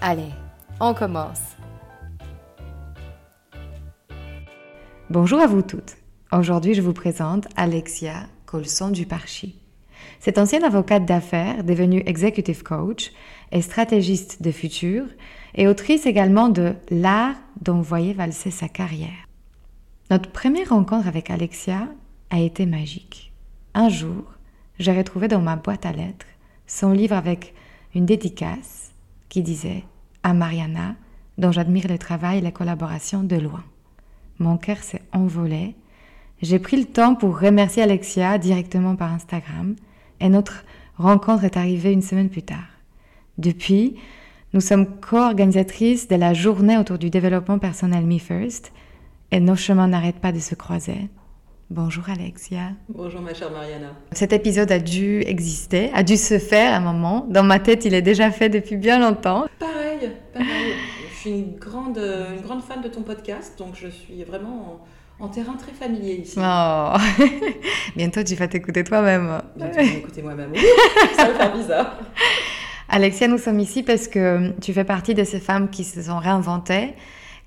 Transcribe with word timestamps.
Allez, 0.00 0.30
on 0.78 0.94
commence. 0.94 1.40
Bonjour 5.10 5.40
à 5.40 5.48
vous 5.48 5.62
toutes. 5.62 5.96
Aujourd'hui, 6.30 6.74
je 6.74 6.82
vous 6.82 6.92
présente 6.92 7.48
Alexia 7.56 8.26
Colson 8.46 8.90
du 8.90 9.06
Parchi. 9.06 9.58
Cette 10.20 10.38
ancienne 10.38 10.62
avocate 10.62 11.04
d'affaires, 11.04 11.64
devenue 11.64 12.04
executive 12.06 12.62
coach 12.62 13.10
et 13.50 13.60
stratégiste 13.60 14.40
de 14.40 14.52
futur, 14.52 15.04
et 15.56 15.66
autrice 15.66 16.06
également 16.06 16.48
de 16.48 16.74
L'art 16.90 17.34
dont 17.60 17.80
voyait 17.80 18.12
valser 18.12 18.52
sa 18.52 18.68
carrière. 18.68 19.26
Notre 20.12 20.30
première 20.30 20.68
rencontre 20.68 21.08
avec 21.08 21.28
Alexia 21.28 21.88
a 22.30 22.38
été 22.38 22.66
magique. 22.66 23.32
Un 23.74 23.88
jour, 23.88 24.22
j'ai 24.78 24.96
retrouvé 24.96 25.26
dans 25.26 25.40
ma 25.40 25.56
boîte 25.56 25.86
à 25.86 25.92
lettres 25.92 26.26
son 26.68 26.92
livre 26.92 27.16
avec 27.16 27.52
une 27.96 28.06
dédicace 28.06 28.92
qui 29.28 29.42
disait 29.42 29.84
à 30.28 30.34
Mariana, 30.34 30.94
dont 31.38 31.52
j'admire 31.52 31.88
le 31.88 31.98
travail 31.98 32.38
et 32.38 32.42
la 32.42 32.50
collaboration 32.50 33.22
de 33.22 33.36
loin. 33.36 33.64
Mon 34.38 34.56
cœur 34.56 34.78
s'est 34.78 35.02
envolé. 35.12 35.74
J'ai 36.42 36.58
pris 36.58 36.76
le 36.76 36.84
temps 36.84 37.14
pour 37.14 37.40
remercier 37.40 37.82
Alexia 37.82 38.38
directement 38.38 38.94
par 38.94 39.12
Instagram 39.12 39.74
et 40.20 40.28
notre 40.28 40.64
rencontre 40.96 41.44
est 41.44 41.56
arrivée 41.56 41.92
une 41.92 42.02
semaine 42.02 42.28
plus 42.28 42.42
tard. 42.42 42.68
Depuis, 43.38 43.96
nous 44.52 44.60
sommes 44.60 44.86
co-organisatrices 45.00 46.08
de 46.08 46.16
la 46.16 46.34
journée 46.34 46.78
autour 46.78 46.98
du 46.98 47.10
développement 47.10 47.58
personnel 47.58 48.06
Me 48.06 48.18
First 48.18 48.72
et 49.30 49.40
nos 49.40 49.56
chemins 49.56 49.88
n'arrêtent 49.88 50.20
pas 50.20 50.32
de 50.32 50.38
se 50.38 50.54
croiser. 50.54 51.08
Bonjour 51.70 52.08
Alexia. 52.08 52.70
Bonjour 52.88 53.20
ma 53.20 53.34
chère 53.34 53.50
Mariana. 53.50 53.88
Cet 54.12 54.32
épisode 54.32 54.72
a 54.72 54.78
dû 54.78 55.20
exister, 55.20 55.90
a 55.92 56.02
dû 56.02 56.16
se 56.16 56.38
faire 56.38 56.72
à 56.72 56.76
un 56.76 56.80
moment. 56.80 57.26
Dans 57.28 57.42
ma 57.42 57.58
tête, 57.58 57.84
il 57.84 57.92
est 57.92 58.00
déjà 58.00 58.30
fait 58.30 58.48
depuis 58.48 58.76
bien 58.76 58.98
longtemps. 58.98 59.44
Pareil, 59.58 60.10
pareil. 60.32 60.72
Je 61.10 61.14
suis 61.14 61.30
une 61.30 61.56
grande, 61.58 61.98
une 61.98 62.40
grande 62.40 62.62
fan 62.62 62.80
de 62.80 62.88
ton 62.88 63.02
podcast, 63.02 63.58
donc 63.58 63.74
je 63.74 63.88
suis 63.88 64.24
vraiment 64.24 64.80
en, 65.20 65.28
terrain 65.28 65.56
très 65.58 65.72
familier 65.72 66.14
ici. 66.14 66.38
Oh. 66.38 66.94
Bientôt, 67.96 68.22
tu 68.22 68.34
vas 68.34 68.48
t'écouter 68.48 68.82
toi-même. 68.82 69.42
Bientôt, 69.54 69.78
je 69.78 69.84
vais 69.84 69.94
m'écouter 69.96 70.22
moi-même. 70.22 70.54
Ça 71.16 71.26
va 71.26 71.34
faire 71.34 71.54
bizarre. 71.54 71.98
Alexia, 72.88 73.28
nous 73.28 73.36
sommes 73.36 73.60
ici 73.60 73.82
parce 73.82 74.08
que 74.08 74.58
tu 74.62 74.72
fais 74.72 74.84
partie 74.84 75.12
de 75.12 75.22
ces 75.22 75.38
femmes 75.38 75.68
qui 75.68 75.84
se 75.84 76.00
sont 76.00 76.16
réinventées, 76.16 76.94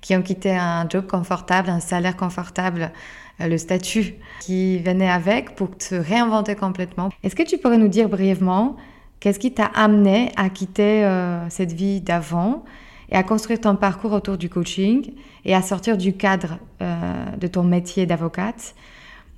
qui 0.00 0.14
ont 0.14 0.22
quitté 0.22 0.52
un 0.54 0.88
job 0.88 1.08
confortable, 1.08 1.70
un 1.70 1.80
salaire 1.80 2.16
confortable 2.16 2.92
le 3.38 3.58
statut 3.58 4.14
qui 4.40 4.78
venait 4.78 5.10
avec 5.10 5.54
pour 5.54 5.76
te 5.76 5.94
réinventer 5.94 6.54
complètement. 6.54 7.10
Est-ce 7.22 7.36
que 7.36 7.42
tu 7.42 7.58
pourrais 7.58 7.78
nous 7.78 7.88
dire 7.88 8.08
brièvement 8.08 8.76
qu'est-ce 9.20 9.38
qui 9.38 9.52
t'a 9.52 9.66
amené 9.66 10.32
à 10.36 10.48
quitter 10.48 11.04
euh, 11.04 11.48
cette 11.48 11.72
vie 11.72 12.00
d'avant 12.00 12.64
et 13.10 13.16
à 13.16 13.22
construire 13.22 13.60
ton 13.60 13.76
parcours 13.76 14.12
autour 14.12 14.38
du 14.38 14.48
coaching 14.48 15.12
et 15.44 15.54
à 15.54 15.62
sortir 15.62 15.96
du 15.96 16.14
cadre 16.14 16.58
euh, 16.80 17.24
de 17.36 17.46
ton 17.46 17.62
métier 17.62 18.06
d'avocate 18.06 18.74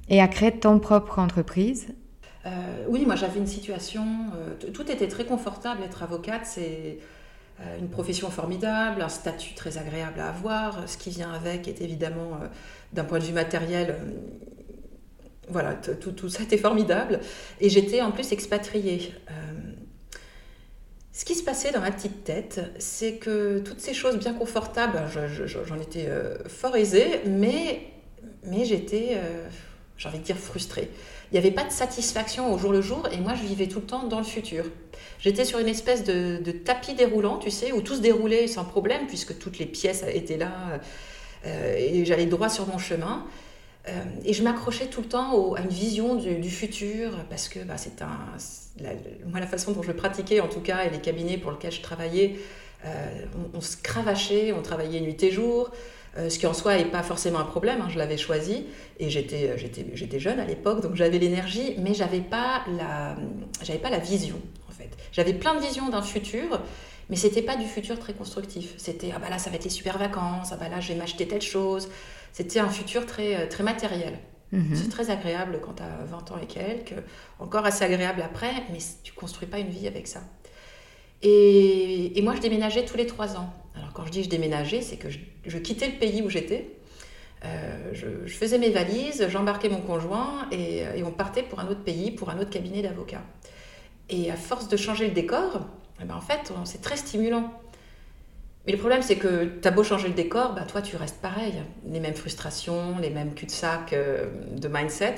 et 0.08 0.20
à 0.20 0.28
créer 0.28 0.52
ton 0.52 0.78
propre 0.78 1.18
entreprise? 1.18 1.88
Oui, 2.88 3.06
moi 3.06 3.16
j'avais 3.16 3.38
une 3.38 3.46
situation, 3.46 4.04
tout 4.74 4.90
était 4.90 5.08
très 5.08 5.24
confortable, 5.24 5.82
être 5.82 6.02
avocate, 6.02 6.44
une 7.78 7.88
profession 7.88 8.30
formidable, 8.30 9.02
un 9.02 9.08
statut 9.08 9.54
très 9.54 9.78
agréable 9.78 10.20
à 10.20 10.28
avoir. 10.28 10.88
Ce 10.88 10.96
qui 10.98 11.10
vient 11.10 11.32
avec 11.32 11.68
est 11.68 11.80
évidemment 11.80 12.40
d'un 12.94 13.04
point 13.04 13.18
de 13.18 13.24
vue 13.24 13.32
matériel, 13.32 13.90
euh, 13.90 14.12
voilà, 15.48 15.74
tout, 15.74 16.12
tout, 16.12 16.28
ça 16.28 16.42
était 16.42 16.56
formidable. 16.56 17.20
Et 17.60 17.68
j'étais 17.68 18.00
en 18.00 18.12
plus 18.12 18.32
expatriée. 18.32 19.12
Euh, 19.30 19.32
ce 21.12 21.24
qui 21.24 21.34
se 21.34 21.44
passait 21.44 21.70
dans 21.70 21.80
ma 21.80 21.92
petite 21.92 22.24
tête, 22.24 22.60
c'est 22.78 23.16
que 23.16 23.58
toutes 23.58 23.80
ces 23.80 23.94
choses 23.94 24.16
bien 24.16 24.32
confortables, 24.32 24.98
j'en 25.08 25.78
étais 25.78 26.06
euh, 26.08 26.38
fort 26.48 26.76
aisée, 26.76 27.20
mais, 27.26 27.82
mais 28.44 28.64
j'étais, 28.64 29.20
j'ai 29.96 30.08
envie 30.08 30.18
de 30.18 30.24
dire, 30.24 30.36
frustrée. 30.36 30.90
Il 31.30 31.34
n'y 31.34 31.38
avait 31.38 31.54
pas 31.54 31.64
de 31.64 31.72
satisfaction 31.72 32.52
au 32.52 32.58
jour 32.58 32.72
le 32.72 32.80
jour, 32.80 33.08
et 33.12 33.18
moi 33.18 33.34
je 33.34 33.42
vivais 33.42 33.66
tout 33.66 33.80
le 33.80 33.86
temps 33.86 34.04
dans 34.04 34.18
le 34.18 34.24
futur. 34.24 34.64
J'étais 35.18 35.44
sur 35.44 35.58
une 35.58 35.68
espèce 35.68 36.04
de, 36.04 36.38
tapis 36.64 36.94
déroulant, 36.94 37.38
tu 37.38 37.50
sais, 37.50 37.72
où 37.72 37.80
tout 37.80 37.96
se 37.96 38.00
déroulait 38.00 38.46
sans 38.46 38.64
problème, 38.64 39.06
puisque 39.06 39.38
toutes 39.38 39.58
les 39.58 39.66
pièces 39.66 40.04
étaient 40.12 40.36
là 40.36 40.52
euh, 41.46 41.76
et 41.76 42.04
j'allais 42.04 42.26
droit 42.26 42.48
sur 42.48 42.66
mon 42.66 42.78
chemin. 42.78 43.24
Euh, 43.88 43.92
et 44.24 44.32
je 44.32 44.42
m'accrochais 44.42 44.86
tout 44.86 45.02
le 45.02 45.08
temps 45.08 45.54
à 45.54 45.60
une 45.60 45.68
vision 45.68 46.14
du, 46.14 46.48
futur 46.48 47.10
parce 47.28 47.48
que 47.48 47.58
bah, 47.58 47.76
c'est 47.76 48.00
un, 48.00 48.18
la, 48.80 48.90
moi 49.26 49.40
la 49.40 49.46
façon 49.46 49.72
dont 49.72 49.82
je 49.82 49.92
pratiquais 49.92 50.40
en 50.40 50.48
tout 50.48 50.60
cas 50.60 50.84
et 50.84 50.90
les 50.90 51.00
cabinets 51.00 51.36
pour 51.36 51.50
lesquels 51.50 51.72
je 51.72 51.82
travaillais, 51.82 52.36
euh, 52.86 53.24
on, 53.52 53.60
se 53.60 53.76
cravachait, 53.76 54.52
on 54.52 54.62
travaillait 54.62 55.00
nuit 55.00 55.22
et 55.22 55.30
jour, 55.30 55.70
ce 56.16 56.38
qui 56.38 56.46
en 56.46 56.54
soi 56.54 56.76
n'est 56.76 56.84
pas 56.84 57.02
forcément 57.02 57.38
un 57.38 57.44
problème. 57.44 57.80
Hein, 57.80 57.88
je 57.90 57.98
l'avais 57.98 58.16
choisi 58.16 58.66
et 58.98 59.10
j'étais 59.10 59.56
j'étais 59.56 60.18
jeune 60.20 60.40
à 60.40 60.44
l'époque 60.44 60.80
donc 60.80 60.94
j'avais 60.94 61.18
l'énergie, 61.18 61.74
mais 61.78 61.94
j'avais 61.94 62.20
pas 62.20 62.64
la 62.78 63.16
j'avais 63.62 63.78
pas 63.78 63.90
la 63.90 63.98
vision 63.98 64.36
en 64.68 64.72
fait. 64.72 64.90
J'avais 65.12 65.34
plein 65.34 65.54
de 65.54 65.60
visions 65.60 65.88
d'un 65.88 66.02
futur 66.02 66.60
mais 67.10 67.16
c'était 67.16 67.42
pas 67.42 67.56
du 67.56 67.66
futur 67.66 67.98
très 67.98 68.14
constructif. 68.14 68.74
C'était 68.76 69.12
ah 69.14 69.18
bah 69.18 69.30
là 69.30 69.38
ça 69.38 69.50
va 69.50 69.56
être 69.56 69.64
les 69.64 69.70
super 69.70 69.98
vacances, 69.98 70.50
ah 70.52 70.56
bah 70.56 70.68
là 70.68 70.80
je 70.80 70.88
vais 70.88 70.98
m'acheter 70.98 71.26
telle 71.28 71.42
chose. 71.42 71.88
C'était 72.32 72.60
un 72.60 72.68
futur 72.68 73.06
très 73.06 73.36
euh, 73.36 73.46
très 73.48 73.62
matériel. 73.62 74.18
Mhm. 74.52 74.74
C'est 74.74 74.88
très 74.88 75.10
agréable 75.10 75.60
quand 75.62 75.74
tu 75.74 75.82
as 75.82 76.04
20 76.04 76.32
ans 76.32 76.38
et 76.40 76.46
quelques, 76.46 76.94
encore 77.38 77.66
assez 77.66 77.84
agréable 77.84 78.22
après, 78.22 78.52
mais 78.70 78.78
tu 79.02 79.12
construis 79.12 79.48
pas 79.48 79.58
une 79.58 79.68
vie 79.68 79.88
avec 79.88 80.06
ça. 80.06 80.20
Et, 81.22 82.18
et 82.18 82.22
moi 82.22 82.34
je 82.36 82.40
déménageais 82.40 82.84
tous 82.84 82.96
les 82.96 83.06
trois 83.06 83.36
ans. 83.36 83.52
Alors 83.74 83.92
quand 83.92 84.06
je 84.06 84.10
dis 84.10 84.24
je 84.24 84.28
déménageais, 84.28 84.82
c'est 84.82 84.96
que 84.96 85.08
je, 85.10 85.58
quittais 85.58 85.88
le 85.88 85.98
pays 85.98 86.22
où 86.22 86.30
j'étais. 86.30 86.70
Euh, 87.44 87.90
je, 87.92 88.32
faisais 88.32 88.58
mes 88.58 88.70
valises, 88.70 89.26
j'embarquais 89.28 89.68
mon 89.68 89.80
conjoint 89.80 90.48
et, 90.50 90.78
et 90.96 91.02
on 91.02 91.10
partait 91.10 91.42
pour 91.42 91.60
un 91.60 91.68
autre 91.68 91.82
pays, 91.82 92.10
pour 92.10 92.30
un 92.30 92.38
autre 92.38 92.50
cabinet 92.50 92.82
d'avocats. 92.82 93.24
Et 94.08 94.30
à 94.30 94.36
force 94.36 94.68
de 94.68 94.76
changer 94.76 95.06
le 95.06 95.12
décor, 95.12 95.60
eh 96.00 96.04
ben, 96.04 96.14
en 96.14 96.20
fait, 96.20 96.52
c'est 96.64 96.80
très 96.80 96.96
stimulant. 96.96 97.52
Mais 98.66 98.72
le 98.72 98.78
problème, 98.78 99.02
c'est 99.02 99.16
que 99.16 99.44
tu 99.60 99.68
as 99.68 99.70
beau 99.70 99.84
changer 99.84 100.08
le 100.08 100.14
décor, 100.14 100.54
bah, 100.54 100.62
toi, 100.62 100.82
tu 100.82 100.96
restes 100.96 101.20
pareil. 101.20 101.54
Les 101.86 102.00
mêmes 102.00 102.14
frustrations, 102.14 102.98
les 102.98 103.10
mêmes 103.10 103.34
cul-de-sac 103.34 103.92
euh, 103.92 104.26
de 104.52 104.68
mindset. 104.68 105.16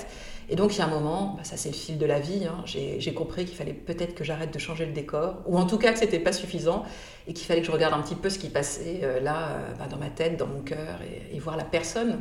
Et 0.48 0.56
donc, 0.56 0.74
il 0.74 0.78
y 0.78 0.82
a 0.82 0.86
un 0.86 0.90
moment, 0.90 1.34
bah, 1.36 1.44
ça 1.44 1.56
c'est 1.56 1.70
le 1.70 1.74
fil 1.74 1.98
de 1.98 2.06
la 2.06 2.20
vie, 2.20 2.46
hein, 2.46 2.62
j'ai 2.64 3.14
compris 3.14 3.44
qu'il 3.44 3.56
fallait 3.56 3.72
peut-être 3.72 4.14
que 4.14 4.22
j'arrête 4.22 4.52
de 4.52 4.58
changer 4.58 4.86
le 4.86 4.92
décor, 4.92 5.42
ou 5.46 5.58
en 5.58 5.66
tout 5.66 5.78
cas 5.78 5.92
que 5.92 5.98
c'était 5.98 6.20
pas 6.20 6.32
suffisant, 6.32 6.84
et 7.26 7.32
qu'il 7.32 7.46
fallait 7.46 7.60
que 7.60 7.66
je 7.66 7.72
regarde 7.72 7.94
un 7.94 8.02
petit 8.02 8.14
peu 8.14 8.30
ce 8.30 8.38
qui 8.38 8.48
passait 8.48 9.00
euh, 9.02 9.20
là, 9.20 9.48
euh, 9.48 9.74
bah, 9.78 9.86
dans 9.90 9.98
ma 9.98 10.08
tête, 10.08 10.36
dans 10.36 10.46
mon 10.46 10.60
cœur, 10.60 11.00
et 11.32 11.38
voir 11.38 11.56
la 11.56 11.64
personne 11.64 12.20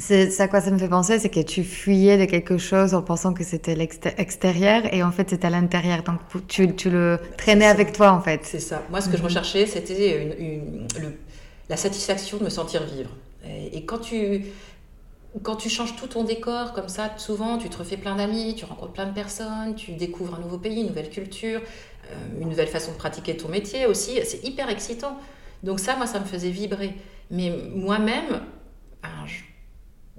c'est 0.00 0.40
à 0.40 0.48
quoi 0.48 0.60
ça 0.60 0.70
me 0.70 0.78
fait 0.78 0.88
penser, 0.88 1.18
c'est 1.18 1.30
que 1.30 1.40
tu 1.40 1.64
fuyais 1.64 2.18
de 2.18 2.24
quelque 2.26 2.58
chose 2.58 2.94
en 2.94 3.02
pensant 3.02 3.32
que 3.32 3.44
c'était 3.44 3.74
l'extérieur 3.74 4.82
et 4.92 5.02
en 5.02 5.10
fait 5.10 5.30
c'était 5.30 5.46
à 5.46 5.50
l'intérieur. 5.50 6.02
Donc 6.02 6.20
tu, 6.48 6.74
tu, 6.74 6.90
le 6.90 7.18
traînais 7.38 7.66
avec 7.66 7.92
toi 7.92 8.12
en 8.12 8.20
fait. 8.20 8.40
C'est 8.42 8.60
ça. 8.60 8.82
Moi 8.90 9.00
ce 9.00 9.08
que 9.08 9.16
je 9.16 9.22
mhm. 9.22 9.28
recherchais 9.28 9.66
c'était 9.66 10.26
une, 10.38 10.86
la 11.68 11.76
satisfaction 11.76 12.38
de 12.38 12.44
me 12.44 12.50
sentir 12.50 12.82
vivre. 12.84 13.10
Et, 13.72 13.84
quand, 13.84 13.98
tu, 13.98 14.44
quand 15.42 15.56
tu 15.56 15.68
changes 15.68 15.96
tout 15.96 16.06
ton 16.06 16.24
décor 16.24 16.72
comme 16.72 16.88
ça, 16.88 17.10
souvent 17.18 17.58
tu 17.58 17.68
te 17.68 17.76
refais 17.78 17.96
plein 17.96 18.16
d'amis, 18.16 18.54
tu 18.56 18.64
rencontres 18.64 18.92
plein 18.92 19.06
de 19.06 19.14
personnes, 19.14 19.74
tu 19.74 19.92
découvres 19.92 20.34
un 20.36 20.40
nouveau 20.40 20.58
pays, 20.58 20.80
une 20.80 20.88
nouvelle 20.88 21.10
culture, 21.10 21.60
euh, 21.60 22.40
une 22.40 22.48
nouvelle 22.48 22.68
façon 22.68 22.92
de 22.92 22.96
pratiquer 22.96 23.36
ton 23.36 23.48
métier 23.48 23.86
aussi. 23.86 24.18
C'est 24.24 24.44
hyper 24.44 24.68
excitant. 24.70 25.18
Donc 25.62 25.80
ça, 25.80 25.96
moi, 25.96 26.06
ça 26.06 26.20
me 26.20 26.24
faisait 26.24 26.50
vibrer. 26.50 26.94
Mais 27.30 27.52
moi-même, 27.74 28.40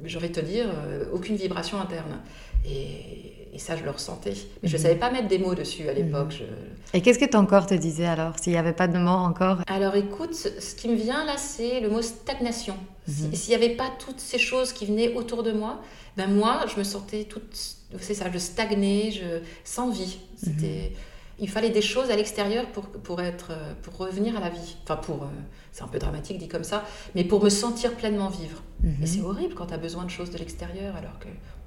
je, 0.04 0.20
vais 0.20 0.30
te 0.30 0.40
dire, 0.40 0.68
euh, 0.70 1.06
aucune 1.12 1.36
vibration 1.36 1.80
interne. 1.80 2.22
Et, 2.66 3.37
ça, 3.60 3.76
je 3.76 3.84
le 3.84 3.92
ressentais. 3.92 4.34
Mais 4.62 4.70
je 4.70 4.74
ne 4.76 4.80
mhm. 4.80 4.84
savais 4.84 4.96
pas 4.96 5.12
mettre 5.12 5.28
des 5.28 5.40
mots 5.40 5.56
dessus 5.56 5.88
à 5.90 5.94
l'époque. 5.94 6.42
Mhm. 6.42 6.48
Et 6.94 7.02
qu'est-ce 7.02 7.20
que 7.20 7.26
ton 7.26 7.46
corps 7.46 7.66
te 7.66 7.74
disait 7.74 8.06
alors, 8.06 8.34
s'il 8.40 8.54
n'y 8.54 8.60
avait 8.60 8.74
pas 8.74 8.88
de 8.88 8.98
mots 8.98 9.10
encore? 9.10 9.60
Alors 9.68 9.96
écoute, 9.96 10.34
ce 10.34 10.76
qui 10.76 10.90
me 10.90 10.96
vient 10.96 11.26
là, 11.26 11.38
c'est 11.38 11.80
le 11.80 11.90
mot 11.90 12.02
stagnation. 12.02 12.76
Mhm. 13.08 13.34
S'il 13.34 13.50
n'y 13.50 13.64
avait 13.64 13.76
pas 13.76 13.92
toutes 14.00 14.20
ces 14.20 14.40
choses 14.40 14.74
qui 14.74 14.86
venaient 14.86 15.14
autour 15.14 15.44
de 15.44 15.52
moi, 15.52 15.82
ben 16.16 16.34
moi, 16.34 16.66
je 16.72 16.78
me 16.78 16.84
sentais 16.84 17.26
toute... 17.26 17.56
C'est 18.00 18.14
ça, 18.14 18.26
je 18.32 18.38
stagnais, 18.38 19.12
je... 19.12 19.42
sans 19.64 19.90
vie. 19.90 20.20
C'était 20.36 20.92
il 21.40 21.50
fallait 21.50 21.70
des 21.70 21.82
choses 21.82 22.10
à 22.10 22.16
l'extérieur 22.16 22.66
pour, 22.72 22.86
pour, 22.88 23.22
être, 23.22 23.52
pour 23.84 23.98
revenir 23.98 24.36
à 24.38 24.40
la 24.40 24.50
vie. 24.50 24.76
Enfin, 24.84 24.96
pour, 24.96 25.24
euh, 25.24 25.28
c'est 25.72 25.84
un 25.84 25.88
peu 25.88 26.00
dramatique 26.00 26.38
dit 26.40 26.48
comme 26.48 26.64
ça, 26.64 26.84
mais 27.16 27.24
pour 27.24 27.44
me 27.44 27.50
sentir 27.50 27.94
pleinement 27.94 28.30
vivre. 28.30 28.64
Mhm. 28.82 29.04
Et 29.04 29.06
c'est 29.06 29.22
horrible 29.22 29.54
quand 29.54 29.68
tu 29.68 29.74
as 29.74 29.78
besoin 29.78 30.06
de 30.06 30.10
choses 30.10 30.32
de 30.32 30.38
l'extérieur 30.38 30.96
alors 30.96 31.20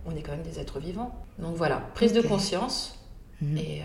qu'on 0.05 0.17
est 0.17 0.23
quand 0.23 0.32
même 0.32 0.43
des 0.43 0.58
êtres 0.58 0.81
vivants. 0.81 1.14
Donc 1.38 1.56
voilà, 1.56 1.82
prise 1.94 2.12
de 2.12 2.20
conscience. 2.20 2.99
Et, 3.43 3.82
euh, 3.82 3.85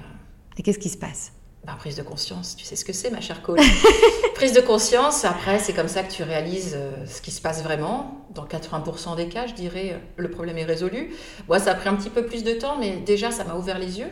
et 0.57 0.63
qu'est-ce 0.63 0.79
qui 0.79 0.89
se 0.89 0.97
passe? 0.97 1.31
Ben, 1.65 1.73
Prise 1.75 1.95
de 1.95 2.03
conscience, 2.03 2.56
tu 2.56 2.63
sais 2.63 2.75
ce 2.75 2.85
que 2.85 2.94
c'est, 2.94 3.09
ma 3.09 3.21
chère 3.21 3.41
coach. 3.41 3.59
prise 4.35 4.53
de 4.53 4.62
conscience, 4.62 5.25
après, 5.25 5.57
c'est 5.57 5.73
comme 5.73 5.88
ça 5.88 6.03
que 6.03 6.12
tu 6.12 6.21
réalises 6.21 6.73
euh, 6.75 7.06
ce 7.07 7.21
qui 7.21 7.31
se 7.31 7.41
passe 7.41 7.63
vraiment. 7.63 8.27
Dans 8.35 8.45
80% 8.45 9.15
des 9.15 9.29
cas, 9.29 9.47
je 9.47 9.53
dirais, 9.53 10.00
le 10.17 10.29
problème 10.29 10.57
est 10.57 10.65
résolu. 10.65 11.15
Moi, 11.47 11.59
ça 11.59 11.71
a 11.71 11.75
pris 11.75 11.89
un 11.89 11.95
petit 11.95 12.09
peu 12.09 12.25
plus 12.25 12.44
de 12.44 12.53
temps, 12.53 12.77
mais 12.77 12.97
déjà, 12.97 13.31
ça 13.31 13.45
m'a 13.45 13.56
ouvert 13.56 13.79
les 13.79 14.00
yeux. 14.00 14.11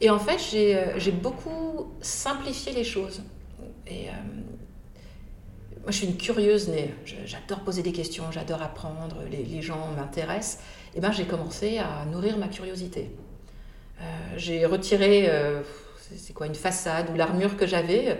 Et 0.00 0.10
en 0.10 0.18
fait, 0.18 0.38
j'ai 0.50 0.76
euh, 0.76 1.12
beaucoup 1.20 1.92
simplifié 2.00 2.72
les 2.72 2.84
choses. 2.84 3.22
Et 3.86 4.08
euh, 4.08 4.12
moi, 5.82 5.90
je 5.90 5.96
suis 5.96 6.06
une 6.06 6.16
curieuse 6.16 6.68
née. 6.68 6.94
J'adore 7.24 7.60
poser 7.60 7.82
des 7.82 7.92
questions, 7.92 8.24
j'adore 8.30 8.62
apprendre, 8.62 9.16
les, 9.30 9.62
gens 9.62 9.88
m'intéressent. 9.96 10.62
Et 10.98 11.00
ben, 11.00 11.12
j'ai 11.12 11.26
commencé 11.26 11.78
à 11.78 12.04
nourrir 12.10 12.38
ma 12.38 12.48
curiosité. 12.48 13.12
Euh, 14.00 14.04
j'ai 14.36 14.66
retiré, 14.66 15.30
c'est 16.16 16.32
quoi, 16.32 16.48
une 16.48 16.56
façade 16.56 17.08
ou 17.10 17.14
l'armure 17.14 17.56
que 17.56 17.68
j'avais 17.68 18.18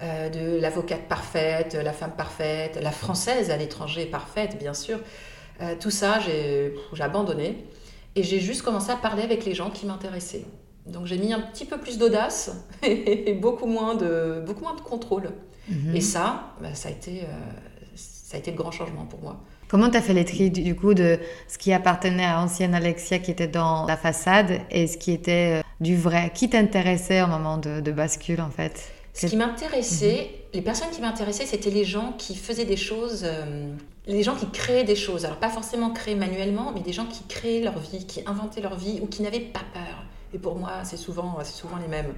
de 0.00 0.58
l'avocate 0.58 1.06
parfaite, 1.06 1.74
la 1.74 1.92
femme 1.92 2.16
parfaite, 2.16 2.78
la 2.82 2.92
française 2.92 3.50
à 3.50 3.58
l'étranger 3.58 4.06
parfaite, 4.06 4.58
bien 4.58 4.72
sûr. 4.72 5.00
tout 5.80 5.90
ça, 5.90 6.18
j'ai 6.18 6.74
abandonné. 6.98 7.66
Et 8.16 8.22
j'ai 8.22 8.40
juste 8.40 8.62
commencé 8.62 8.90
à 8.90 8.96
parler 8.96 9.22
avec 9.22 9.44
les 9.44 9.54
gens 9.54 9.68
qui 9.68 9.84
m'intéressaient. 9.84 10.46
Donc 10.86 11.04
j'ai 11.04 11.18
mis 11.18 11.34
un 11.34 11.40
petit 11.40 11.66
peu 11.66 11.76
plus 11.76 11.98
d'audace 11.98 12.56
et 12.82 13.34
beaucoup 13.34 13.66
moins 13.66 13.96
de, 13.96 14.42
beaucoup 14.46 14.62
moins 14.62 14.74
de 14.74 14.80
contrôle. 14.80 15.30
Mhm. 15.68 15.94
Et 15.94 16.00
ça, 16.00 16.54
bah, 16.62 16.74
ça, 16.74 16.88
a 16.88 16.92
été, 16.92 17.22
euh, 17.22 17.96
ça 17.96 18.36
a 18.36 18.40
été 18.40 18.50
le 18.50 18.56
grand 18.56 18.70
changement 18.70 19.04
pour 19.04 19.20
moi. 19.20 19.40
Comment 19.68 19.90
tu 19.90 19.96
as 19.96 20.02
fait 20.02 20.14
les 20.14 20.24
tri 20.24 20.50
du 20.50 20.74
coup 20.74 20.94
de 20.94 21.18
ce 21.48 21.58
qui 21.58 21.72
appartenait 21.72 22.24
à 22.24 22.40
ancienne 22.40 22.74
Alexia 22.74 23.18
qui 23.18 23.30
était 23.30 23.48
dans 23.48 23.86
la 23.86 23.96
façade 23.96 24.60
et 24.70 24.86
ce 24.86 24.98
qui 24.98 25.12
était 25.12 25.60
euh, 25.60 25.62
du 25.80 25.96
vrai? 25.96 26.30
Qui 26.34 26.50
t'intéressait 26.50 27.22
au 27.22 27.26
moment 27.26 27.56
de, 27.56 27.90
bascule 27.90 28.40
en 28.40 28.50
fait? 28.50 28.92
Ce 29.14 29.26
qui 29.26 29.36
m'intéressait, 29.36 30.30
mhm. 30.30 30.50
les 30.54 30.62
personnes 30.62 30.90
qui 30.90 31.00
m'intéressaient, 31.00 31.46
c'était 31.46 31.70
les 31.70 31.84
gens 31.84 32.14
qui 32.18 32.34
faisaient 32.34 32.64
des 32.64 32.76
choses, 32.76 33.22
euh, 33.24 33.72
les 34.06 34.22
gens 34.22 34.34
qui 34.34 34.50
créaient 34.50 34.84
des 34.84 34.96
choses. 34.96 35.24
Alors 35.24 35.38
pas 35.38 35.50
forcément 35.50 35.90
créer 35.90 36.14
manuellement, 36.14 36.72
mais 36.74 36.80
des 36.80 36.92
gens 36.92 37.06
qui 37.06 37.22
créaient 37.24 37.60
leur 37.60 37.78
vie, 37.78 38.06
qui 38.06 38.22
inventaient 38.26 38.60
leur 38.60 38.76
vie 38.76 39.00
ou 39.02 39.06
qui 39.06 39.22
n'avaient 39.22 39.40
pas 39.40 39.62
peur. 39.72 40.04
Et 40.34 40.38
pour 40.38 40.56
moi, 40.56 40.80
c'est 40.82 40.96
souvent, 40.96 41.38
souvent 41.44 41.76
les 41.76 41.88
mêmes. 41.88 42.12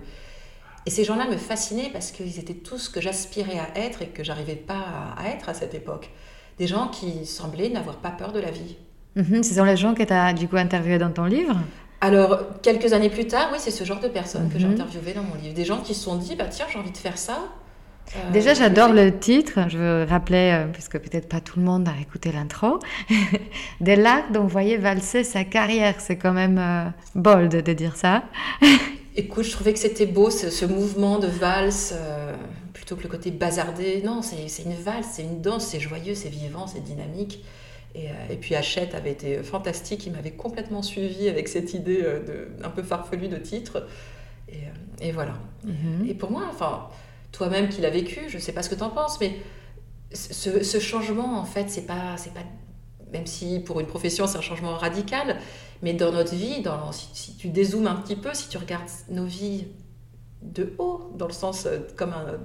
Et 0.86 0.90
ces 0.90 1.04
gens-là 1.04 1.26
me 1.28 1.36
fascinaient 1.36 1.90
parce 1.92 2.12
qu'ils 2.12 2.38
étaient 2.38 2.54
tous 2.54 2.78
ce 2.78 2.90
que 2.90 3.00
j'aspirais 3.00 3.58
à 3.58 3.78
être 3.78 4.02
et 4.02 4.06
que 4.06 4.24
j'arrivais 4.24 4.56
pas 4.56 5.14
à 5.18 5.28
être 5.28 5.48
à 5.48 5.54
cette 5.54 5.74
époque. 5.74 6.10
Des 6.58 6.66
gens 6.66 6.88
qui 6.88 7.26
semblaient 7.26 7.68
n'avoir 7.68 7.96
pas 7.96 8.10
peur 8.10 8.32
de 8.32 8.40
la 8.40 8.50
vie. 8.50 8.76
Mhm, 9.16 9.42
ce 9.42 9.54
sont 9.54 9.64
les 9.64 9.76
gens 9.76 9.94
que 9.94 10.02
tu 10.02 10.12
as 10.12 10.32
du 10.32 10.48
coup 10.48 10.56
interviewés 10.56 10.98
dans 10.98 11.10
ton 11.10 11.24
livre 11.24 11.56
alors, 12.02 12.60
quelques 12.60 12.92
années 12.92 13.08
plus 13.08 13.26
tard, 13.26 13.48
oui, 13.52 13.58
c'est 13.58 13.70
ce 13.70 13.82
genre 13.82 14.00
de 14.00 14.08
personnes 14.08 14.50
que 14.52 14.58
j'ai 14.58 14.66
mhm. 14.66 14.74
interviewées 14.74 15.14
dans 15.14 15.22
mon 15.22 15.34
livre. 15.34 15.54
Des 15.54 15.64
gens 15.64 15.78
qui 15.78 15.94
se 15.94 16.04
sont 16.04 16.16
dit, 16.16 16.36
bah 16.36 16.44
tiens, 16.44 16.66
j'ai 16.70 16.78
envie 16.78 16.90
de 16.90 16.96
faire 16.96 17.16
ça. 17.16 17.38
Euh, 18.14 18.30
Déjà, 18.32 18.54
j'adore 18.54 18.92
le 18.92 19.18
titre. 19.18 19.60
Je 19.68 19.78
veux 19.78 20.04
rappeler, 20.04 20.52
euh, 20.52 20.66
puisque 20.72 20.98
peut-être 20.98 21.28
pas 21.28 21.40
tout 21.40 21.58
le 21.58 21.64
monde 21.64 21.88
a 21.88 22.00
écouté 22.00 22.32
l'intro, 22.32 22.78
des 23.80 23.96
lacs 23.96 24.30
dont 24.32 24.42
vous 24.42 24.48
voyez 24.48 24.76
valser 24.76 25.24
sa 25.24 25.44
carrière. 25.44 25.94
C'est 25.98 26.16
quand 26.16 26.32
même 26.32 26.58
euh, 26.58 26.84
bold 27.14 27.62
de 27.62 27.72
dire 27.72 27.96
ça. 27.96 28.24
Écoute, 29.16 29.44
je 29.44 29.52
trouvais 29.52 29.72
que 29.72 29.78
c'était 29.78 30.06
beau 30.06 30.28
ce, 30.28 30.66
mouvement 30.66 31.18
de 31.18 31.26
valse, 31.26 31.94
plutôt 32.76 32.94
que 32.94 33.02
le 33.02 33.08
côté 33.08 33.30
bazardé. 33.30 34.02
Non, 34.04 34.20
c'est 34.22 34.62
une 34.62 34.74
valse, 34.74 35.08
c'est 35.12 35.22
une 35.22 35.40
danse, 35.40 35.64
c'est 35.64 35.80
joyeux, 35.80 36.14
c'est 36.14 36.28
vivant, 36.28 36.66
c'est 36.66 36.84
dynamique. 36.84 37.42
Et, 37.94 38.36
puis 38.36 38.54
Hachette 38.54 38.94
avait 38.94 39.12
été 39.12 39.42
fantastique, 39.42 40.04
il 40.04 40.12
m'avait 40.12 40.32
complètement 40.32 40.82
suivi 40.82 41.30
avec 41.30 41.48
cette 41.48 41.72
idée 41.72 42.02
de, 42.02 42.48
un 42.62 42.68
peu 42.68 42.82
farfelue 42.82 43.28
de 43.28 43.38
titre. 43.38 43.86
Et, 45.00 45.10
voilà. 45.10 45.38
Mm-hmm. 45.66 46.10
Et 46.10 46.14
pour 46.14 46.30
moi, 46.30 46.44
enfin 46.50 46.88
toi-même 47.32 47.68
qui 47.70 47.80
l'as 47.80 47.90
vécu, 47.90 48.28
je 48.28 48.36
ne 48.36 48.40
sais 48.40 48.52
pas 48.52 48.62
ce 48.62 48.68
que 48.68 48.74
tu 48.74 48.82
en 48.82 48.90
penses, 48.90 49.18
mais 49.20 49.36
ce, 50.12 50.78
changement, 50.78 51.38
en 51.38 51.44
fait, 51.44 51.70
c'est 51.70 51.86
pas, 51.86 52.16
c'est 52.18 52.34
pas, 52.34 52.44
même 53.12 53.26
si 53.26 53.60
pour 53.60 53.80
une 53.80 53.86
profession 53.86 54.26
c'est 54.26 54.38
un 54.38 54.42
changement 54.42 54.76
radical, 54.76 55.38
mais 55.82 55.94
dans 55.94 56.12
notre 56.12 56.34
vie, 56.34 56.60
dans, 56.60 56.92
si, 56.92 57.36
tu 57.36 57.48
dézoomes 57.48 57.86
un 57.86 57.96
petit 57.96 58.16
peu, 58.16 58.34
si 58.34 58.48
tu 58.48 58.58
regardes 58.58 58.88
nos 59.08 59.24
vies 59.24 59.66
de 60.54 60.72
haut, 60.78 61.12
dans 61.16 61.26
le 61.26 61.32
sens 61.32 61.66
euh, 61.66 61.78
comme 61.96 62.12
un, 62.12 62.38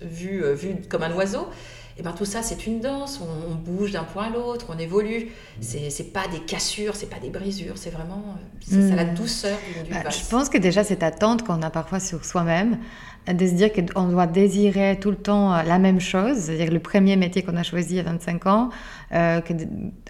vu, 0.00 0.44
euh, 0.44 0.54
vu 0.54 0.76
comme 0.88 1.02
un 1.02 1.14
oiseau, 1.14 1.46
et 1.96 2.00
eh 2.00 2.02
ben 2.02 2.12
tout 2.12 2.26
ça 2.26 2.42
c'est 2.42 2.66
une 2.66 2.80
danse, 2.80 3.22
on, 3.22 3.54
bouge 3.54 3.92
d'un 3.92 4.04
point 4.04 4.24
à 4.24 4.28
l'autre, 4.28 4.66
on 4.68 4.78
évolue. 4.78 5.28
C'est, 5.62 5.88
c'est 5.88 6.12
pas 6.12 6.28
des 6.30 6.40
cassures, 6.40 6.94
c'est 6.94 7.08
pas 7.08 7.18
des 7.18 7.30
brisures, 7.30 7.78
c'est 7.78 7.88
vraiment 7.88 8.36
c'est, 8.60 8.94
la 8.94 9.06
hmm. 9.06 9.14
douceur 9.14 9.56
du, 9.82 9.90
bah, 9.90 10.10
Je 10.10 10.28
pense 10.28 10.50
que 10.50 10.58
déjà 10.58 10.84
cette 10.84 11.02
attente 11.02 11.42
qu'on 11.42 11.62
a 11.62 11.70
parfois 11.70 11.98
sur 11.98 12.22
soi-même, 12.26 12.76
de 13.32 13.46
se 13.46 13.52
dire 13.52 13.70
qu'on 13.72 14.08
doit 14.08 14.26
désirer 14.26 14.98
tout 15.00 15.10
le 15.10 15.16
temps 15.16 15.54
euh, 15.54 15.62
la 15.62 15.78
même 15.78 15.98
chose, 15.98 16.36
c'est-à-dire 16.36 16.70
le 16.70 16.80
premier 16.80 17.16
métier 17.16 17.42
qu'on 17.42 17.56
a 17.56 17.62
choisi 17.62 17.98
à 17.98 18.02
25 18.02 18.46
ans, 18.46 18.68
euh, 19.12 19.40
que 19.40 19.54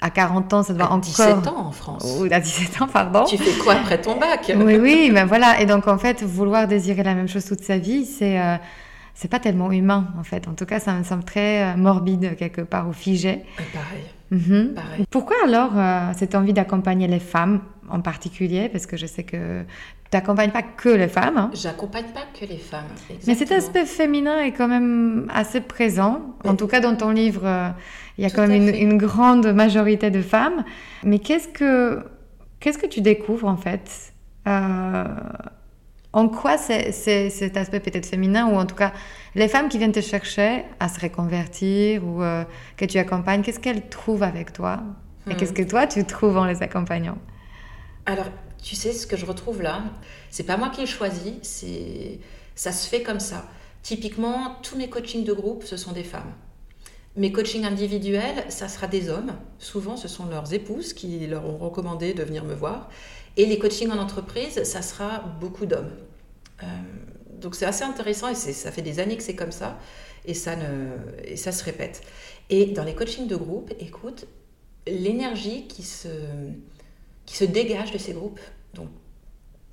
à 0.01 0.11
40 0.11 0.53
ans, 0.55 0.63
ça 0.63 0.75
doit 0.75 0.87
à 0.87 0.89
encore... 0.89 1.01
17 1.03 1.47
ans 1.47 1.67
en 1.69 1.73
France. 1.73 2.05
Ou 2.19 2.25
à 2.31 2.41
17 2.41 2.83
ans, 2.83 2.89
pardon. 2.89 3.25
Tu 3.25 3.39
fais 3.39 3.59
quoi 3.63 3.75
après 3.75 4.01
ton 4.01 4.19
bac? 4.19 4.53
Oui, 4.57 4.77
oui, 4.77 5.11
ben 5.15 5.25
voilà. 5.25 5.61
Et 5.61 5.67
donc, 5.67 5.87
en 5.87 5.99
fait, 5.99 6.23
vouloir 6.23 6.67
désirer 6.67 7.03
la 7.03 7.15
même 7.15 7.29
chose 7.29 7.45
toute 7.45 7.63
sa 7.63 7.79
vie, 7.79 8.05
c'est... 8.05 8.41
Euh, 8.41 8.57
c'est 9.17 9.29
pas 9.29 9.41
tellement 9.41 9.73
humain 9.73 10.09
en 10.21 10.23
fait. 10.23 10.47
En 10.47 10.55
tout 10.55 10.67
cas, 10.67 10.79
ça 10.79 10.95
me 10.95 11.03
semble 11.03 11.25
très 11.25 11.65
euh, 11.65 11.77
morbide 11.77 12.37
quelque 12.37 12.61
part 12.61 12.89
ou 12.89 12.93
figé. 12.93 13.43
pareil. 13.73 14.05
Mhm. 14.31 14.75
pareil. 14.75 15.05
Pourquoi 15.11 15.37
alors 15.45 15.73
cette 16.17 16.35
envie 16.35 16.53
d'accompagner 16.53 17.09
les 17.09 17.21
femmes 17.21 17.61
en 17.89 18.01
particulier? 18.01 18.69
Parce 18.69 18.87
que 18.87 18.97
je 18.97 19.07
sais 19.07 19.25
que 19.25 19.65
tu 20.11 20.17
n'accompagnes 20.17 20.53
pas 20.53 20.63
que 20.63 20.89
les 20.89 21.09
femmes. 21.09 21.37
Hein. 21.37 21.51
J'accompagne 21.53 22.07
pas 22.15 22.23
que 22.39 22.47
les 22.47 22.59
femmes. 22.59 22.85
Mais 23.27 23.35
cet 23.35 23.51
aspect 23.51 23.85
féminin 23.87 24.39
est 24.41 24.53
quand 24.53 24.69
même 24.69 25.29
assez 25.35 25.61
présent. 25.61 26.37
En 26.45 26.55
tout 26.55 26.69
cas, 26.69 26.81
dans 26.81 26.95
ton 26.95 27.11
livre, 27.11 27.43
euh, 27.45 27.69
il 28.17 28.23
y 28.23 28.27
a 28.27 28.31
quand 28.31 28.47
même 28.47 28.69
une, 28.69 28.99
grande 28.99 29.47
majorité 29.49 30.11
de 30.11 30.23
femmes. 30.23 30.65
Mais 31.03 31.19
qu'est-ce 31.19 31.49
que, 31.49 32.05
qu'est-ce 32.61 32.79
que 32.79 32.87
tu 32.87 33.01
découvres 33.01 33.49
en 33.49 33.57
fait 33.57 34.13
euh, 34.47 35.05
En 36.17 36.31
quoi 36.31 36.57
c'est, 36.57 36.93
cet 36.93 37.59
aspect 37.59 37.79
peut-être 37.79 38.07
féminin, 38.07 38.49
ou 38.49 38.57
en 38.57 38.65
tout 38.65 38.75
cas 38.75 38.95
les 39.35 39.49
femmes 39.49 39.69
qui 39.69 39.77
viennent 39.77 39.93
te 39.93 40.01
chercher 40.01 40.65
à 40.81 40.89
se 40.89 40.99
reconvertir 40.99 42.03
ou 42.03 42.23
euh, 42.23 42.43
que 42.79 42.87
tu 42.87 42.97
accompagnes, 42.97 43.43
qu'est-ce 43.43 43.61
qu'elles 43.61 43.87
trouvent 43.91 44.23
avec 44.23 44.55
toi 44.55 44.81
Et 45.29 45.35
hmm. 45.35 45.37
qu'est-ce 45.37 45.53
que 45.53 45.63
toi 45.63 45.87
tu 45.87 46.03
trouves 46.07 46.39
en 46.39 46.47
les 46.47 46.63
accompagnant? 46.63 47.19
Alors, 48.07 48.31
tu 48.63 48.77
sais, 48.77 48.93
ce 48.93 49.07
que 49.07 49.19
je 49.19 49.27
retrouve 49.27 49.61
là, 49.61 49.83
c'est 50.31 50.45
pas 50.45 50.57
moi 50.57 50.71
qui 50.71 50.81
ai 50.81 50.87
choisi, 50.87 51.39
c'est 51.43 52.19
ça 52.55 52.73
se 52.73 52.89
fait 52.89 53.03
comme 53.03 53.21
ça. 53.21 53.45
Typiquement, 53.83 54.57
tous 54.63 54.79
mes 54.79 54.89
coachings 54.89 55.25
de 55.25 55.35
groupe, 55.35 55.65
ce 55.65 55.77
sont 55.77 55.93
des 55.93 56.03
femmes. 56.03 56.33
Mes 57.17 57.31
coachings 57.31 57.67
individuels, 57.67 58.47
ça 58.49 58.69
sera 58.69 58.87
des 58.87 59.11
hommes. 59.11 59.35
Souvent, 59.59 59.99
ce 59.99 60.09
sont 60.09 60.25
leurs 60.25 60.55
épouses 60.55 60.95
qui 60.95 61.27
leur 61.27 61.45
ont 61.45 61.59
recommandé 61.59 62.15
de 62.15 62.23
venir 62.23 62.43
me 62.45 62.55
voir. 62.55 62.89
Et 63.37 63.45
les 63.45 63.59
coachings 63.59 63.91
en 63.91 63.99
entreprise, 63.99 64.63
ça 64.63 64.81
sera 64.81 65.19
beaucoup 65.41 65.67
d'hommes. 65.67 65.91
Euh, 66.63 66.67
donc 67.41 67.55
c'est 67.55 67.67
assez 67.67 67.85
intéressant 67.85 68.29
et 68.29 68.35
ça 68.35 68.73
fait 68.73 68.83
des 68.83 68.99
années 68.99 69.17
que 69.17 69.23
c'est 69.23 69.37
comme 69.37 69.53
ça 69.53 69.79
et 70.25 70.35
ça, 70.35 70.57
se 71.53 71.65
répète. 71.65 72.03
Et 72.51 72.67
dans 72.67 72.83
les 72.83 72.95
coachings 72.95 73.29
de 73.29 73.37
groupe, 73.37 73.73
écoute, 73.79 74.27
l'énergie 74.87 75.69
qui 75.69 75.83
se, 75.83 76.09
dégage 77.45 77.93
de 77.93 77.99
ces 77.99 78.13
groupes, 78.13 78.41
donc 78.75 78.89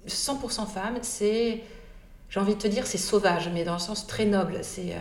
100% 0.08 0.68
femmes, 0.68 1.00
c'est, 1.02 1.64
j'ai 2.30 2.40
envie 2.40 2.54
de 2.54 2.60
te 2.60 2.68
dire, 2.68 2.86
c'est 2.86 3.00
sauvage, 3.00 3.50
mais 3.52 3.64
dans 3.64 3.74
le 3.74 3.80
sens 3.80 4.06
très 4.06 4.26
noble. 4.26 4.60
C'est, 4.62 4.94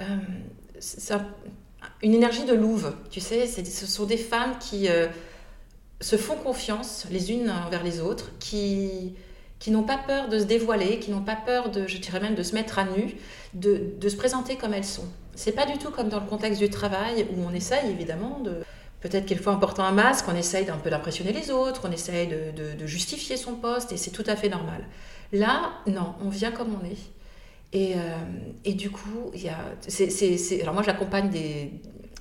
euh, 0.00 0.06
euh, 1.10 1.18
une 2.02 2.14
énergie 2.14 2.44
de 2.44 2.54
louve, 2.54 2.94
tu 3.10 3.20
sais. 3.20 3.46
Ce 3.46 3.86
sont 3.86 4.06
des 4.06 4.16
femmes 4.16 4.58
qui 4.58 4.88
se 6.00 6.16
font 6.16 6.36
confiance 6.36 7.06
les 7.10 7.30
unes 7.32 7.50
envers 7.50 7.82
les 7.82 8.00
autres, 8.00 8.32
qui, 8.38 9.14
qui 9.62 9.70
n'ont 9.70 9.84
pas 9.84 9.96
peur 9.96 10.28
de 10.28 10.40
se 10.40 10.44
dévoiler, 10.44 10.98
qui 10.98 11.12
n'ont 11.12 11.22
pas 11.22 11.36
peur 11.36 11.70
de, 11.70 11.86
je 11.86 11.98
dirais 11.98 12.18
même, 12.18 12.34
de 12.34 12.42
se 12.42 12.52
mettre 12.52 12.80
à 12.80 12.84
nu, 12.84 13.14
de, 13.54 13.92
de 13.96 14.08
se 14.08 14.16
présenter 14.16 14.56
comme 14.56 14.74
elles 14.74 14.84
sont. 14.84 15.06
C'est 15.36 15.52
pas 15.52 15.66
du 15.66 15.78
tout 15.78 15.92
comme 15.92 16.08
dans 16.08 16.18
le 16.18 16.26
contexte 16.26 16.60
du 16.60 16.68
travail 16.68 17.28
où 17.30 17.44
on 17.48 17.54
essaye 17.54 17.88
évidemment 17.88 18.40
de, 18.40 18.64
peut-être 19.02 19.24
quelquefois 19.24 19.52
en 19.52 19.60
portant 19.60 19.84
un 19.84 19.92
masque, 19.92 20.24
on 20.28 20.34
essaye 20.34 20.64
d'un 20.64 20.78
peu 20.78 20.90
d'impressionner 20.90 21.32
les 21.32 21.52
autres, 21.52 21.82
on 21.88 21.92
essaye 21.92 22.26
de, 22.26 22.76
de, 22.76 22.86
justifier 22.88 23.36
son 23.36 23.54
poste 23.54 23.92
et 23.92 23.96
c'est 23.96 24.10
tout 24.10 24.24
à 24.26 24.34
fait 24.34 24.48
normal. 24.48 24.84
Là, 25.30 25.74
non, 25.86 26.16
on 26.24 26.28
vient 26.28 26.50
comme 26.50 26.76
on 26.82 26.84
est. 26.84 26.98
Et, 27.72 27.94
euh, 27.94 28.16
et 28.64 28.74
du 28.74 28.90
coup, 28.90 29.30
il 29.32 29.44
y 29.44 29.48
a, 29.48 29.58
c'est, 29.86 30.60
alors 30.60 30.74
moi 30.74 30.82
j'accompagne 30.82 31.30
des, 31.30 31.70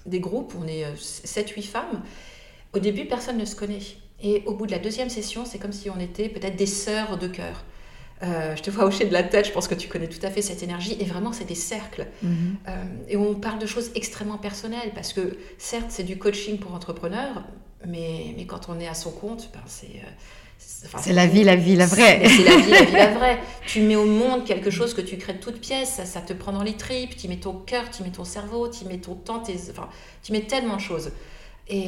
des 0.05 0.19
groupes, 0.19 0.53
on 0.61 0.67
est 0.67 0.85
7-8 0.93 1.57
euh, 1.57 1.61
femmes. 1.63 2.03
Au 2.73 2.77
début, 2.77 3.05
personne 3.05 3.37
ne 3.37 3.45
se 3.45 3.55
connaît. 3.55 3.79
Et 4.23 4.43
au 4.45 4.53
bout 4.53 4.65
de 4.65 4.71
la 4.71 4.79
deuxième 4.79 5.09
session, 5.09 5.45
c'est 5.45 5.57
comme 5.57 5.71
si 5.71 5.89
on 5.89 5.99
était 5.99 6.29
peut-être 6.29 6.55
des 6.55 6.67
sœurs 6.67 7.17
de 7.17 7.27
cœur. 7.27 7.63
Euh, 8.23 8.55
je 8.55 8.61
te 8.61 8.69
vois 8.69 8.85
hocher 8.85 9.05
de 9.05 9.13
la 9.13 9.23
tête, 9.23 9.47
je 9.47 9.51
pense 9.51 9.67
que 9.67 9.73
tu 9.73 9.87
connais 9.87 10.07
tout 10.07 10.23
à 10.23 10.29
fait 10.29 10.43
cette 10.43 10.61
énergie. 10.61 10.95
Et 10.99 11.05
vraiment, 11.05 11.33
c'est 11.33 11.45
des 11.45 11.55
cercles. 11.55 12.07
Mhm. 12.21 12.57
Euh, 12.67 12.83
et 13.09 13.17
on 13.17 13.33
parle 13.33 13.57
de 13.57 13.65
choses 13.65 13.91
extrêmement 13.95 14.37
personnelles, 14.37 14.91
parce 14.93 15.13
que 15.13 15.37
certes, 15.57 15.87
c'est 15.89 16.03
du 16.03 16.17
coaching 16.19 16.59
pour 16.59 16.73
entrepreneurs, 16.73 17.43
mais, 17.87 18.35
mais 18.37 18.45
quand 18.45 18.69
on 18.69 18.79
est 18.79 18.87
à 18.87 18.93
son 18.93 19.11
compte, 19.11 19.49
ben, 19.53 19.61
c'est... 19.65 19.85
Euh, 19.85 20.09
c'est 20.99 21.13
la 21.13 21.25
vie, 21.25 21.43
la 21.43 21.55
vie, 21.55 21.75
la 21.75 21.87
vraie. 21.87 22.21
C'est 22.27 22.43
la 22.43 22.55
vie, 22.57 22.69
la 22.69 22.83
vie, 22.83 22.91
la 22.91 23.07
vraie. 23.17 23.39
Tu 23.65 23.81
mets 23.81 23.95
au 23.95 24.05
monde 24.05 24.45
quelque 24.45 24.69
chose 24.69 24.93
que 24.93 25.01
tu 25.01 25.17
crées 25.17 25.33
de 25.33 25.39
toutes 25.39 25.59
pièces, 25.59 25.93
ça, 25.93 26.05
ça 26.05 26.21
te 26.21 26.33
prend 26.33 26.51
dans 26.51 26.61
les 26.61 26.73
tripes, 26.73 27.17
tu 27.17 27.27
mets 27.27 27.37
ton 27.37 27.53
cœur, 27.53 27.89
tu 27.89 28.03
mets 28.03 28.11
ton 28.11 28.23
cerveau, 28.23 28.69
tu 28.69 28.85
mets 28.85 28.99
ton 28.99 29.15
temps, 29.15 29.39
tes, 29.39 29.55
enfin, 29.71 29.89
tu 30.21 30.31
mets 30.31 30.41
tellement 30.41 30.75
de 30.75 30.81
choses. 30.81 31.11
Et, 31.67 31.87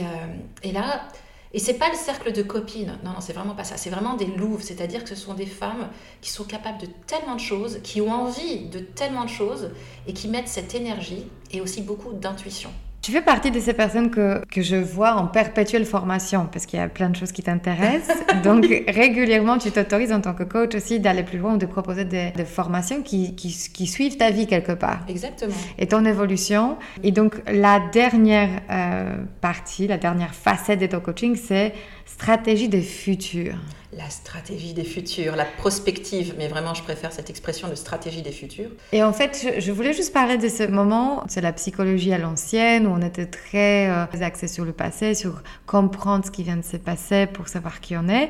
et 0.64 0.72
là, 0.72 1.08
et 1.54 1.60
c'est 1.60 1.76
pas 1.76 1.90
le 1.90 1.96
cercle 1.96 2.32
de 2.32 2.42
copines, 2.42 2.98
non, 3.04 3.12
non, 3.12 3.22
c'est 3.22 3.34
vraiment 3.34 3.54
pas 3.54 3.64
ça. 3.64 3.78
C'est 3.78 3.92
vraiment 3.92 4.16
des 4.16 4.26
louves, 4.26 4.64
c'est-à-dire 4.64 5.04
que 5.04 5.10
ce 5.10 5.16
sont 5.16 5.36
des 5.36 5.46
femmes 5.46 5.90
qui 6.22 6.32
sont 6.32 6.46
capables 6.46 6.80
de 6.80 6.88
tellement 7.06 7.36
de 7.36 7.40
choses, 7.40 7.80
qui 7.84 8.02
ont 8.02 8.12
envie 8.12 8.66
de 8.70 8.80
tellement 8.80 9.24
de 9.24 9.30
choses 9.30 9.70
et 10.08 10.14
qui 10.14 10.28
mettent 10.28 10.48
cette 10.48 10.74
énergie 10.74 11.28
et 11.52 11.62
aussi 11.62 11.82
beaucoup 11.82 12.12
d'intuition. 12.14 12.72
Tu 13.04 13.12
fais 13.12 13.22
partie 13.22 13.52
de 13.52 13.60
ces 13.60 13.74
personnes 13.74 14.10
que, 14.10 14.42
que 14.46 14.62
je 14.62 14.78
vois 14.78 15.16
en 15.16 15.28
perpétuelle 15.28 15.86
formation 15.86 16.48
parce 16.50 16.66
qu'il 16.66 16.80
y 16.80 16.82
a 16.82 16.88
plein 16.88 17.10
de 17.10 17.18
choses 17.18 17.34
qui 17.34 17.44
t'intéressent. 17.44 18.16
Donc, 18.46 18.66
régulièrement, 18.88 19.58
tu 19.58 19.72
t'autorises 19.72 20.14
en 20.14 20.22
tant 20.22 20.34
que 20.34 20.44
coach 20.44 20.74
aussi 20.74 21.02
d'aller 21.02 21.24
plus 21.24 21.38
loin 21.38 21.56
ou 21.56 21.58
de 21.58 21.66
proposer 21.66 22.06
des, 22.06 22.32
formations 22.46 23.02
qui, 23.02 23.36
qui, 23.36 23.54
qui, 23.74 23.88
suivent 23.88 24.16
ta 24.16 24.32
vie 24.32 24.48
quelque 24.48 24.72
part. 24.72 25.02
Exactement. 25.10 25.54
Et 25.78 25.88
ton 25.88 26.06
évolution. 26.06 26.78
Et 27.04 27.12
donc, 27.12 27.36
la 27.52 27.82
dernière 27.92 28.62
euh, 28.72 29.18
partie, 29.42 29.86
la 29.86 29.98
dernière 29.98 30.34
facette 30.34 30.80
de 30.80 30.88
ton 30.88 31.02
coaching, 31.02 31.36
c'est 31.36 31.74
stratégie 32.06 32.70
de 32.70 32.80
futur 32.80 33.56
la 33.98 34.10
stratégie 34.10 34.74
des 34.74 34.84
futurs, 34.84 35.36
la 35.36 35.46
prospective, 35.46 36.36
mais 36.38 36.48
vraiment 36.48 36.74
je 36.74 36.84
préfère 36.84 37.12
cette 37.12 37.30
expression 37.30 37.68
de 37.70 37.76
stratégie 37.76 38.22
des 38.22 38.32
futurs. 38.32 38.70
Et 38.92 39.04
en 39.04 39.14
fait, 39.14 39.56
je, 39.60 39.72
voulais 39.72 39.94
juste 39.94 40.14
parler 40.14 40.38
de 40.38 40.50
ce 40.50 40.64
moment, 40.64 41.24
c'est 41.28 41.42
la 41.42 41.54
psychologie 41.54 42.14
à 42.14 42.18
l'ancienne, 42.18 42.88
où 42.88 42.90
on 42.92 43.02
était 43.02 43.26
très 43.26 43.90
euh, 43.90 44.06
axé 44.22 44.48
sur 44.48 44.66
le 44.66 44.74
passé, 44.74 45.14
sur 45.14 45.42
comprendre 45.66 46.26
ce 46.26 46.32
qui 46.32 46.44
vient 46.44 46.58
de 46.58 46.64
se 46.64 46.78
passer 46.78 47.28
pour 47.28 47.48
savoir 47.48 47.82
qui 47.82 47.96
on 47.96 48.08
est. 48.08 48.30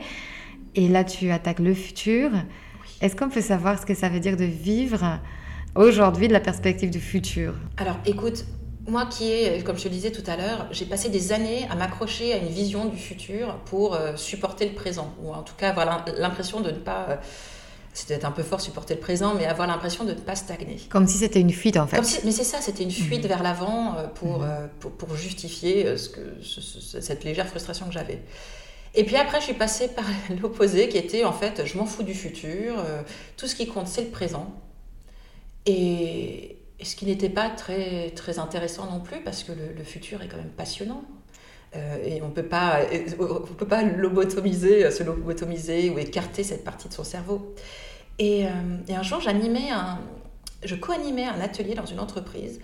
Et 0.76 0.88
là, 0.88 1.04
tu 1.04 1.32
attaques 1.32 1.60
le 1.60 1.74
futur. 1.74 2.32
Est-ce 3.02 3.16
qu'on 3.16 3.30
peut 3.30 3.42
savoir 3.42 3.80
ce 3.80 3.86
que 3.86 3.94
ça 3.94 4.10
veut 4.10 4.20
dire 4.20 4.38
de 4.38 4.46
vivre 4.46 5.20
aujourd'hui 5.76 6.28
de 6.28 6.34
la 6.34 6.40
perspective 6.40 6.90
du 6.90 7.00
futur? 7.00 7.54
Alors, 7.78 7.98
écoute, 8.06 8.46
moi 8.86 9.06
qui 9.06 9.32
est, 9.32 9.64
comme 9.64 9.78
je 9.78 9.84
te 9.84 9.88
le 9.88 9.94
disais 9.94 10.12
tout 10.12 10.24
à 10.30 10.36
l'heure, 10.36 10.68
j'ai 10.72 10.86
passé 10.86 11.10
des 11.10 11.32
années 11.32 11.66
à 11.70 11.76
m'accrocher 11.76 12.34
à 12.34 12.38
une 12.38 12.50
vision 12.50 12.86
du 12.86 12.98
futur 12.98 13.56
pour 13.66 13.96
euh, 13.96 14.16
supporter 14.18 14.68
le 14.68 14.74
présent, 14.74 15.14
ou 15.22 15.34
en 15.34 15.42
tout 15.42 15.56
cas 15.56 15.70
avoir 15.70 16.06
l'impression 16.18 16.62
de 16.62 16.72
ne 16.72 16.78
pas... 16.78 17.06
Euh, 17.10 17.16
c'était 17.94 18.26
un 18.26 18.32
peu 18.32 18.42
fort 18.42 18.60
supporter 18.60 18.96
le 18.96 19.00
présent, 19.00 19.36
mais 19.36 19.46
avoir 19.46 19.68
l'impression 19.68 20.04
de 20.04 20.14
ne 20.14 20.20
pas 20.20 20.36
stagner. 20.36 20.78
Comme 20.90 21.06
si 21.08 21.20
c'était 21.20 21.40
une 21.40 21.52
fuite 21.52 21.78
en 21.78 21.86
fait. 21.86 22.02
mais 22.26 22.32
c'est 22.32 22.44
ça, 22.44 22.60
c'était 22.60 22.84
une 22.84 22.92
fuite 22.92 23.22
mhm. 23.22 23.28
vers 23.28 23.44
l'avant 23.44 23.96
euh, 23.96 24.08
pour, 24.08 24.40
mhm. 24.40 24.70
pour, 24.80 24.92
pour, 24.92 25.16
justifier 25.16 25.96
ce 25.96 26.10
que, 26.10 26.20
cette 26.42 27.24
légère 27.24 27.48
frustration 27.48 27.86
que 27.86 27.94
j'avais. 27.94 28.20
Et 28.96 29.04
puis 29.06 29.16
après, 29.16 29.40
je 29.40 29.46
suis 29.46 29.54
passée 29.54 29.90
par 29.90 30.06
l'opposé 30.42 30.90
qui 30.90 30.98
était 30.98 31.24
en 31.24 31.34
fait, 31.34 31.66
je 31.66 31.78
m'en 31.78 31.86
fous 31.86 32.04
du 32.04 32.16
futur, 32.16 32.84
tout 33.38 33.48
ce 33.48 33.56
qui 33.56 33.68
compte 33.68 33.88
c'est 33.88 34.04
le 34.04 34.10
présent. 34.10 34.52
Et, 35.68 36.58
ce 36.86 36.96
qui 36.96 37.06
n'était 37.06 37.30
pas 37.30 37.50
très, 37.50 38.12
très 38.12 38.40
intéressant 38.40 38.90
non 38.90 39.00
plus, 39.00 39.22
parce 39.22 39.44
que 39.44 39.52
le, 39.52 39.84
futur 39.84 40.22
est 40.22 40.28
quand 40.28 40.38
même 40.38 40.50
passionnant. 40.50 41.04
Euh, 41.76 41.98
et 42.06 42.22
on 42.22 42.28
ne 42.28 42.34
peut 42.34 42.44
pas, 42.44 42.82
lobotomiser, 43.84 44.90
se 44.92 45.04
lobotomiser 45.04 45.90
ou 45.90 45.98
écarter 45.98 46.44
cette 46.44 46.64
partie 46.64 46.88
de 46.88 46.94
son 46.94 47.04
cerveau. 47.04 47.56
Et, 48.20 48.46
euh, 48.46 48.50
un 48.90 49.04
jour, 49.04 49.22
j'animais 49.22 49.72
un, 49.72 50.00
je 50.64 50.76
co-animais 50.76 51.26
un 51.26 51.42
atelier 51.42 51.74
dans 51.74 51.86
une 51.86 52.00
entreprise 52.00 52.60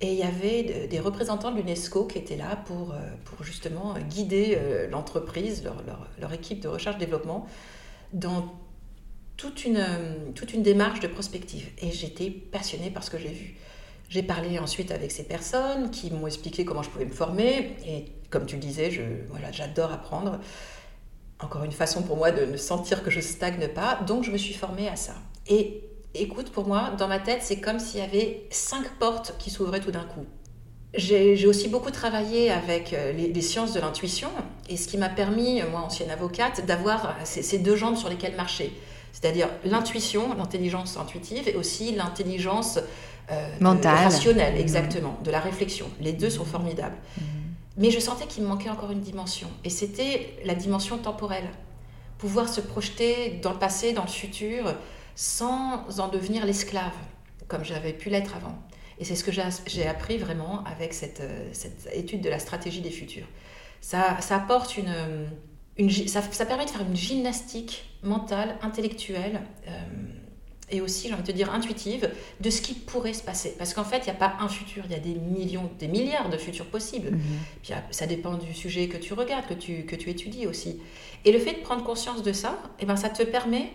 et 0.00 0.12
il 0.12 0.18
y 0.18 0.22
avait 0.22 0.88
des 0.88 0.98
représentants 0.98 1.52
de 1.52 1.58
l'UNESCO 1.58 2.04
qui 2.04 2.18
étaient 2.18 2.36
là 2.36 2.56
pour, 2.66 2.92
euh, 2.92 2.96
pour 3.24 3.44
justement 3.44 3.94
guider 4.10 4.58
l'entreprise, 4.90 5.62
leur, 5.62 5.82
leur, 5.86 6.08
leur, 6.20 6.32
équipe 6.32 6.60
de 6.60 6.68
recherche-développement 6.68 7.46
dans 8.12 8.52
toute 9.36 9.64
une, 9.64 9.84
toute 10.34 10.54
une 10.54 10.62
démarche 10.62 11.00
de 11.00 11.08
prospective. 11.08 11.68
Et 11.78 11.90
j'étais 11.90 12.30
passionnée 12.30 12.90
par 12.90 13.02
ce 13.02 13.10
que 13.10 13.18
j'ai 13.18 13.28
vu. 13.28 13.56
J'ai 14.08 14.22
parlé 14.22 14.58
ensuite 14.58 14.90
avec 14.92 15.10
ces 15.10 15.24
personnes 15.24 15.90
qui 15.90 16.10
m'ont 16.10 16.26
expliqué 16.26 16.64
comment 16.64 16.82
je 16.82 16.90
pouvais 16.90 17.06
me 17.06 17.12
former. 17.12 17.76
Et 17.86 18.06
comme 18.30 18.46
tu 18.46 18.56
le 18.56 18.60
disais, 18.60 18.90
voilà, 19.30 19.50
j'adore 19.50 19.92
apprendre. 19.92 20.38
Encore 21.40 21.64
une 21.64 21.72
façon 21.72 22.02
pour 22.02 22.16
moi 22.16 22.30
de 22.30 22.44
ne 22.44 22.56
sentir 22.56 23.02
que 23.02 23.10
je 23.10 23.20
stagne 23.20 23.68
pas. 23.68 24.00
Donc 24.06 24.24
je 24.24 24.30
me 24.30 24.38
suis 24.38 24.54
formée 24.54 24.88
à 24.88 24.96
ça. 24.96 25.14
Et 25.48 25.82
écoute, 26.14 26.50
pour 26.50 26.66
moi, 26.66 26.92
dans 26.96 27.08
ma 27.08 27.18
tête, 27.18 27.40
c'est 27.42 27.60
comme 27.60 27.80
s'il 27.80 28.00
y 28.00 28.02
avait 28.02 28.46
cinq 28.50 28.88
portes 28.98 29.34
qui 29.38 29.50
s'ouvraient 29.50 29.80
tout 29.80 29.90
d'un 29.90 30.04
coup. 30.04 30.26
J'ai 30.96 31.46
aussi 31.48 31.66
beaucoup 31.66 31.90
travaillé 31.90 32.52
avec 32.52 32.92
euh, 32.92 33.10
les, 33.12 33.42
sciences 33.42 33.72
de 33.72 33.80
l'intuition 33.80 34.28
et 34.68 34.76
ce 34.76 34.86
qui 34.86 34.96
m'a 34.96 35.08
permis, 35.08 35.60
moi 35.68 35.80
ancienne 35.80 36.10
avocate, 36.10 36.64
d'avoir 36.66 37.16
ces, 37.24 37.42
ces 37.42 37.58
deux 37.58 37.74
jambes 37.74 37.96
sur 37.96 38.08
lesquelles 38.08 38.36
marcher. 38.36 38.72
C'est-à-dire 39.14 39.48
l'intuition, 39.64 40.34
l'intelligence 40.34 40.96
intuitive 40.96 41.48
et 41.48 41.54
aussi 41.54 41.94
l'intelligence 41.94 42.80
euh, 43.30 43.48
mentale, 43.60 44.08
rationnelle, 44.08 44.60
exactement, 44.60 45.16
de 45.22 45.30
la 45.30 45.38
réflexion. 45.38 45.86
Les 46.00 46.12
deux 46.12 46.30
sont 46.30 46.44
formidables. 46.44 46.96
Mhm. 47.16 47.24
Mais 47.76 47.90
je 47.92 48.00
sentais 48.00 48.26
qu'il 48.26 48.42
me 48.42 48.48
manquait 48.48 48.70
encore 48.70 48.90
une 48.90 49.00
dimension. 49.00 49.48
Et 49.62 49.70
c'était 49.70 50.36
la 50.44 50.56
dimension 50.56 50.98
temporelle. 50.98 51.48
Pouvoir 52.18 52.48
se 52.48 52.60
projeter 52.60 53.38
dans 53.40 53.52
le 53.52 53.58
passé, 53.58 53.92
dans 53.92 54.02
le 54.02 54.08
futur, 54.08 54.74
sans 55.14 56.00
en 56.00 56.08
devenir 56.08 56.44
l'esclave, 56.44 56.92
comme 57.46 57.64
j'avais 57.64 57.92
pu 57.92 58.10
l'être 58.10 58.34
avant. 58.34 58.58
Et 58.98 59.04
c'est 59.04 59.14
ce 59.14 59.22
que 59.22 59.30
j'ai 59.30 59.86
appris 59.86 60.18
vraiment 60.18 60.64
avec 60.64 60.92
cette, 60.92 61.20
euh, 61.20 61.48
cette, 61.52 61.88
étude 61.94 62.20
de 62.20 62.28
la 62.28 62.40
stratégie 62.40 62.80
des 62.80 62.90
futurs. 62.90 63.26
Ça, 63.80 64.20
ça 64.20 64.36
apporte 64.36 64.76
une 64.76 64.92
ça, 66.06 66.46
permet 66.46 66.64
de 66.64 66.70
faire 66.70 66.82
une 66.82 66.96
gymnastique 66.96 67.84
mentale, 68.04 68.56
intellectuelle 68.62 69.40
euh, 69.66 69.70
et 70.70 70.80
aussi, 70.80 71.08
j'ai 71.08 71.14
envie 71.14 71.22
de 71.22 71.26
te 71.28 71.32
dire, 71.32 71.52
intuitive 71.52 72.10
de 72.40 72.50
ce 72.50 72.62
qui 72.62 72.74
pourrait 72.74 73.12
se 73.12 73.22
passer. 73.22 73.54
Parce 73.58 73.74
qu'en 73.74 73.84
fait, 73.84 73.98
il 73.98 74.04
n'y 74.04 74.10
a 74.10 74.14
pas 74.14 74.34
un 74.40 74.48
futur, 74.48 74.84
il 74.86 74.92
y 74.92 74.94
a 74.94 74.98
des 74.98 75.14
millions, 75.14 75.70
des 75.78 75.88
milliards 75.88 76.30
de 76.30 76.38
futurs 76.38 76.66
possibles. 76.66 77.10
Mhm. 77.10 77.20
Puis, 77.62 77.72
ça 77.90 78.06
dépend 78.06 78.34
du 78.34 78.54
sujet 78.54 78.88
que 78.88 78.96
tu 78.96 79.12
regardes, 79.12 79.46
que 79.46 79.54
tu, 79.54 79.84
que 79.84 79.94
tu 79.94 80.08
étudies 80.08 80.46
aussi. 80.46 80.80
Et 81.24 81.32
le 81.32 81.38
fait 81.38 81.52
de 81.52 81.60
prendre 81.60 81.84
conscience 81.84 82.22
de 82.22 82.32
ça, 82.32 82.58
eh 82.80 82.86
ben, 82.86 82.96
ça 82.96 83.10
te 83.10 83.22
permet 83.22 83.72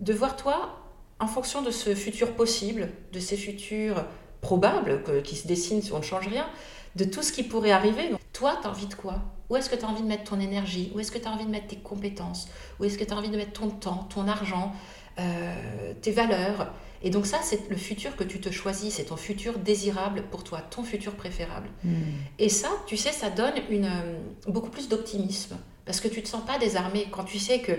de 0.00 0.12
voir 0.12 0.36
toi, 0.36 0.76
en 1.20 1.26
fonction 1.26 1.62
de 1.62 1.70
ce 1.72 1.94
futur 1.96 2.32
possible, 2.32 2.90
de 3.12 3.18
ces 3.18 3.36
futurs 3.36 4.04
probables 4.40 5.02
qui 5.24 5.34
se 5.34 5.48
dessinent 5.48 5.82
si 5.82 5.92
on 5.92 5.98
ne 5.98 6.04
change 6.04 6.28
rien, 6.28 6.46
de 6.94 7.04
tout 7.04 7.22
ce 7.22 7.32
qui 7.32 7.42
pourrait 7.42 7.72
arriver. 7.72 8.08
Donc, 8.10 8.20
toi, 8.32 8.56
tu 8.62 8.68
as 8.68 8.70
envie 8.70 8.86
de 8.86 8.94
quoi? 8.94 9.20
Où 9.50 9.56
est-ce 9.56 9.70
que 9.70 9.76
tu 9.76 9.84
as 9.84 9.88
envie 9.88 10.02
de 10.02 10.08
mettre 10.08 10.24
ton 10.24 10.40
énergie? 10.40 10.92
Où 10.94 11.00
est-ce 11.00 11.10
que 11.10 11.18
tu 11.18 11.26
as 11.26 11.30
envie 11.30 11.46
de 11.46 11.50
mettre 11.50 11.68
tes 11.68 11.76
compétences? 11.76 12.48
Où 12.78 12.84
est-ce 12.84 12.98
que 12.98 13.04
tu 13.04 13.12
as 13.12 13.16
envie 13.16 13.30
de 13.30 13.36
mettre 13.36 13.52
ton 13.52 13.70
temps, 13.70 14.06
ton 14.10 14.28
argent, 14.28 14.72
euh, 15.18 15.92
tes 16.02 16.12
valeurs? 16.12 16.72
Et 17.02 17.10
donc 17.10 17.26
ça, 17.26 17.38
c'est 17.42 17.70
le 17.70 17.76
futur 17.76 18.16
que 18.16 18.24
tu 18.24 18.40
te 18.40 18.50
choisis, 18.50 18.94
c'est 18.94 19.04
ton 19.04 19.16
futur 19.16 19.58
désirable 19.58 20.24
pour 20.30 20.44
toi, 20.44 20.60
ton 20.60 20.82
futur 20.82 21.14
préférable. 21.14 21.68
Hmm. 21.84 21.94
Et 22.38 22.48
ça, 22.48 22.68
tu 22.86 22.96
sais, 22.96 23.12
ça 23.12 23.30
donne 23.30 23.54
une, 23.70 23.84
euh, 23.84 24.18
beaucoup 24.48 24.70
plus 24.70 24.88
d'optimisme, 24.88 25.56
parce 25.86 26.00
que 26.00 26.08
tu 26.08 26.18
ne 26.18 26.24
te 26.24 26.28
sens 26.28 26.44
pas 26.44 26.58
désarmé. 26.58 27.06
Quand 27.10 27.24
tu 27.24 27.38
sais 27.38 27.60
que... 27.60 27.72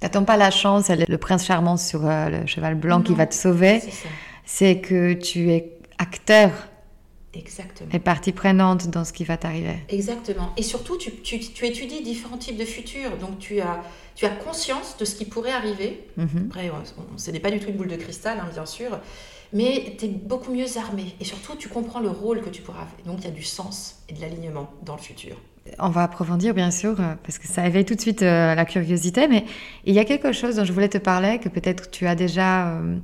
T'attends 0.00 0.24
pas 0.24 0.36
la 0.36 0.50
chance, 0.50 0.88
le 0.88 1.18
prince 1.18 1.44
charmant 1.44 1.76
sur 1.76 2.06
euh, 2.06 2.28
le 2.28 2.46
cheval 2.46 2.74
blanc 2.74 3.02
qui 3.02 3.14
va 3.14 3.26
te 3.26 3.34
sauver. 3.34 3.80
C'est 4.44 4.80
que 4.80 5.12
tu 5.12 5.52
es 5.52 5.78
acteur 5.98 6.50
Exactement. 7.34 7.90
Et 7.92 7.98
partie 7.98 8.32
prenante 8.32 8.88
dans 8.88 9.04
ce 9.04 9.12
qui 9.12 9.24
va 9.24 9.36
t'arriver. 9.36 9.76
Exactement. 9.88 10.52
Et 10.56 10.62
surtout, 10.62 10.98
tu, 10.98 11.12
tu, 11.22 11.40
tu, 11.40 11.66
étudies 11.66 12.02
différents 12.02 12.36
types 12.36 12.58
de 12.58 12.64
futurs. 12.64 13.16
Donc, 13.18 13.38
tu 13.38 13.60
as, 13.60 13.82
tu 14.14 14.26
as 14.26 14.30
conscience 14.30 14.96
de 14.98 15.04
ce 15.04 15.14
qui 15.14 15.24
pourrait 15.24 15.52
arriver. 15.52 16.06
Mhm. 16.16 16.48
Après, 16.50 16.70
ce 17.16 17.30
n'est 17.30 17.40
pas 17.40 17.50
du 17.50 17.58
tout 17.58 17.68
une 17.68 17.76
boule 17.76 17.88
de 17.88 17.96
cristal, 17.96 18.38
hein, 18.38 18.48
bien 18.52 18.66
sûr. 18.66 18.98
mais 19.52 19.96
tu 19.98 20.04
es 20.06 20.08
beaucoup 20.08 20.52
mieux 20.52 20.76
armé. 20.76 21.14
Et 21.20 21.24
surtout, 21.24 21.56
tu 21.56 21.68
comprends 21.68 22.00
le 22.00 22.10
rôle 22.10 22.42
que 22.42 22.50
tu 22.50 22.60
pourras 22.60 22.82
avoir. 22.82 22.96
Donc, 23.06 23.20
il 23.20 23.24
y 23.24 23.28
a 23.28 23.34
du 23.34 23.42
sens 23.42 24.02
et 24.08 24.12
de 24.12 24.20
l'alignement 24.20 24.70
dans 24.82 24.96
le 24.96 25.02
futur. 25.02 25.36
On 25.78 25.90
va 25.90 26.02
approfondir, 26.02 26.54
bien 26.54 26.70
sûr, 26.70 27.00
euh, 27.00 27.14
parce 27.22 27.38
que 27.38 27.46
ça 27.46 27.66
éveille 27.66 27.84
tout 27.84 27.94
de 27.94 28.00
suite 28.00 28.22
euh, 28.22 28.54
la 28.54 28.64
curiosité, 28.64 29.28
mais 29.28 29.44
il 29.84 29.94
y 29.94 30.00
a 30.00 30.04
quelque 30.04 30.32
chose 30.32 30.56
dont 30.56 30.64
je 30.64 30.72
voulais 30.72 30.88
te 30.88 30.98
parler, 30.98 31.38
que 31.38 31.48
peut-être 31.48 31.90
tu 31.90 32.06
as 32.06 32.14
déjà 32.14 32.68
euh, 32.68 32.96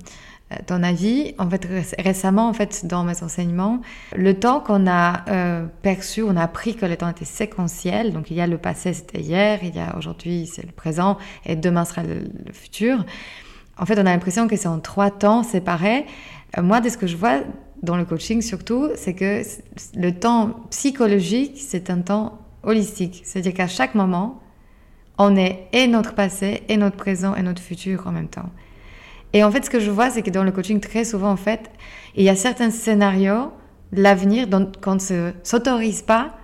ton 0.66 0.82
avis. 0.82 1.34
En 1.38 1.48
fait, 1.48 1.66
récemment, 1.98 2.48
en 2.48 2.52
fait, 2.52 2.86
dans 2.86 3.04
mes 3.04 3.22
enseignements, 3.22 3.80
le 4.16 4.34
temps 4.34 4.60
qu'on 4.60 4.86
a 4.86 5.24
perçu, 5.82 6.22
on 6.22 6.36
a 6.36 6.42
appris 6.42 6.74
que 6.74 6.86
le 6.86 6.96
temps 6.96 7.08
était 7.08 7.24
séquentiel. 7.24 8.12
Donc, 8.12 8.30
il 8.30 8.36
y 8.36 8.40
a 8.40 8.46
le 8.46 8.58
passé, 8.58 8.92
c'était 8.92 9.20
hier, 9.20 9.60
il 9.62 9.74
y 9.74 9.80
a 9.80 9.96
aujourd'hui, 9.96 10.46
c'est 10.46 10.64
le 10.64 10.72
présent, 10.72 11.18
et 11.44 11.56
demain 11.56 11.84
sera 11.84 12.02
le, 12.02 12.22
futur. 12.52 13.04
En 13.78 13.86
fait, 13.86 13.94
on 13.94 14.06
a 14.06 14.10
l'impression 14.10 14.48
que 14.48 14.56
c'est 14.56 14.68
en 14.68 14.80
trois 14.80 15.10
temps 15.10 15.42
séparés. 15.42 16.06
moi, 16.60 16.80
de 16.80 16.88
ce 16.88 16.96
que 16.96 17.06
je 17.06 17.16
vois 17.16 17.40
dans 17.82 17.96
le 17.96 18.04
coaching 18.04 18.42
surtout, 18.42 18.88
c'est 18.94 19.14
que 19.14 19.42
le 19.94 20.10
temps 20.12 20.66
psychologique, 20.70 21.58
c'est 21.58 21.90
un 21.90 22.00
temps 22.00 22.38
holistique. 22.62 23.22
C'est-à-dire 23.24 23.54
qu'à 23.54 23.68
chaque 23.68 23.94
moment, 23.94 24.40
on 25.18 25.36
est 25.36 25.68
et 25.72 25.86
notre 25.86 26.14
passé, 26.14 26.62
et 26.68 26.76
notre 26.76 26.96
présent, 26.96 27.34
et 27.34 27.42
notre 27.42 27.62
futur 27.62 28.06
en 28.06 28.12
même 28.12 28.28
temps. 28.28 28.50
Et 29.32 29.44
en 29.44 29.50
fait, 29.50 29.64
ce 29.64 29.70
que 29.70 29.80
je 29.80 29.90
vois, 29.90 30.10
c'est 30.10 30.22
que 30.22 30.30
dans 30.30 30.44
le 30.44 30.52
coaching, 30.52 30.80
très 30.80 31.04
souvent, 31.04 31.30
en 31.30 31.36
fait, 31.36 31.70
il 32.16 32.24
y 32.24 32.28
a 32.28 32.36
certains 32.36 32.70
scénarios, 32.70 33.52
l'avenir, 33.92 34.46
qu'on 34.82 34.94
ne 34.94 35.32
s'autorise 35.42 36.02
pas 36.02 36.34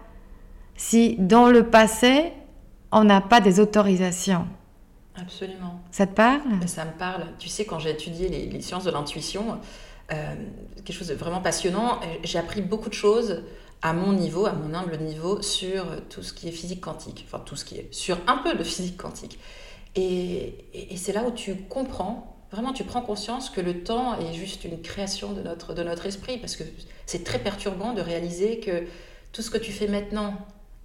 si 0.77 1.17
dans 1.19 1.49
le 1.49 1.71
passé, 1.71 2.33
on 2.93 3.05
n'a 3.05 3.21
pas 3.21 3.41
des 3.41 3.61
autorisations. 3.61 4.47
Absolument. 5.17 5.81
Ça 5.91 6.07
te 6.07 6.15
parle? 6.15 6.41
Ça 6.67 6.85
me 6.85 6.93
parle. 6.93 7.27
Tu 7.39 7.49
sais, 7.49 7.65
quand 7.65 7.79
j'ai 7.79 7.91
étudié 7.91 8.29
les, 8.29 8.61
sciences 8.61 8.85
de 8.85 8.91
l'intuition, 8.91 9.61
euh, 10.13 10.35
quelque 10.77 10.93
chose 10.93 11.09
de 11.09 11.15
vraiment 11.15 11.41
passionnant, 11.41 12.01
j'ai 12.25 12.39
appris 12.39 12.61
beaucoup 12.61 12.89
de 12.89 12.95
choses 12.95 13.45
à 13.83 13.93
mon 13.93 14.13
niveau, 14.13 14.47
à 14.47 14.53
mon 14.53 14.75
humble 14.75 14.97
niveau, 14.99 15.41
sur 15.43 15.85
tout 16.09 16.23
ce 16.23 16.33
qui 16.33 16.49
est 16.49 16.53
physique 16.53 16.81
quantique, 16.81 17.27
enfin 17.29 17.43
tout 17.45 17.55
ce 17.55 17.65
qui 17.65 17.77
est, 17.77 17.93
sur 17.93 18.19
un 18.27 18.39
peu 18.39 18.55
de 18.55 18.65
physique 18.65 18.97
quantique. 18.97 19.39
Et, 19.95 20.57
c'est 20.97 21.13
là 21.13 21.23
où 21.25 21.31
tu 21.31 21.55
comprends, 21.69 22.34
vraiment 22.55 22.73
tu 22.73 22.85
prends 22.85 23.03
conscience 23.03 23.51
que 23.51 23.61
le 23.61 23.83
temps 23.83 24.19
est 24.19 24.33
juste 24.33 24.65
une 24.65 24.81
création 24.81 25.33
de 25.33 25.43
notre, 25.43 25.75
de 25.75 25.83
notre 25.83 26.07
esprit, 26.07 26.39
parce 26.39 26.57
que 26.57 26.65
c'est 27.05 27.25
très 27.25 27.39
perturbant 27.39 27.93
de 27.93 28.01
réaliser 28.01 28.61
que 28.61 28.85
tout 29.33 29.43
ce 29.43 29.51
que 29.51 29.59
tu 29.59 29.73
fais 29.73 29.89
maintenant 29.89 30.39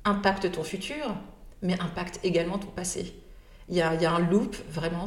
impacte 0.04 0.52
ton 0.52 0.64
futur, 0.64 1.16
mais 1.62 1.80
impacte 1.80 2.20
également 2.24 2.58
ton 2.58 2.68
passé. 2.68 3.14
Il 3.70 3.76
y, 3.76 3.82
a, 3.82 3.94
y 3.94 4.06
a, 4.08 4.12
un 4.12 4.20
loop, 4.20 4.56
vraiment. 4.72 5.06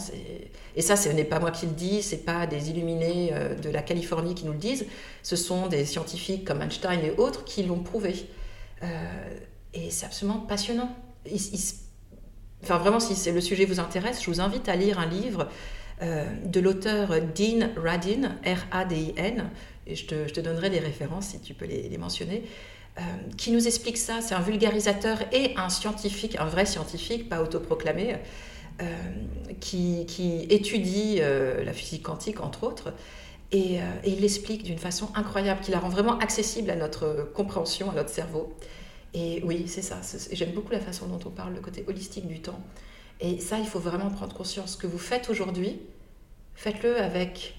Et 0.76 0.82
ça, 0.82 0.94
ce 0.94 1.08
n'est 1.08 1.24
pas 1.24 1.40
moi 1.40 1.50
qui 1.50 1.66
le 1.66 1.72
dis, 1.72 2.00
ce 2.00 2.14
n'est 2.14 2.20
pas 2.20 2.46
des 2.46 2.70
illuminés 2.70 3.30
euh, 3.32 3.56
de 3.56 3.68
la 3.68 3.82
Californie 3.82 4.36
qui 4.36 4.44
nous 4.44 4.52
le 4.52 4.58
disent. 4.58 4.86
Ce 5.24 5.34
sont 5.34 5.66
des 5.66 5.84
scientifiques 5.84 6.44
comme 6.44 6.62
Einstein 6.62 7.00
et 7.00 7.10
autres 7.18 7.44
qui 7.44 7.64
l'ont 7.64 7.80
prouvé. 7.80 8.28
Euh, 8.84 8.86
et 9.74 9.90
c'est 9.90 10.06
absolument 10.06 10.38
passionnant. 10.38 10.94
enfin, 12.62 12.78
vraiment, 12.78 13.00
si 13.00 13.32
le 13.32 13.40
sujet 13.40 13.64
vous 13.64 13.80
intéresse, 13.80 14.22
je 14.22 14.30
vous 14.30 14.40
invite 14.40 14.68
à 14.68 14.76
lire 14.76 15.00
un 15.00 15.06
livre 15.06 15.48
de 16.02 16.60
l'auteur 16.60 17.10
Dean 17.34 17.68
Radin, 17.76 18.36
R-A-D-I-N, 18.44 19.50
et 19.86 19.94
je 19.94 20.06
te, 20.06 20.40
donnerai 20.40 20.70
des 20.70 20.80
références 20.80 21.28
si 21.28 21.40
tu 21.40 21.54
peux 21.54 21.66
les, 21.66 21.88
les 21.88 21.98
mentionner. 21.98 22.42
qui 23.36 23.52
nous 23.52 23.66
explique 23.66 23.96
ça. 23.96 24.20
C'est 24.20 24.34
un 24.34 24.40
vulgarisateur 24.40 25.18
et 25.32 25.54
un 25.56 25.68
scientifique, 25.68 26.36
un 26.38 26.46
vrai 26.46 26.66
scientifique, 26.66 27.28
pas 27.28 27.40
autoproclamé, 27.40 28.16
euh, 28.80 28.84
qui, 29.60 30.46
étudie 30.50 31.18
euh, 31.20 31.62
la 31.62 31.72
physique 31.72 32.02
quantique, 32.02 32.40
entre 32.40 32.64
autres, 32.64 32.88
euh, 33.54 33.80
et, 34.02 34.10
il 34.10 34.20
l'explique 34.20 34.64
d'une 34.64 34.78
façon 34.78 35.08
incroyable, 35.14 35.60
qui 35.60 35.70
la 35.70 35.78
rend 35.78 35.88
vraiment 35.88 36.18
accessible 36.18 36.70
à 36.70 36.76
notre 36.76 37.30
compréhension, 37.32 37.90
à 37.90 37.94
notre 37.94 38.08
cerveau. 38.08 38.52
Et 39.14 39.40
oui, 39.44 39.64
c'est 39.68 39.82
ça. 39.82 40.00
J'aime 40.32 40.52
beaucoup 40.52 40.72
la 40.72 40.80
façon 40.80 41.06
dont 41.06 41.20
on 41.24 41.30
parle, 41.30 41.54
le 41.54 41.60
côté 41.60 41.84
holistique 41.86 42.26
du 42.26 42.40
temps. 42.40 42.60
Et 43.22 43.38
ça, 43.38 43.58
il 43.58 43.66
faut 43.66 43.78
vraiment 43.78 44.10
prendre 44.10 44.34
conscience. 44.34 44.72
Ce 44.72 44.76
que 44.76 44.88
vous 44.88 44.98
faites 44.98 45.30
aujourd'hui, 45.30 45.80
faites-le 46.54 47.00
avec 47.00 47.54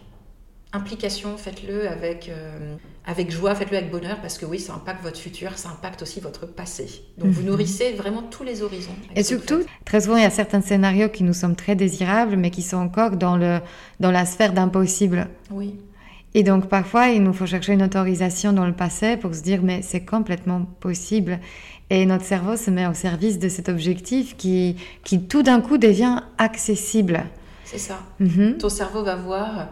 implication, 0.73 1.37
faites-le 1.37 1.87
avec, 1.87 2.29
euh, 2.29 2.75
avec 3.05 3.31
joie, 3.31 3.55
faites-le 3.55 3.77
avec 3.77 3.89
bonheur, 3.89 4.19
parce 4.21 4.37
que 4.37 4.45
oui, 4.45 4.59
ça 4.59 4.73
impacte 4.73 5.01
votre 5.03 5.19
futur, 5.19 5.57
ça 5.57 5.69
impacte 5.69 6.01
aussi 6.01 6.19
votre 6.19 6.45
passé. 6.47 7.03
Donc 7.17 7.29
vous 7.29 7.41
mhm. 7.41 7.47
nourrissez 7.47 7.93
vraiment 7.93 8.23
tous 8.23 8.43
les 8.43 8.61
horizons. 8.61 8.95
Et 9.15 9.23
surtout, 9.23 9.61
très 9.85 10.01
souvent, 10.01 10.17
il 10.17 10.23
y 10.23 10.25
a 10.25 10.31
certains 10.31 10.61
scénarios 10.61 11.09
qui 11.09 11.23
nous 11.23 11.33
semblent 11.33 11.55
très 11.55 11.75
désirables, 11.75 12.35
mais 12.35 12.49
qui 12.49 12.61
sont 12.61 12.77
encore 12.77 13.11
dans, 13.11 13.37
le, 13.37 13.59
dans 14.01 14.11
la 14.11 14.25
sphère 14.25 14.51
d'impossible. 14.51 15.29
Oui. 15.49 15.75
Et 16.33 16.43
donc 16.43 16.67
parfois, 16.67 17.09
il 17.09 17.23
nous 17.23 17.33
faut 17.33 17.45
chercher 17.45 17.73
une 17.73 17.83
autorisation 17.83 18.53
dans 18.53 18.65
le 18.65 18.73
passé 18.73 19.17
pour 19.17 19.35
se 19.35 19.41
dire, 19.41 19.61
mais 19.61 19.81
c'est 19.83 20.03
complètement 20.03 20.65
possible. 20.79 21.39
Et 21.93 22.05
notre 22.05 22.25
cerveau 22.25 22.57
se 22.57 22.71
met 22.71 22.87
au 22.87 22.93
service 22.93 23.37
de 23.37 23.47
cet 23.47 23.69
objectif 23.69 24.35
qui, 24.35 24.75
qui 25.03 25.21
tout 25.21 25.43
d'un 25.43 25.61
coup 25.61 25.77
devient 25.77 26.23
accessible. 26.37 27.23
C'est 27.65 27.77
ça. 27.77 27.99
Mhm. 28.19 28.57
Ton 28.57 28.69
cerveau 28.69 29.03
va 29.03 29.15
voir 29.15 29.67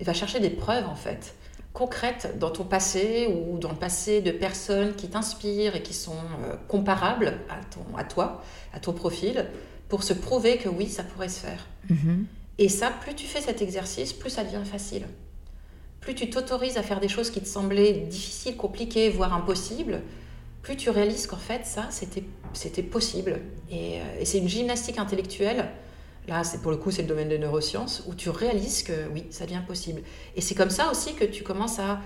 il 0.00 0.06
va 0.06 0.14
chercher 0.14 0.40
des 0.40 0.50
preuves 0.50 0.88
en 0.88 0.96
fait 0.96 1.34
concrètes 1.72 2.36
dans 2.40 2.50
ton 2.50 2.64
passé 2.64 3.28
ou 3.28 3.58
dans 3.58 3.70
le 3.70 3.76
passé 3.76 4.20
de 4.22 4.32
personnes 4.32 4.94
qui 4.96 5.08
t'inspirent 5.08 5.76
et 5.76 5.82
qui 5.82 5.94
sont 5.94 6.16
euh, 6.42 6.56
comparables 6.66 7.34
à, 7.48 7.60
ton, 7.72 7.96
à 7.96 8.02
toi, 8.02 8.42
à 8.72 8.80
ton 8.80 8.92
profil, 8.92 9.46
pour 9.88 10.02
se 10.02 10.12
prouver 10.12 10.58
que 10.58 10.68
oui, 10.68 10.88
ça 10.88 11.04
pourrait 11.04 11.28
se 11.28 11.38
faire. 11.38 11.68
Mm-hmm. 11.88 12.24
Et 12.58 12.68
ça, 12.68 12.90
plus 12.90 13.14
tu 13.14 13.24
fais 13.26 13.40
cet 13.40 13.62
exercice, 13.62 14.12
plus 14.12 14.30
ça 14.30 14.42
devient 14.42 14.64
facile. 14.64 15.06
Plus 16.00 16.16
tu 16.16 16.28
t'autorises 16.28 16.76
à 16.76 16.82
faire 16.82 16.98
des 16.98 17.08
choses 17.08 17.30
qui 17.30 17.40
te 17.40 17.46
semblaient 17.46 17.92
difficiles, 17.92 18.56
compliquées, 18.56 19.08
voire 19.08 19.32
impossibles, 19.32 20.02
tu 20.76 20.90
réalises 20.90 21.26
qu'en 21.26 21.36
fait, 21.36 21.64
ça, 21.64 21.88
c'était 21.90 22.82
possible. 22.82 23.40
Et, 23.70 24.00
euh, 24.00 24.20
et 24.20 24.24
c'est 24.24 24.38
une 24.38 24.48
gymnastique 24.48 24.98
intellectuelle 24.98 25.70
Là, 26.28 26.42
pour 26.62 26.70
le 26.70 26.76
coup, 26.76 26.90
c'est 26.90 27.02
le 27.02 27.08
domaine 27.08 27.28
des 27.28 27.38
neurosciences 27.38 28.04
où 28.06 28.14
tu 28.14 28.30
réalises 28.30 28.82
que 28.82 29.08
oui, 29.12 29.24
ça 29.30 29.46
devient 29.46 29.62
possible. 29.66 30.02
Et 30.36 30.40
c'est 30.40 30.54
comme 30.54 30.70
ça 30.70 30.90
aussi 30.90 31.14
que 31.14 31.24
tu 31.24 31.42
commences 31.42 31.78
à, 31.78 32.00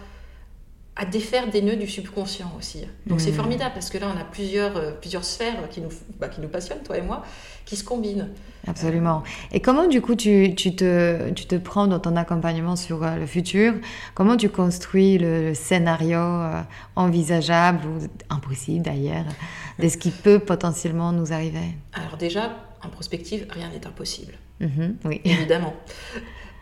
à 0.97 1.05
défaire 1.05 1.51
des 1.51 1.61
nœuds 1.61 1.77
du 1.77 1.89
subconscient 1.89 2.53
aussi. 2.57 2.85
Donc 3.07 3.21
c'est 3.21 3.33
mmh. 3.33 3.35
formidable 3.35 3.71
parce 3.75 3.91
que 3.91 3.99
là, 3.99 4.07
on 4.15 4.21
a 4.21 4.23
plusieurs, 4.23 4.77
euh, 4.77 4.93
plusieurs 4.93 5.25
sphères 5.25 5.69
qui 5.69 5.81
nous, 5.81 5.89
bah, 6.21 6.29
qui 6.29 6.41
nous 6.41 6.49
passionnent, 6.49 6.83
toi 6.85 6.97
et 6.97 7.03
moi, 7.03 7.25
qui 7.65 7.75
se 7.75 7.83
combinent. 7.83 8.29
Absolument. 8.69 9.25
Et 9.51 9.61
comment 9.61 9.89
du 9.89 10.01
coup 10.01 10.15
tu, 10.15 10.55
tu, 10.55 10.77
te, 10.77 11.31
tu 11.31 11.47
te 11.47 11.57
prends 11.57 11.89
dans 11.89 11.99
ton 11.99 12.15
accompagnement 12.15 12.77
sur 12.77 13.03
euh, 13.03 13.17
le 13.17 13.27
futur? 13.27 13.75
Comment 14.15 14.37
tu 14.37 14.49
construis 14.49 15.19
le, 15.19 15.53
scénario 15.55 16.19
euh, 16.19 16.63
envisageable 16.95 17.85
ou 17.89 17.99
impossible 18.31 18.85
d'ailleurs 18.85 19.25
de 19.81 19.89
ce 19.89 19.97
qui 19.97 20.11
peut 20.11 20.39
potentiellement 20.39 21.11
nous 21.11 21.33
arriver? 21.33 21.75
Alors 21.93 22.17
déjà, 22.17 22.57
en 22.85 22.89
prospective, 22.89 23.47
rien 23.51 23.69
n'est 23.71 23.85
impossible. 23.85 24.35
Mhm, 24.61 24.97
oui. 25.07 25.21
Évidemment. 25.25 25.75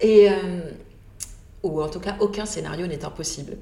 Et, 0.00 0.28
ou 1.62 1.80
en 1.80 1.88
tout 1.88 2.00
cas, 2.00 2.16
aucun 2.18 2.46
scénario 2.46 2.86
n'est 2.86 3.04
impossible. 3.04 3.56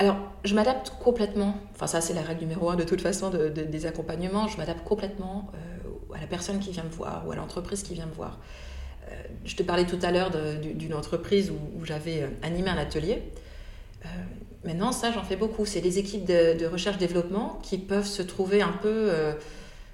Alors, 0.00 0.16
je 0.44 0.54
m'adapte 0.54 0.92
complètement, 1.02 1.56
enfin 1.74 1.88
ça 1.88 2.00
c'est 2.00 2.14
la 2.14 2.22
règle 2.22 2.42
numéro 2.42 2.70
un 2.70 2.76
de 2.76 2.84
toute 2.84 3.00
façon 3.00 3.30
des 3.30 3.86
accompagnements, 3.86 4.46
je 4.46 4.56
m'adapte 4.56 4.84
complètement 4.84 5.50
euh, 5.54 6.14
à 6.14 6.20
la 6.20 6.28
personne 6.28 6.60
qui 6.60 6.70
vient 6.70 6.84
me 6.84 6.88
voir 6.88 7.24
ou 7.26 7.32
à 7.32 7.36
l'entreprise 7.36 7.82
qui 7.82 7.94
vient 7.94 8.06
me 8.06 8.14
voir. 8.14 8.38
Euh, 9.10 9.14
je 9.44 9.56
te 9.56 9.64
parlais 9.64 9.86
tout 9.86 9.98
à 10.02 10.12
l'heure 10.12 10.30
d'une 10.30 10.94
entreprise 10.94 11.50
où, 11.50 11.84
j'avais 11.84 12.30
animé 12.42 12.70
un 12.70 12.78
atelier. 12.78 13.24
maintenant, 14.64 14.92
ça 14.92 15.10
j'en 15.10 15.24
fais 15.24 15.36
beaucoup. 15.36 15.66
C'est 15.66 15.80
les 15.80 15.98
équipes 15.98 16.24
de, 16.24 16.66
recherche-développement 16.66 17.58
qui 17.64 17.78
peuvent 17.78 18.06
se 18.06 18.22
trouver 18.22 18.62
un 18.62 18.74
peu 18.80 19.10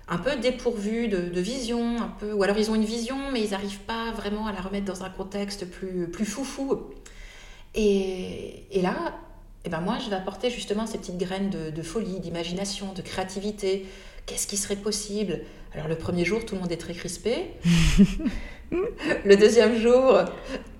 un 0.07 0.19
peu 0.19 0.37
dépourvus 0.37 1.09
de, 1.09 1.41
vision, 1.41 2.03
un 2.03 2.15
peu, 2.19 2.33
ou 2.35 2.43
alors 2.43 2.59
ils 2.59 2.71
ont 2.71 2.75
une 2.75 2.85
vision, 2.85 3.17
mais 3.33 3.41
ils 3.43 3.53
n'arrivent 3.53 3.81
pas 3.81 4.13
vraiment 4.13 4.47
à 4.47 4.53
la 4.53 4.61
remettre 4.61 4.85
dans 4.85 5.03
un 5.03 5.09
contexte 5.09 5.65
plus, 5.71 6.11
plus 6.11 6.27
foufou. 6.27 6.91
Et 7.75 8.81
là, 8.83 9.15
eh 9.65 9.69
ben 9.71 9.81
moi, 9.81 9.99
je 10.05 10.11
vais 10.11 10.17
apporter 10.17 10.51
justement 10.51 10.87
ces 10.87 10.99
petites 10.99 11.19
graines 11.19 11.51
de, 11.51 11.83
folie, 11.83 12.21
d'imagination, 12.21 12.93
de 12.93 13.03
créativité. 13.03 13.87
Qu'est-ce 14.27 14.47
qui 14.47 14.57
serait 14.57 14.77
possible? 14.77 15.41
Alors 15.75 15.89
le 15.89 15.97
premier 15.97 16.25
jour, 16.25 16.45
tout 16.45 16.55
le 16.55 16.61
monde 16.61 16.73
est 16.73 16.81
très 16.81 16.95
crispé. 16.95 17.51
le 18.71 19.37
deuxième 19.37 19.77
jour, 19.79 20.21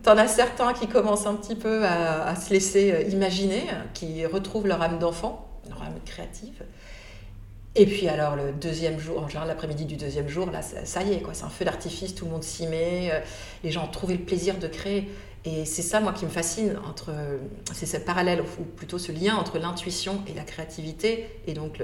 t'en 0.03 0.17
as 0.19 0.29
certains 0.29 0.73
qui 0.73 0.87
commencent 0.87 1.27
un 1.27 1.35
petit 1.35 1.57
peu 1.57 1.85
à, 1.85 2.27
à 2.27 2.37
se 2.37 2.53
laisser 2.53 2.93
euh, 2.93 3.03
imaginer, 3.03 3.63
qui 3.95 4.25
retrouvent 4.27 4.67
leur 4.67 4.81
âme 4.83 4.99
d'enfant, 4.99 5.49
leur 5.69 5.83
âme 5.83 5.99
créative. 6.05 6.63
Et 7.77 7.87
puis 7.87 8.07
alors 8.09 8.37
le 8.37 8.53
deuxième 8.53 9.01
jour, 9.01 9.21
en 9.21 9.29
général 9.29 9.49
l'après-midi 9.49 9.85
du 9.85 9.97
deuxième 9.97 10.29
jour, 10.29 10.49
là 10.51 10.63
ça, 10.63 11.03
y 11.03 11.13
est, 11.13 11.21
quoi, 11.21 11.35
c'est 11.35 11.45
un 11.45 11.49
feu 11.49 11.65
d'artifice, 11.65 12.15
tout 12.15 12.25
le 12.25 12.31
monde 12.31 12.45
s'y 12.45 12.69
met, 12.69 13.11
euh, 13.11 13.19
les 13.65 13.73
gens 13.73 13.85
ont 13.85 13.91
trouvé 13.91 14.15
le 14.15 14.23
plaisir 14.23 14.59
de 14.59 14.69
créer. 14.69 15.09
Et 15.47 15.67
c'est 15.67 15.83
ça, 15.83 16.01
moi, 16.01 16.13
qui 16.15 16.25
me 16.25 16.31
fascine, 16.31 16.79
entre, 16.89 17.13
c'est 17.75 17.85
ce 17.85 17.99
parallèle, 17.99 18.41
ou 18.41 18.65
plutôt 18.65 18.99
ce 18.99 19.13
lien 19.13 19.37
entre 19.37 19.59
l'intuition 19.59 20.23
et 20.27 20.33
la 20.33 20.43
créativité, 20.43 21.27
et 21.47 21.53
donc 21.53 21.81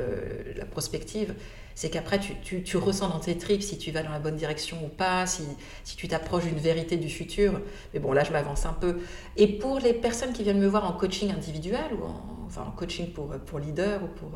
la 0.57 0.65
prospective. 0.65 1.35
C'est 1.75 1.91
qu'après, 1.91 2.19
tu, 2.19 2.63
tu, 2.63 2.77
ressens 2.77 3.09
dans 3.09 3.21
tes 3.21 3.37
tripes 3.39 3.63
si 3.63 3.79
tu 3.79 3.91
vas 3.91 4.03
dans 4.03 4.11
la 4.11 4.19
bonne 4.19 4.37
direction 4.37 4.79
ou 4.85 4.89
pas, 4.89 5.27
si, 5.27 5.43
si 5.85 5.97
tu 5.97 6.09
t'approches 6.09 6.45
d'une 6.45 6.59
vérité 6.59 6.97
du 6.97 7.09
futur. 7.09 7.61
Mais 7.93 8.01
bon, 8.01 8.13
là, 8.13 8.25
je 8.25 8.33
m'avance 8.33 8.67
un 8.67 8.73
peu. 8.73 8.99
Et 9.37 9.47
pour 9.47 9.79
les 9.79 9.93
personnes 9.93 10.33
qui 10.33 10.43
viennent 10.43 10.59
me 10.59 10.67
voir 10.67 10.85
en 10.85 10.93
coaching 10.93 11.31
individuel, 11.31 11.95
ou 11.99 12.05
en, 12.05 12.23
enfin, 12.47 12.65
en 12.67 12.71
coaching 12.71 13.13
pour, 13.13 13.29
pour 13.29 13.59
leader 13.59 14.03
ou 14.03 14.09
pour, 14.09 14.31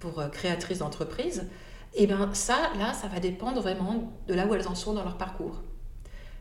pour 0.00 0.30
créatrice 0.30 0.78
d'entreprise, 0.78 1.46
eh 1.94 2.06
bien 2.06 2.30
ça, 2.32 2.56
là, 2.78 2.92
ça 2.92 3.08
va 3.08 3.20
dépendre 3.20 3.60
vraiment 3.60 4.12
de 4.28 4.34
là 4.34 4.46
où 4.46 4.54
elles 4.54 4.68
en 4.68 4.74
sont 4.74 4.94
dans 4.94 5.04
leur 5.04 5.16
parcours. 5.16 5.62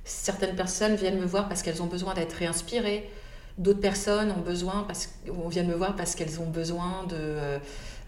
Certaines 0.06 0.56
personnes 0.56 0.96
viennent 0.96 1.20
me 1.20 1.26
voir 1.26 1.48
parce 1.50 1.64
qu'elles 1.64 1.82
ont 1.82 1.88
besoin 1.88 2.14
d'être 2.14 2.34
réinspirées. 2.34 3.10
D'autres 3.58 3.80
personnes 3.80 4.32
ont 4.32 4.42
besoin 4.42 4.84
parce 4.84 5.10
viennent 5.50 5.68
me 5.68 5.74
voir 5.74 5.96
parce 5.96 6.14
qu'elles 6.14 6.40
ont 6.40 6.50
besoin 6.50 7.06
de, 7.10 7.16
euh, 7.16 7.60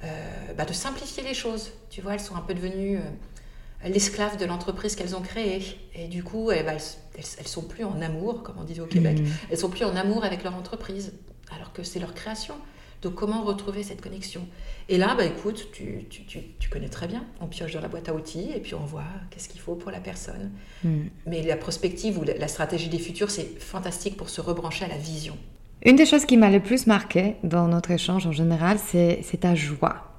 euh, 0.03 0.53
bah, 0.55 0.65
de 0.65 0.73
simplifier 0.73 1.23
les 1.23 1.33
choses. 1.33 1.71
Tu 1.89 2.01
vois, 2.01 2.13
elles 2.13 2.19
sont 2.19 2.35
un 2.35 2.41
peu 2.41 2.53
devenues 2.53 2.97
euh, 2.97 3.89
l'esclave 3.89 4.37
de 4.37 4.45
l'entreprise 4.45 4.95
qu'elles 4.95 5.15
ont 5.15 5.21
créée. 5.21 5.63
Et 5.95 6.07
du 6.07 6.23
coup, 6.23 6.51
eh 6.51 6.61
ben, 6.61 6.77
elles, 7.15 7.25
elles, 7.39 7.47
sont 7.47 7.63
plus 7.63 7.83
en 7.83 7.99
amour, 8.01 8.43
comme 8.43 8.57
on 8.59 8.63
dit 8.63 8.79
au 8.79 8.85
Québec. 8.85 9.15
Elles 9.17 9.25
mmh. 9.25 9.31
Elles 9.49 9.57
sont 9.57 9.69
plus 9.69 9.85
en 9.85 9.95
amour 9.95 10.23
avec 10.23 10.43
leur 10.43 10.55
entreprise, 10.55 11.13
alors 11.55 11.73
que 11.73 11.81
c'est 11.81 11.99
leur 11.99 12.13
création. 12.13 12.55
Donc 13.01 13.15
comment 13.15 13.43
retrouver 13.43 13.83
cette 13.83 14.01
connexion 14.01 14.41
Et 14.89 14.97
là, 14.97 15.13
bah, 15.15 15.25
écoute, 15.25 15.69
tu, 15.71 16.05
tu, 16.09 16.23
tu, 16.23 16.69
connais 16.69 16.89
très 16.89 17.07
bien. 17.07 17.23
On 17.41 17.45
pioche 17.45 17.73
dans 17.73 17.81
la 17.81 17.87
boîte 17.87 18.09
à 18.09 18.13
outils 18.13 18.49
et 18.55 18.59
puis 18.59 18.73
on 18.73 18.85
voit 18.85 19.03
qu'est-ce 19.29 19.49
qu'il 19.49 19.61
faut 19.61 19.75
pour 19.75 19.91
la 19.91 19.99
personne. 19.99 20.51
Hmm. 20.83 21.05
Mais 21.25 21.43
la 21.43 21.57
prospective 21.57 22.17
ou 22.17 22.23
la 22.23 22.47
stratégie 22.47 22.89
des 22.89 22.99
futurs, 22.99 23.29
c'est 23.29 23.59
fantastique 23.59 24.17
pour 24.17 24.29
se 24.29 24.41
rebrancher 24.41 24.85
à 24.85 24.87
la 24.87 24.97
vision. 24.97 25.37
Une 25.85 25.95
des 25.95 26.05
choses 26.05 26.25
qui 26.25 26.37
m'a 26.37 26.49
le 26.49 26.59
plus 26.59 26.87
marqué 26.87 27.35
dans 27.43 27.67
notre 27.67 27.91
échange 27.91 28.25
en 28.25 28.31
général, 28.31 28.79
c'est 28.79 29.39
ta 29.39 29.53
joie, 29.53 30.11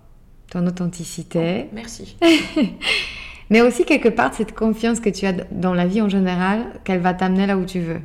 ton 0.51 0.67
authenticité. 0.67 1.65
Oh, 1.65 1.71
merci. 1.73 2.17
Mais 3.51 3.61
aussi 3.63 3.85
quelque 3.85 4.09
part 4.09 4.35
cette 4.35 4.55
confiance 4.55 5.01
que 5.01 5.11
tu 5.11 5.27
as 5.27 5.33
dans 5.33 5.75
la 5.75 5.87
vie 5.87 6.01
en 6.01 6.09
général, 6.09 6.81
qu'elle 6.85 7.01
va 7.01 7.15
t'amener 7.15 7.47
là 7.47 7.57
où 7.57 7.65
tu 7.65 7.81
veux. 7.81 8.01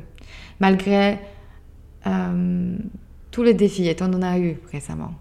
Malgré 0.58 1.18
euh, 2.06 2.76
tous 3.34 3.42
les 3.42 3.52
défis, 3.52 3.88
et 3.88 3.96
tu 3.96 4.04
en 4.04 4.22
as 4.22 4.38
eu 4.38 4.60
récemment. 4.70 5.12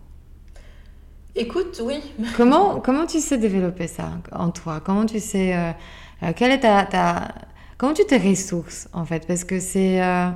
Écoute, 1.36 1.82
oui. 1.84 2.00
comment, 2.38 2.80
comment 2.80 3.08
tu 3.08 3.20
sais 3.20 3.40
développer 3.40 3.88
ça 3.88 4.12
en 4.32 4.52
toi? 4.52 4.82
Comment 4.86 5.08
tu 5.08 5.20
sais... 5.20 5.58
Euh, 5.58 5.72
euh, 6.22 6.32
quelle 6.36 6.52
est 6.52 6.60
ta, 6.60 6.86
ta, 6.86 7.34
Comment 7.80 7.94
tu 7.94 8.06
te 8.06 8.14
ressources, 8.14 8.88
en 8.94 9.04
fait? 9.04 9.26
Parce 9.26 9.44
que 9.44 9.60
c'est... 9.60 10.04
Euh, 10.04 10.30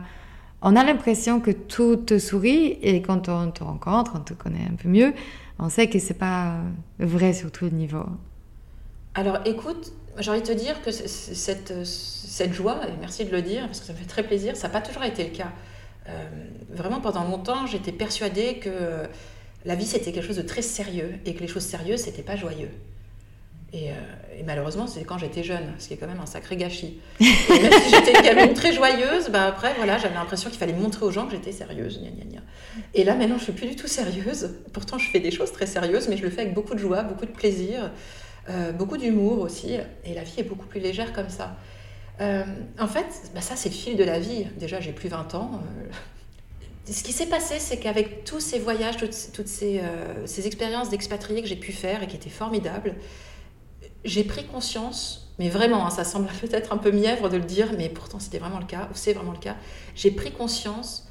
on 0.63 0.75
a 0.75 0.83
l'impression 0.83 1.39
que 1.39 1.51
tout 1.51 1.97
te 1.97 2.17
sourit, 2.17 2.79
et 2.81 3.03
quand 3.03 3.29
on 3.29 3.51
te 3.51 3.63
rencontre, 3.63 4.13
on 4.15 4.21
te 4.21 4.33
connaît 4.33 4.67
un 4.67 4.75
peu 4.75 4.89
mieux, 4.89 5.13
on 5.59 5.69
sait 5.69 5.87
que 5.87 5.99
c'est 5.99 6.15
pas 6.15 6.55
vrai 6.97 7.31
sur 7.33 7.51
tous 7.51 7.65
les 7.65 7.71
niveaux. 7.71 8.09
Alors, 9.13 9.37
écoute, 9.45 9.93
j'ai 10.17 10.31
envie 10.31 10.41
de 10.41 10.47
te 10.47 10.51
dire 10.51 10.81
que 10.81 10.89
cette, 10.89 11.85
cette 11.85 12.53
joie, 12.53 12.79
et 12.87 12.99
merci 12.99 13.23
de 13.23 13.29
le 13.29 13.43
dire, 13.43 13.67
parce 13.67 13.81
que 13.81 13.85
ça 13.85 13.93
me 13.93 13.99
fait 13.99 14.05
très 14.05 14.23
plaisir, 14.23 14.55
ça 14.55 14.67
n'a 14.67 14.73
pas 14.73 14.81
toujours 14.81 15.03
été 15.03 15.25
le 15.25 15.29
cas. 15.29 15.51
Euh, 16.09 16.11
vraiment 16.69 17.01
pendant 17.01 17.23
longtemps, 17.23 17.65
j'étais 17.67 17.91
persuadée 17.91 18.57
que 18.57 18.69
la 19.65 19.75
vie 19.75 19.85
c'était 19.85 20.11
quelque 20.11 20.25
chose 20.25 20.37
de 20.37 20.41
très 20.41 20.61
sérieux 20.61 21.15
et 21.25 21.33
que 21.33 21.41
les 21.41 21.47
choses 21.47 21.63
sérieuses 21.63 22.01
c'était 22.01 22.23
pas 22.23 22.35
joyeux. 22.35 22.69
Et, 23.73 23.89
euh, 23.89 23.93
malheureusement, 24.45 24.87
c'est 24.87 25.03
quand 25.03 25.17
j'étais 25.17 25.43
jeune, 25.43 25.73
ce 25.77 25.87
qui 25.87 25.93
est 25.93 25.97
quand 25.97 26.07
même 26.07 26.21
un 26.21 26.25
sacré 26.25 26.55
gâchis. 26.55 26.99
Et 27.19 27.59
même 27.59 27.73
si 27.81 27.89
j'étais 27.89 28.17
également 28.17 28.53
très 28.53 28.71
joyeuse, 28.71 29.29
bah 29.29 29.45
après, 29.45 29.73
voilà, 29.75 29.97
j'avais 29.97 30.13
l'impression 30.13 30.49
qu'il 30.49 30.57
fallait 30.59 30.73
montrer 30.73 31.05
aux 31.05 31.11
gens 31.11 31.25
que 31.25 31.33
j'étais 31.33 31.51
sérieuse. 31.51 32.01
Et 32.93 33.03
là, 33.03 33.15
maintenant, 33.15 33.37
je 33.37 33.43
suis 33.43 33.51
plus 33.51 33.67
du 33.67 33.75
tout 33.75 33.87
sérieuse. 33.87 34.55
Pourtant, 34.71 34.97
je 34.97 35.09
fais 35.09 35.19
des 35.19 35.31
choses 35.31 35.51
très 35.51 35.65
sérieuses, 35.65 36.07
mais 36.07 36.15
je 36.15 36.23
le 36.23 36.29
fais 36.29 36.41
avec 36.41 36.53
beaucoup 36.53 36.75
de 36.75 36.79
joie, 36.79 37.03
beaucoup 37.03 37.25
de 37.25 37.31
plaisir, 37.31 37.91
euh, 38.49 38.71
beaucoup 38.71 38.95
d'humour 38.95 39.39
aussi. 39.39 39.73
Et 40.05 40.13
la 40.13 40.23
vie 40.23 40.35
est 40.37 40.43
beaucoup 40.43 40.67
plus 40.67 40.79
légère 40.79 41.11
comme 41.11 41.29
ça. 41.29 41.57
Euh, 42.19 42.43
en 42.79 42.87
fait, 42.87 43.31
bah 43.35 43.41
ça 43.41 43.55
c'est 43.55 43.69
le 43.69 43.75
fil 43.75 43.97
de 43.97 44.03
la 44.03 44.19
vie. 44.19 44.45
Déjà, 44.57 44.79
j'ai 44.79 44.91
plus 44.91 45.09
20 45.09 45.35
ans. 45.35 45.51
Euh. 45.53 45.91
Ce 46.91 47.03
qui 47.03 47.11
s'est 47.11 47.27
passé, 47.27 47.59
c'est 47.59 47.77
qu'avec 47.77 48.23
tous 48.23 48.39
ces 48.39 48.59
voyages, 48.59 48.95
toutes, 48.97 49.13
euh, 49.63 50.25
ces, 50.25 50.47
expériences 50.47 50.89
d'expatriés 50.89 51.41
que 51.41 51.47
j'ai 51.47 51.57
pu 51.57 51.73
faire 51.73 52.01
et 52.01 52.07
qui 52.07 52.15
étaient 52.15 52.29
formidables, 52.29 52.95
j'ai 54.05 54.23
pris 54.23 54.45
conscience, 54.45 55.33
mais 55.37 55.49
vraiment, 55.49 55.85
hein, 55.85 55.89
ça 55.89 56.05
semble 56.05 56.29
peut-être 56.41 56.71
un 56.71 56.77
peu 56.77 56.91
mièvre 56.91 57.29
de 57.29 57.37
le 57.37 57.43
dire, 57.43 57.73
mais 57.77 57.89
pourtant 57.89 58.19
c'était 58.19 58.39
vraiment 58.39 58.59
le 58.59 58.65
cas, 58.65 58.87
ou 58.91 58.95
c'est 58.95 59.13
vraiment 59.13 59.33
le 59.33 59.39
cas, 59.39 59.57
j'ai 59.95 60.11
pris 60.11 60.31
conscience 60.31 61.09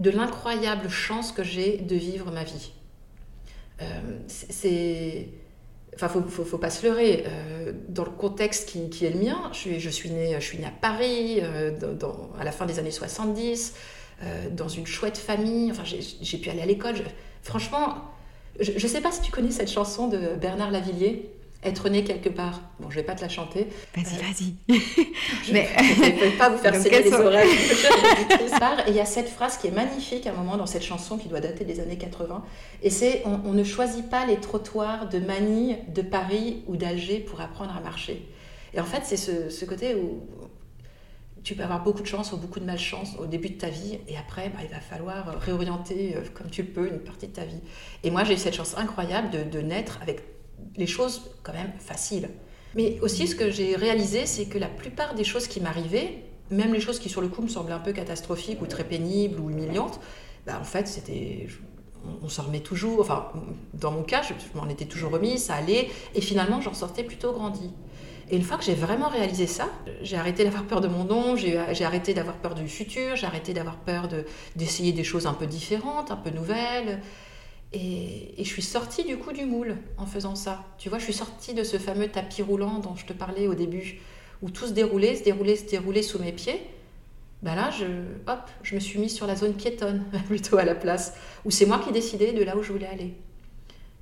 de 0.00 0.10
l'incroyable 0.10 0.88
chance 0.88 1.30
que 1.30 1.44
j'ai 1.44 1.76
de 1.78 1.94
vivre 1.94 2.32
ma 2.32 2.42
vie. 2.42 2.72
c'est 4.26 5.28
Enfin, 5.94 6.08
faut, 6.08 6.22
faut, 6.22 6.44
faut, 6.44 6.58
pas 6.58 6.70
se 6.70 6.86
leurrer. 6.86 7.24
Euh, 7.26 7.72
dans 7.88 8.04
le 8.04 8.10
contexte 8.10 8.68
qui, 8.68 9.04
est 9.04 9.10
le 9.10 9.20
mien, 9.20 9.50
je 9.52 9.88
suis, 9.90 10.10
née, 10.10 10.34
je 10.38 10.44
suis 10.44 10.64
à 10.64 10.70
Paris 10.70 11.40
euh, 11.42 11.72
à 12.38 12.44
la 12.44 12.52
fin 12.52 12.66
des 12.66 12.78
années 12.78 12.90
70, 12.90 13.74
euh, 14.22 14.50
dans 14.50 14.68
une 14.68 14.86
chouette 14.86 15.18
famille. 15.18 15.70
Enfin, 15.70 15.82
j'ai 15.84 16.38
pu 16.38 16.48
aller 16.48 16.62
à 16.62 16.66
l'école. 16.66 16.94
Franchement, 17.42 17.96
je 18.60 18.72
ne 18.72 18.78
sais 18.78 19.00
pas 19.00 19.10
si 19.10 19.20
tu 19.20 19.32
connais 19.32 19.50
cette 19.50 19.70
chanson 19.70 20.08
de 20.08 20.36
Bernard 20.40 20.70
Lavillier 20.70 21.30
être 21.62 21.88
né 21.90 22.04
quelque 22.04 22.30
part. 22.30 22.62
Bon, 22.78 22.88
je 22.90 22.96
vais 22.96 23.02
pas 23.02 23.14
te 23.14 23.20
la 23.20 23.28
chanter. 23.28 23.68
Vas-y, 23.94 24.16
euh, 24.16 24.22
vas-y. 24.22 24.54
je 25.44 25.52
ne 25.52 26.20
vais 26.20 26.30
pas 26.38 26.48
vous 26.48 26.58
faire 26.58 26.74
saigner 26.74 27.02
les 27.02 27.12
oreilles. 27.12 27.50
et 28.86 28.90
il 28.90 28.94
y 28.96 29.00
a 29.00 29.04
cette 29.04 29.28
phrase 29.28 29.58
qui 29.58 29.66
est 29.66 29.72
magnifique 29.72 30.26
à 30.26 30.30
un 30.30 30.34
moment 30.34 30.56
dans 30.56 30.66
cette 30.66 30.82
chanson 30.82 31.18
qui 31.18 31.28
doit 31.28 31.40
dater 31.40 31.64
des 31.64 31.80
années 31.80 31.98
80. 31.98 32.42
Et 32.82 32.90
c'est 32.90 33.22
on, 33.26 33.52
ne 33.52 33.64
choisit 33.64 34.08
pas 34.08 34.24
les 34.24 34.36
trottoirs 34.36 35.08
de 35.08 35.18
Manille, 35.18 35.78
de 35.88 36.02
Paris 36.02 36.62
ou 36.66 36.76
d'Alger 36.76 37.18
pour 37.18 37.40
apprendre 37.40 37.76
à 37.76 37.80
marcher. 37.80 38.26
Et 38.72 38.80
en 38.80 38.84
fait, 38.84 39.02
c'est 39.04 39.16
ce, 39.16 39.64
côté 39.64 39.94
où 39.94 40.20
tu 41.42 41.54
peux 41.54 41.62
avoir 41.62 41.82
beaucoup 41.82 42.02
de 42.02 42.06
chance 42.06 42.32
ou 42.32 42.36
beaucoup 42.36 42.60
de 42.60 42.64
malchance 42.64 43.16
au 43.18 43.26
début 43.26 43.50
de 43.50 43.58
ta 43.58 43.68
vie, 43.68 43.98
et 44.08 44.16
après, 44.16 44.50
bah, 44.50 44.60
il 44.62 44.68
va 44.68 44.80
falloir 44.80 45.40
réorienter 45.40 46.14
euh, 46.14 46.20
comme 46.34 46.50
tu 46.50 46.62
le 46.62 46.68
peux 46.68 46.86
une 46.86 46.98
partie 46.98 47.28
de 47.28 47.32
ta 47.32 47.44
vie. 47.44 47.60
Et 48.04 48.10
moi, 48.10 48.24
j'ai 48.24 48.34
eu 48.34 48.36
cette 48.36 48.54
chance 48.54 48.76
incroyable 48.76 49.30
de, 49.30 49.42
de 49.42 49.60
naître 49.60 49.98
avec 50.02 50.22
les 50.76 50.86
choses 50.86 51.30
quand 51.42 51.52
même 51.52 51.72
faciles. 51.78 52.28
Mais 52.74 52.98
aussi, 53.00 53.26
ce 53.26 53.34
que 53.34 53.50
j'ai 53.50 53.74
réalisé, 53.76 54.26
c'est 54.26 54.46
que 54.46 54.58
la 54.58 54.68
plupart 54.68 55.14
des 55.14 55.24
choses 55.24 55.48
qui 55.48 55.60
m'arrivaient, 55.60 56.24
même 56.50 56.72
les 56.72 56.80
choses 56.80 56.98
qui 56.98 57.08
sur 57.08 57.20
le 57.20 57.28
coup 57.28 57.42
me 57.42 57.48
semblaient 57.48 57.74
un 57.74 57.80
peu 57.80 57.92
catastrophiques 57.92 58.62
ou 58.62 58.66
très 58.66 58.84
pénibles 58.84 59.40
ou 59.40 59.50
humiliantes, 59.50 60.00
bah, 60.46 60.58
en 60.60 60.64
fait, 60.64 60.86
c'était 60.88 61.48
on, 62.22 62.28
s'en 62.28 62.44
remet 62.44 62.60
toujours. 62.60 63.00
Enfin, 63.00 63.30
dans 63.74 63.90
mon 63.90 64.02
cas, 64.02 64.22
je, 64.22 64.32
m'en 64.58 64.68
étais 64.68 64.86
toujours 64.86 65.10
remis, 65.10 65.38
ça 65.38 65.54
allait, 65.54 65.88
et 66.14 66.20
finalement, 66.20 66.60
j'en 66.60 66.74
sortais 66.74 67.02
plutôt 67.02 67.32
grandi. 67.32 67.70
Et 68.30 68.36
une 68.36 68.42
fois 68.42 68.56
que 68.56 68.64
j'ai 68.64 68.74
vraiment 68.74 69.08
réalisé 69.08 69.48
ça, 69.48 69.68
j'ai 70.02 70.16
arrêté 70.16 70.44
d'avoir 70.44 70.64
peur 70.64 70.80
de 70.80 70.86
mon 70.86 71.04
nom, 71.04 71.34
j'ai 71.34 71.56
arrêté 71.56 72.14
d'avoir 72.14 72.36
peur 72.36 72.54
du 72.54 72.68
futur, 72.68 73.16
j'ai 73.16 73.26
arrêté 73.26 73.52
d'avoir 73.52 73.76
peur 73.76 74.08
d'essayer 74.54 74.92
des 74.92 75.02
choses 75.02 75.26
un 75.26 75.34
peu 75.34 75.46
différentes, 75.46 76.12
un 76.12 76.16
peu 76.16 76.30
nouvelles. 76.30 77.00
Et, 77.72 78.34
je 78.38 78.44
suis 78.44 78.62
sortie 78.62 79.04
du 79.04 79.16
coup 79.16 79.32
du 79.32 79.44
moule 79.44 79.76
en 79.96 80.06
faisant 80.06 80.34
ça. 80.34 80.64
Tu 80.78 80.88
vois, 80.88 80.98
je 80.98 81.04
suis 81.04 81.12
sortie 81.12 81.54
de 81.54 81.62
ce 81.62 81.78
fameux 81.78 82.08
tapis 82.08 82.42
roulant 82.42 82.78
dont 82.78 82.96
je 82.96 83.06
te 83.06 83.12
parlais 83.12 83.46
au 83.46 83.54
début, 83.54 84.00
où 84.42 84.50
tout 84.50 84.66
se 84.66 84.72
déroulait, 84.72 85.16
se 85.16 85.22
déroulait, 85.22 85.56
se 85.56 85.68
déroulait 85.68 86.02
sous 86.02 86.18
mes 86.18 86.32
pieds. 86.32 86.60
Ben 87.42 87.54
là, 87.54 87.70
je, 87.70 87.86
hop, 88.30 88.50
je 88.62 88.74
me 88.74 88.80
suis 88.80 88.98
mise 88.98 89.14
sur 89.14 89.26
la 89.26 89.36
zone 89.36 89.54
piétonne, 89.54 90.04
plutôt 90.26 90.58
à 90.58 90.64
la 90.64 90.74
place, 90.74 91.14
où 91.44 91.50
c'est 91.50 91.66
moi 91.66 91.78
qui 91.78 91.92
décidais 91.92 92.32
de 92.32 92.42
là 92.42 92.56
où 92.56 92.62
je 92.62 92.72
voulais 92.72 92.88
aller. 92.88 93.14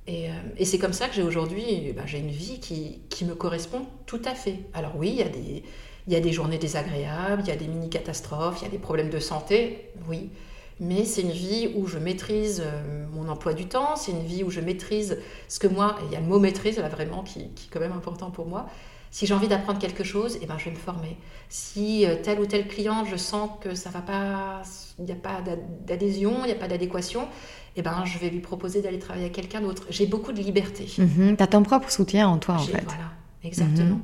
Et, 0.07 0.29
euh, 0.29 0.65
c'est 0.65 0.79
comme 0.79 0.93
ça 0.93 1.07
que 1.07 1.13
j'ai 1.13 1.21
aujourd'hui, 1.21 1.93
ben, 1.95 2.05
j'ai 2.07 2.19
une 2.19 2.31
vie 2.31 2.59
qui, 2.59 3.01
qui, 3.09 3.23
me 3.23 3.35
correspond 3.35 3.85
tout 4.07 4.21
à 4.25 4.33
fait. 4.33 4.59
Alors 4.73 4.93
oui, 4.97 5.09
il 5.09 5.15
y, 5.17 5.21
a 5.21 5.29
des, 5.29 5.63
il 6.07 6.13
y 6.13 6.15
a 6.15 6.19
des 6.19 6.31
journées 6.31 6.57
désagréables, 6.57 7.43
il 7.45 7.47
y 7.47 7.51
a 7.51 7.55
des 7.55 7.67
mini-catastrophes, 7.67 8.57
il 8.61 8.63
y 8.63 8.67
a 8.67 8.71
des 8.71 8.79
problèmes 8.79 9.11
de 9.11 9.19
santé, 9.19 9.91
oui 10.07 10.31
mais 10.79 11.05
c'est 11.05 11.21
une 11.21 11.31
vie 11.31 11.71
où 11.75 11.87
je 11.87 11.97
maîtrise 11.97 12.63
euh, 12.65 13.05
mon 13.11 13.27
emploi 13.29 13.53
du 13.53 13.67
temps, 13.67 13.95
c'est 13.95 14.11
une 14.11 14.25
vie 14.25 14.43
où 14.43 14.49
je 14.49 14.61
maîtrise 14.61 15.19
ce 15.47 15.59
que 15.59 15.67
moi, 15.67 15.97
et 16.01 16.05
il 16.05 16.11
y 16.13 16.15
a 16.15 16.19
le 16.19 16.25
mot 16.25 16.39
maîtrise 16.39 16.77
là 16.77 16.89
vraiment 16.89 17.23
qui, 17.23 17.49
qui 17.49 17.67
est 17.67 17.69
quand 17.71 17.79
même 17.79 17.91
important 17.91 18.31
pour 18.31 18.45
moi. 18.47 18.67
Si 19.11 19.25
j'ai 19.25 19.33
envie 19.33 19.47
d'apprendre 19.47 19.79
quelque 19.79 20.03
chose, 20.03 20.37
eh 20.41 20.45
ben, 20.45 20.57
je 20.59 20.65
vais 20.65 20.71
me 20.71 20.75
former. 20.75 21.17
Si 21.49 22.05
euh, 22.05 22.15
tel 22.21 22.39
ou 22.39 22.45
tel 22.45 22.67
client, 22.67 23.05
je 23.05 23.15
sens 23.15 23.49
que 23.59 23.73
ça 23.73 23.89
va 23.89 24.01
pas, 24.01 24.61
il 24.99 25.05
n'y 25.05 25.11
a 25.11 25.15
pas 25.15 25.41
d'adhésion, 25.85 26.43
il 26.43 26.45
n'y 26.45 26.51
a 26.51 26.55
pas 26.55 26.67
d'adéquation, 26.67 27.27
eh 27.75 27.81
ben, 27.81 28.05
je 28.05 28.19
vais 28.19 28.29
lui 28.29 28.39
proposer 28.39 28.81
d'aller 28.81 28.99
travailler 28.99 29.25
avec 29.25 29.35
quelqu'un 29.35 29.61
d'autre. 29.61 29.87
J'ai 29.89 30.05
beaucoup 30.05 30.31
de 30.31 30.41
liberté. 30.41 30.85
Mhm. 30.99 31.37
tu 31.37 31.43
as 31.43 31.47
ton 31.47 31.63
propre 31.63 31.91
soutien 31.91 32.27
en 32.27 32.37
toi, 32.37 32.55
en 32.55 32.59
fait. 32.59 32.83
Voilà, 32.83 33.11
exactement. 33.43 33.95
Mhm. 33.95 34.01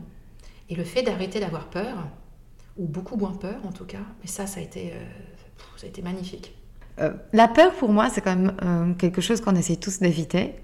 Et 0.69 0.75
le 0.75 0.83
fait 0.83 1.03
d'arrêter 1.03 1.39
d'avoir 1.39 1.69
peur, 1.69 2.07
ou 2.77 2.87
beaucoup 2.87 3.15
moins 3.15 3.33
peur 3.33 3.59
en 3.63 3.71
tout 3.71 3.85
cas, 3.85 4.03
mais 4.21 4.27
ça, 4.27 4.47
ça 4.47 4.59
a 4.59 4.63
été, 4.63 4.91
euh, 4.91 5.05
ça 5.77 5.85
a 5.85 5.89
été 5.89 6.01
magnifique. 6.01 6.54
Euh, 7.01 7.11
la 7.33 7.47
peur, 7.47 7.73
pour 7.73 7.91
moi, 7.91 8.09
c'est 8.09 8.21
quand 8.21 8.35
même 8.35 8.53
euh, 8.63 8.93
quelque 8.93 9.21
chose 9.21 9.41
qu'on 9.41 9.55
essaie 9.55 9.75
tous 9.75 9.99
d'éviter. 9.99 10.55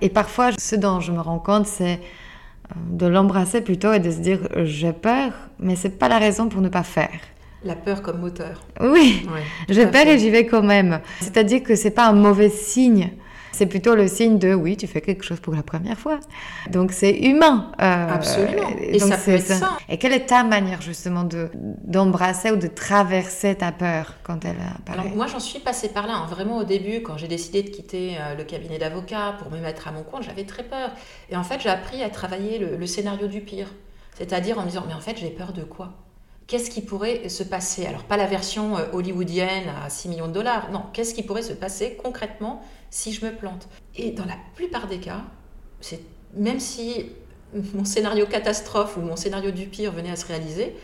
Et 0.00 0.08
parfois, 0.08 0.50
ce 0.58 0.76
dont 0.76 1.00
je 1.00 1.12
me 1.12 1.20
rends 1.20 1.38
compte, 1.38 1.66
c'est 1.66 1.94
euh, 1.94 2.74
de 2.90 3.06
l'embrasser 3.06 3.60
plutôt 3.60 3.92
et 3.92 3.98
de 3.98 4.10
se 4.10 4.18
dire 4.18 4.40
j'ai 4.64 4.92
peur, 4.92 5.32
mais 5.58 5.76
c'est 5.76 5.98
pas 5.98 6.08
la 6.08 6.18
raison 6.18 6.48
pour 6.48 6.60
ne 6.60 6.68
pas 6.68 6.84
faire. 6.84 7.10
La 7.64 7.76
peur 7.76 8.02
comme 8.02 8.20
moteur. 8.20 8.62
Oui, 8.80 9.28
je 9.68 9.82
perds 9.82 10.08
et 10.08 10.18
j'y 10.18 10.30
vais 10.30 10.46
quand 10.46 10.62
même. 10.62 11.00
C'est-à-dire 11.20 11.62
que 11.62 11.76
c'est 11.76 11.92
pas 11.92 12.06
un 12.06 12.12
mauvais 12.12 12.48
signe. 12.48 13.12
C'est 13.52 13.66
plutôt 13.66 13.94
le 13.94 14.08
signe 14.08 14.38
de 14.38 14.54
oui, 14.54 14.76
tu 14.76 14.86
fais 14.86 15.00
quelque 15.00 15.24
chose 15.24 15.40
pour 15.40 15.54
la 15.54 15.62
première 15.62 15.98
fois. 15.98 16.18
Donc 16.70 16.92
c'est 16.92 17.12
humain. 17.12 17.70
Euh, 17.80 18.08
Absolument. 18.08 18.70
Et 18.80 18.98
ça 18.98 19.16
peut 19.16 19.32
être 19.32 19.46
ça. 19.46 19.76
Et 19.88 19.98
quelle 19.98 20.12
est 20.12 20.26
ta 20.26 20.42
manière 20.42 20.80
justement 20.80 21.24
de 21.24 21.50
d'embrasser 21.54 22.50
ou 22.50 22.56
de 22.56 22.66
traverser 22.66 23.54
ta 23.54 23.72
peur 23.72 24.14
quand 24.22 24.44
elle 24.44 24.56
apparaît 24.76 25.00
Alors 25.00 25.14
moi 25.14 25.26
j'en 25.26 25.40
suis 25.40 25.60
passée 25.60 25.90
par 25.90 26.06
là. 26.06 26.14
Hein. 26.14 26.26
Vraiment 26.30 26.58
au 26.58 26.64
début, 26.64 27.02
quand 27.02 27.16
j'ai 27.16 27.28
décidé 27.28 27.62
de 27.62 27.70
quitter 27.70 28.16
euh, 28.18 28.34
le 28.34 28.44
cabinet 28.44 28.78
d'avocat 28.78 29.36
pour 29.38 29.50
me 29.50 29.58
mettre 29.58 29.86
à 29.88 29.92
mon 29.92 30.02
compte, 30.02 30.22
j'avais 30.22 30.44
très 30.44 30.64
peur. 30.64 30.90
Et 31.30 31.36
en 31.36 31.44
fait 31.44 31.60
j'ai 31.60 31.68
appris 31.70 32.02
à 32.02 32.10
travailler 32.10 32.58
le 32.58 32.86
scénario 32.86 33.26
du 33.28 33.40
pire. 33.40 33.68
C'est-à-dire 34.16 34.58
en 34.58 34.62
me 34.62 34.68
disant 34.68 34.84
mais 34.86 34.94
en 34.94 35.00
fait 35.00 35.16
j'ai 35.18 35.30
peur 35.30 35.52
de 35.52 35.62
quoi? 35.62 35.92
Qu'est-ce 36.46 36.70
qui 36.70 36.82
pourrait 36.82 37.28
se 37.28 37.42
passer? 37.42 37.86
Alors, 37.86 38.02
pas 38.02 38.16
la 38.16 38.26
version 38.26 38.76
euh, 38.76 38.84
hollywoodienne 38.92 39.68
à 39.84 39.88
6 39.88 40.08
millions 40.08 40.28
de 40.28 40.32
dollars, 40.32 40.70
non, 40.70 40.82
qu'est-ce 40.92 41.14
qui 41.14 41.22
pourrait 41.22 41.42
se 41.42 41.52
passer 41.52 41.98
concrètement 42.02 42.62
si 42.92 43.12
je 43.12 43.24
me 43.24 43.32
plante. 43.32 43.68
Et 43.96 44.12
dans 44.12 44.26
la 44.26 44.36
plupart 44.54 44.86
des 44.86 44.98
cas, 44.98 45.22
c'est 45.80 46.00
même 46.34 46.60
si 46.60 47.10
mon 47.74 47.84
scénario 47.84 48.26
catastrophe 48.26 48.96
ou 48.96 49.00
mon 49.00 49.16
scénario 49.16 49.50
du 49.50 49.66
pire 49.66 49.90
venait 49.90 50.10
à 50.10 50.16
se 50.16 50.26
réaliser, 50.26 50.76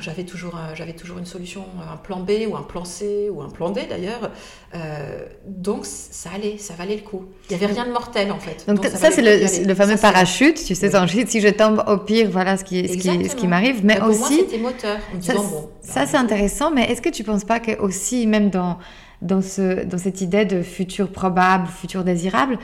j'avais 0.00 0.24
toujours, 0.24 0.58
j'avais 0.74 0.94
toujours 0.94 1.18
une 1.18 1.26
solution, 1.26 1.64
un 1.92 1.96
plan 1.96 2.20
B 2.20 2.32
ou 2.48 2.56
un 2.56 2.62
plan 2.62 2.84
C 2.84 3.30
ou 3.30 3.40
un 3.40 3.48
plan 3.48 3.70
D 3.70 3.82
d'ailleurs. 3.88 4.30
Euh, 4.74 5.24
donc 5.46 5.86
ça 5.86 6.30
allait, 6.34 6.58
ça 6.58 6.74
valait 6.74 6.96
le 6.96 7.02
coup. 7.02 7.26
Il 7.48 7.56
n'y 7.56 7.64
avait 7.64 7.72
rien 7.72 7.86
de 7.86 7.92
mortel 7.92 8.32
en 8.32 8.38
fait. 8.38 8.66
Donc, 8.66 8.84
ça, 8.84 9.10
c'est 9.10 9.64
le, 9.64 9.74
fameux 9.74 9.96
parachute, 9.96 10.56
tu 10.56 10.74
sais, 10.74 10.90
si 11.26 11.40
je 11.40 11.48
tombe 11.48 11.84
au 11.86 11.98
pire, 11.98 12.28
voilà 12.30 12.56
ce 12.56 12.64
qui, 12.64 12.88
ce 12.88 12.96
qui, 12.96 13.28
ce 13.28 13.36
qui 13.36 13.46
m'arrive. 13.46 13.84
Mais 13.84 14.00
aussi, 14.00 14.40
c'était 14.40 14.58
moteur. 14.58 14.98
ça, 15.20 15.34
bon, 15.34 15.70
ça 15.80 16.00
bah, 16.00 16.06
c'est 16.06 16.16
intéressant, 16.16 16.72
mais 16.72 16.90
est-ce 16.90 17.00
que 17.00 17.08
tu 17.08 17.22
ne 17.22 17.26
penses 17.26 17.44
pas 17.44 17.60
que 17.60 17.78
aussi, 17.78 18.26
même 18.26 18.50
dans, 18.50 18.78
dans, 19.22 19.40
ce, 19.40 19.84
dans 19.84 19.98
cette 19.98 20.20
idée 20.20 20.44
de 20.44 20.62
futur 20.62 21.10
probable, 21.10 21.68
futur 21.68 22.02
désirable, 22.02 22.58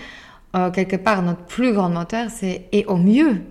euh, 0.57 0.71
quelque 0.71 0.97
part, 0.97 1.23
notre 1.23 1.45
plus 1.45 1.73
grand 1.73 1.89
moteur, 1.89 2.29
c'est 2.31 2.67
et 2.73 2.85
au 2.87 2.97
mieux. 2.97 3.43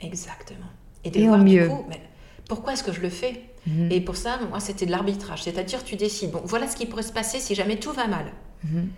Exactement. 0.00 0.60
Et, 1.04 1.10
de 1.10 1.28
au 1.28 1.36
mieux. 1.36 1.68
coup, 1.68 1.86
pourquoi 2.48 2.72
est-ce 2.74 2.84
que 2.84 2.92
je 2.92 3.00
le 3.00 3.10
fais 3.10 3.42
mhm. 3.66 3.90
Et 3.90 4.00
pour 4.00 4.16
ça, 4.16 4.38
moi, 4.48 4.60
c'était 4.60 4.86
de 4.86 4.90
l'arbitrage. 4.90 5.42
C'est-à-dire, 5.42 5.84
tu 5.84 5.96
décides, 5.96 6.30
bon, 6.30 6.42
voilà 6.44 6.68
ce 6.68 6.76
qui 6.76 6.86
pourrait 6.86 7.02
se 7.02 7.12
passer 7.12 7.38
si 7.38 7.54
jamais 7.54 7.76
tout 7.76 7.92
va 7.92 8.06
mal. 8.06 8.32
Mhm. 8.64 8.88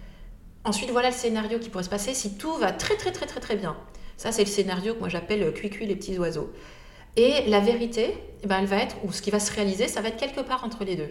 Ensuite, 0.64 0.90
voilà 0.90 1.10
le 1.10 1.14
scénario 1.14 1.58
qui 1.58 1.70
pourrait 1.70 1.84
se 1.84 1.88
passer 1.88 2.14
si 2.14 2.34
tout 2.34 2.54
va 2.54 2.72
très, 2.72 2.96
très, 2.96 3.12
très, 3.12 3.26
très, 3.26 3.40
très 3.40 3.56
bien. 3.56 3.76
Ça, 4.16 4.32
c'est 4.32 4.44
le 4.44 4.50
scénario 4.50 4.94
que 4.94 4.98
moi 4.98 5.08
j'appelle 5.08 5.42
euh, 5.42 5.52
cuicui 5.52 5.86
les 5.86 5.96
petits 5.96 6.18
oiseaux. 6.18 6.52
Et 7.16 7.48
la 7.48 7.60
vérité, 7.60 8.14
eh 8.42 8.46
ben, 8.46 8.58
elle 8.60 8.66
va 8.66 8.76
être, 8.76 8.96
ou 9.04 9.12
ce 9.12 9.22
qui 9.22 9.30
va 9.30 9.40
se 9.40 9.52
réaliser, 9.52 9.88
ça 9.88 10.00
va 10.00 10.08
être 10.08 10.16
quelque 10.16 10.40
part 10.40 10.64
entre 10.64 10.84
les 10.84 10.96
deux. 10.96 11.08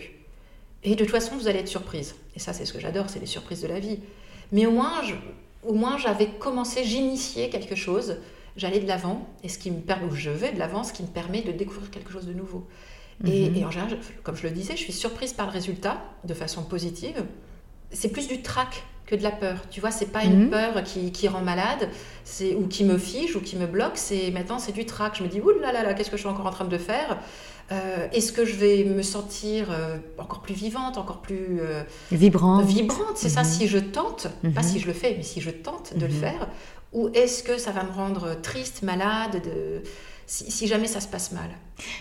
Et 0.84 0.92
de 0.92 1.04
toute 1.04 1.12
façon, 1.12 1.36
vous 1.36 1.48
allez 1.48 1.60
être 1.60 1.68
surprise. 1.68 2.16
Et 2.36 2.40
ça, 2.40 2.54
c'est 2.54 2.66
ce 2.66 2.74
que 2.74 2.80
j'adore, 2.80 3.10
c'est 3.10 3.20
les 3.20 3.26
surprises 3.26 3.62
de 3.62 3.68
la 3.68 3.80
vie. 3.80 4.00
Mais 4.52 4.66
au 4.66 4.72
moins, 4.72 5.02
au 5.64 5.74
moins 5.74 5.98
j'avais 5.98 6.28
commencé, 6.28 6.84
j'initiais 6.84 7.50
quelque 7.50 7.76
chose 7.76 8.18
j'allais 8.58 8.80
de 8.80 8.88
l'avant, 8.88 9.28
et 9.44 9.50
ce 9.50 9.58
qui 9.58 9.72
me 9.72 9.80
permet, 9.80 10.06
ou 10.06 10.16
je 10.16 10.30
vais 10.30 10.52
de 10.52 10.60
l'avant, 10.60 10.84
ce 10.84 10.94
qui 10.94 11.04
me 11.04 11.08
permet 11.08 11.42
de 11.42 11.52
découvrir 11.52 11.90
quelque 11.90 12.12
chose 12.12 12.26
de 12.26 12.34
nouveau. 12.34 12.68
et, 13.26 13.50
mhm. 13.50 13.66
en 13.66 13.72
général, 13.72 13.98
comme 14.24 14.36
je 14.36 14.44
le 14.44 14.52
disais, 14.52 14.76
je 14.76 14.82
suis 14.82 14.94
surprise 14.94 15.34
par 15.34 15.48
le 15.48 15.54
résultat 15.54 16.02
de 16.24 16.34
façon 16.34 16.64
positive. 16.64 17.24
C'est 17.92 18.10
plus 18.10 18.28
du 18.28 18.42
trac 18.42 18.84
que 19.08 19.16
de 19.16 19.24
la 19.24 19.32
peur. 19.32 19.62
Tu 19.72 19.80
vois, 19.80 19.90
c'est 19.90 20.12
pas 20.12 20.24
une 20.24 20.44
mhm. 20.44 20.50
peur 20.50 20.84
qui, 20.84 21.12
qui, 21.12 21.28
rend 21.28 21.42
malade, 21.42 21.90
c'est 22.26 22.54
ou 22.56 22.68
qui 22.68 22.84
me 22.84 22.98
fige 22.98 23.36
ou 23.36 23.42
qui 23.42 23.56
me 23.56 23.66
bloque. 23.66 23.96
C'est 23.96 24.30
maintenant 24.32 24.60
c'est 24.60 24.74
du 24.74 24.86
trac. 24.86 25.16
Je 25.18 25.24
me 25.24 25.30
dis 25.30 25.40
ouh 25.40 25.50
là 25.62 25.72
là 25.72 25.84
là, 25.84 25.94
qu'est-ce 25.94 26.12
que 26.12 26.18
je 26.18 26.22
suis 26.22 26.30
encore 26.30 26.46
en 26.46 26.52
train 26.52 26.66
de 26.66 26.78
faire? 26.78 27.18
Euh, 27.72 28.08
Est-ce 28.14 28.32
que 28.32 28.46
je 28.46 28.56
vais 28.56 28.84
me 28.86 29.02
sentir 29.02 29.72
euh, 29.72 29.98
encore 30.18 30.42
plus 30.42 30.54
vivante, 30.54 30.98
encore 30.98 31.22
plus 31.22 31.60
euh, 31.60 31.84
vibrante 32.12 32.66
Vibrante, 32.66 33.16
c'est 33.16 33.30
ça. 33.30 33.42
Mhm. 33.42 33.48
Si 33.48 33.68
je 33.68 33.78
tente, 33.78 34.28
pas 34.54 34.64
si 34.64 34.80
je 34.80 34.88
le 34.88 34.94
fais, 34.94 35.16
mais 35.18 35.24
si 35.24 35.42
je 35.42 35.50
tente 35.50 35.96
de 35.96 36.06
le 36.06 36.12
faire, 36.12 36.48
ou 36.94 37.10
est-ce 37.14 37.44
que 37.44 37.58
ça 37.58 37.72
va 37.72 37.84
me 37.84 37.92
rendre 37.92 38.40
triste, 38.42 38.82
malade, 38.84 39.42
de... 39.44 39.82
si, 40.26 40.68
jamais 40.68 40.88
ça 40.88 41.00
se 41.00 41.08
passe 41.08 41.32
mal? 41.32 41.50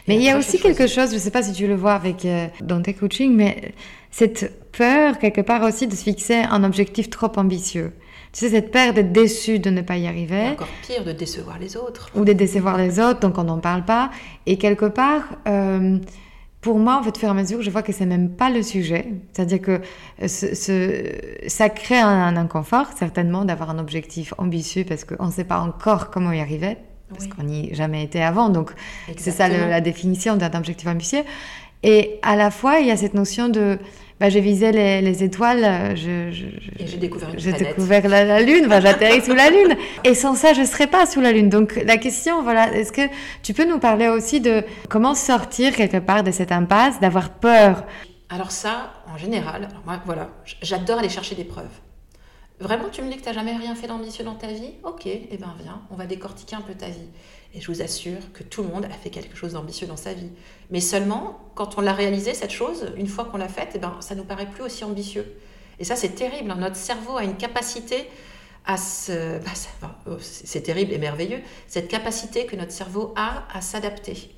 Mais 0.08 0.16
il 0.16 0.22
y 0.22 0.30
a 0.30 0.38
aussi 0.38 0.58
quelque 0.58 0.86
chose, 0.86 1.10
je 1.10 1.14
ne 1.14 1.20
sais 1.20 1.30
pas 1.30 1.42
si 1.42 1.52
tu 1.52 1.66
le 1.66 1.74
vois 1.74 1.94
avec, 1.94 2.24
euh, 2.24 2.46
dans 2.62 2.80
tes 2.80 2.94
coachings, 2.94 3.34
mais 3.34 3.74
cette 4.10 4.70
peur, 4.72 5.18
quelque 5.18 5.40
part 5.40 5.62
aussi, 5.62 5.86
de 5.86 5.94
se 5.94 6.02
fixer 6.02 6.36
un 6.36 6.64
objectif 6.64 7.10
trop 7.10 7.32
ambitieux. 7.36 7.92
Tu 8.32 8.40
sais, 8.40 8.50
cette 8.50 8.70
peur 8.70 8.92
d'être 8.92 9.12
déçu 9.12 9.58
de 9.58 9.70
ne 9.70 9.82
pas 9.82 9.96
y 9.96 10.06
arriver. 10.06 10.48
encore 10.48 10.68
pire, 10.86 11.04
de 11.04 11.12
décevoir 11.12 11.58
les 11.58 11.76
autres. 11.76 12.10
Ou 12.14 12.24
de 12.24 12.32
décevoir 12.32 12.76
les 12.76 13.00
autres, 13.00 13.20
donc 13.20 13.38
on 13.38 13.44
n'en 13.44 13.58
parle 13.58 13.84
pas. 13.84 14.10
Et 14.46 14.58
quelque 14.58 14.86
part, 14.86 15.22
euh, 15.48 15.98
pour 16.66 16.80
moi, 16.80 16.98
en 16.98 17.02
fait, 17.04 17.16
faire 17.16 17.30
à 17.30 17.34
mesure, 17.34 17.62
je 17.62 17.70
vois 17.70 17.84
que 17.84 17.92
c'est 17.92 18.06
même 18.06 18.28
pas 18.28 18.50
le 18.50 18.60
sujet. 18.60 19.06
C'est-à-dire 19.32 19.60
que 19.60 19.80
euh, 20.20 20.26
ce, 20.26 21.12
ça 21.46 21.68
crée 21.68 22.00
un, 22.00 22.36
inconfort, 22.36 22.88
certainement, 22.98 23.44
d'avoir 23.44 23.70
un 23.70 23.78
objectif 23.78 24.34
ambitieux 24.36 24.82
parce 24.82 25.04
qu'on 25.04 25.26
ne 25.26 25.30
sait 25.30 25.44
pas 25.44 25.60
encore 25.60 26.10
comment 26.10 26.32
y 26.32 26.40
arriver, 26.40 26.76
parce 27.08 27.28
qu'on 27.28 27.44
n'y 27.44 27.70
a 27.70 27.74
jamais 27.74 28.02
été 28.02 28.20
avant. 28.20 28.48
Donc, 28.48 28.72
c'est 29.16 29.30
ça 29.30 29.48
la 29.48 29.80
définition 29.80 30.34
d'un 30.34 30.50
objectif 30.54 30.88
ambitieux. 30.88 31.22
Et 31.84 32.18
à 32.22 32.34
la 32.34 32.50
fois, 32.50 32.80
il 32.80 32.88
y 32.88 32.90
a 32.90 32.96
cette 32.96 33.14
notion 33.14 33.48
de 33.48 33.78
bah, 34.18 34.30
j'ai 34.30 34.40
visé 34.40 34.72
les, 34.72 35.02
les, 35.02 35.22
étoiles, 35.22 35.62
euh, 35.62 35.94
je, 35.94 36.30
je, 36.30 36.46
j'ai 36.86 36.96
découvert, 36.96 37.30
une 37.30 37.38
j'ai 37.38 37.52
découvert 37.52 38.08
la, 38.08 38.24
la, 38.24 38.40
Lune, 38.40 38.66
bah, 38.66 38.80
j'atterris 38.80 39.22
sous 39.22 39.34
la 39.34 39.50
Lune. 39.50 39.76
Et 40.04 40.14
sans 40.14 40.34
ça, 40.34 40.54
je 40.54 40.62
ne 40.62 40.66
serais 40.66 40.86
pas 40.86 41.04
sous 41.04 41.20
la 41.20 41.32
Lune. 41.32 41.50
Donc 41.50 41.78
la 41.84 41.98
question, 41.98 42.42
voilà, 42.42 42.72
est-ce 42.72 42.92
que 42.92 43.02
tu 43.42 43.52
peux 43.52 43.68
nous 43.68 43.78
parler 43.78 44.08
aussi 44.08 44.40
de 44.40 44.64
comment 44.88 45.14
sortir 45.14 45.74
quelque 45.74 45.98
part 45.98 46.22
de 46.22 46.30
cette 46.30 46.50
impasse, 46.50 46.98
d'avoir 46.98 47.30
peur? 47.30 47.84
Alors 48.30 48.50
ça, 48.50 48.92
en 49.12 49.18
général, 49.18 49.68
moi, 49.84 50.00
voilà, 50.06 50.30
j'adore 50.62 50.98
aller 50.98 51.10
chercher 51.10 51.34
des 51.34 51.44
preuves. 51.44 51.66
Vraiment, 52.58 52.88
tu 52.90 53.02
me 53.02 53.10
dis 53.10 53.16
que 53.18 53.22
tu 53.22 53.28
n'as 53.28 53.34
jamais 53.34 53.54
rien 53.54 53.74
fait 53.74 53.86
d'ambitieux 53.86 54.24
dans 54.24 54.34
ta 54.34 54.46
vie? 54.46 54.72
Ok, 54.82 55.04
eh 55.04 55.36
bien 55.36 55.54
viens, 55.62 55.82
on 55.90 55.94
va 55.94 56.06
décortiquer 56.06 56.56
un 56.56 56.62
peu 56.62 56.72
ta 56.72 56.86
vie. 56.86 57.10
Et 57.56 57.60
je 57.60 57.72
vous 57.72 57.80
assure 57.80 58.18
que 58.34 58.42
tout 58.42 58.62
le 58.62 58.68
monde 58.68 58.84
a 58.84 58.90
fait 58.90 59.08
quelque 59.08 59.34
chose 59.34 59.54
d'ambitieux 59.54 59.86
dans 59.86 59.96
sa 59.96 60.12
vie. 60.12 60.28
Mais 60.70 60.80
seulement, 60.80 61.40
quand 61.54 61.78
on 61.78 61.80
l'a 61.80 61.94
réalisé, 61.94 62.34
cette 62.34 62.52
chose, 62.52 62.92
une 62.98 63.06
fois 63.06 63.24
qu'on 63.24 63.38
l'a 63.38 63.48
faite, 63.48 63.70
eh 63.74 63.78
ben, 63.78 63.96
ça 64.00 64.14
ne 64.14 64.20
nous 64.20 64.26
paraît 64.26 64.46
plus 64.46 64.62
aussi 64.62 64.84
ambitieux. 64.84 65.24
Et 65.78 65.84
ça, 65.84 65.96
c'est 65.96 66.10
terrible. 66.10 66.50
Hein. 66.50 66.56
Notre 66.60 66.76
cerveau 66.76 67.16
a 67.16 67.24
une 67.24 67.36
capacité 67.36 68.08
à 68.66 68.76
se... 68.76 69.38
Bah, 69.80 69.96
oh, 70.06 70.16
c'est 70.20 70.60
terrible 70.60 70.92
et 70.92 70.98
merveilleux, 70.98 71.40
cette 71.66 71.88
capacité 71.88 72.44
que 72.44 72.56
notre 72.56 72.72
cerveau 72.72 73.14
a 73.16 73.44
à 73.54 73.62
s'adapter. 73.62 74.30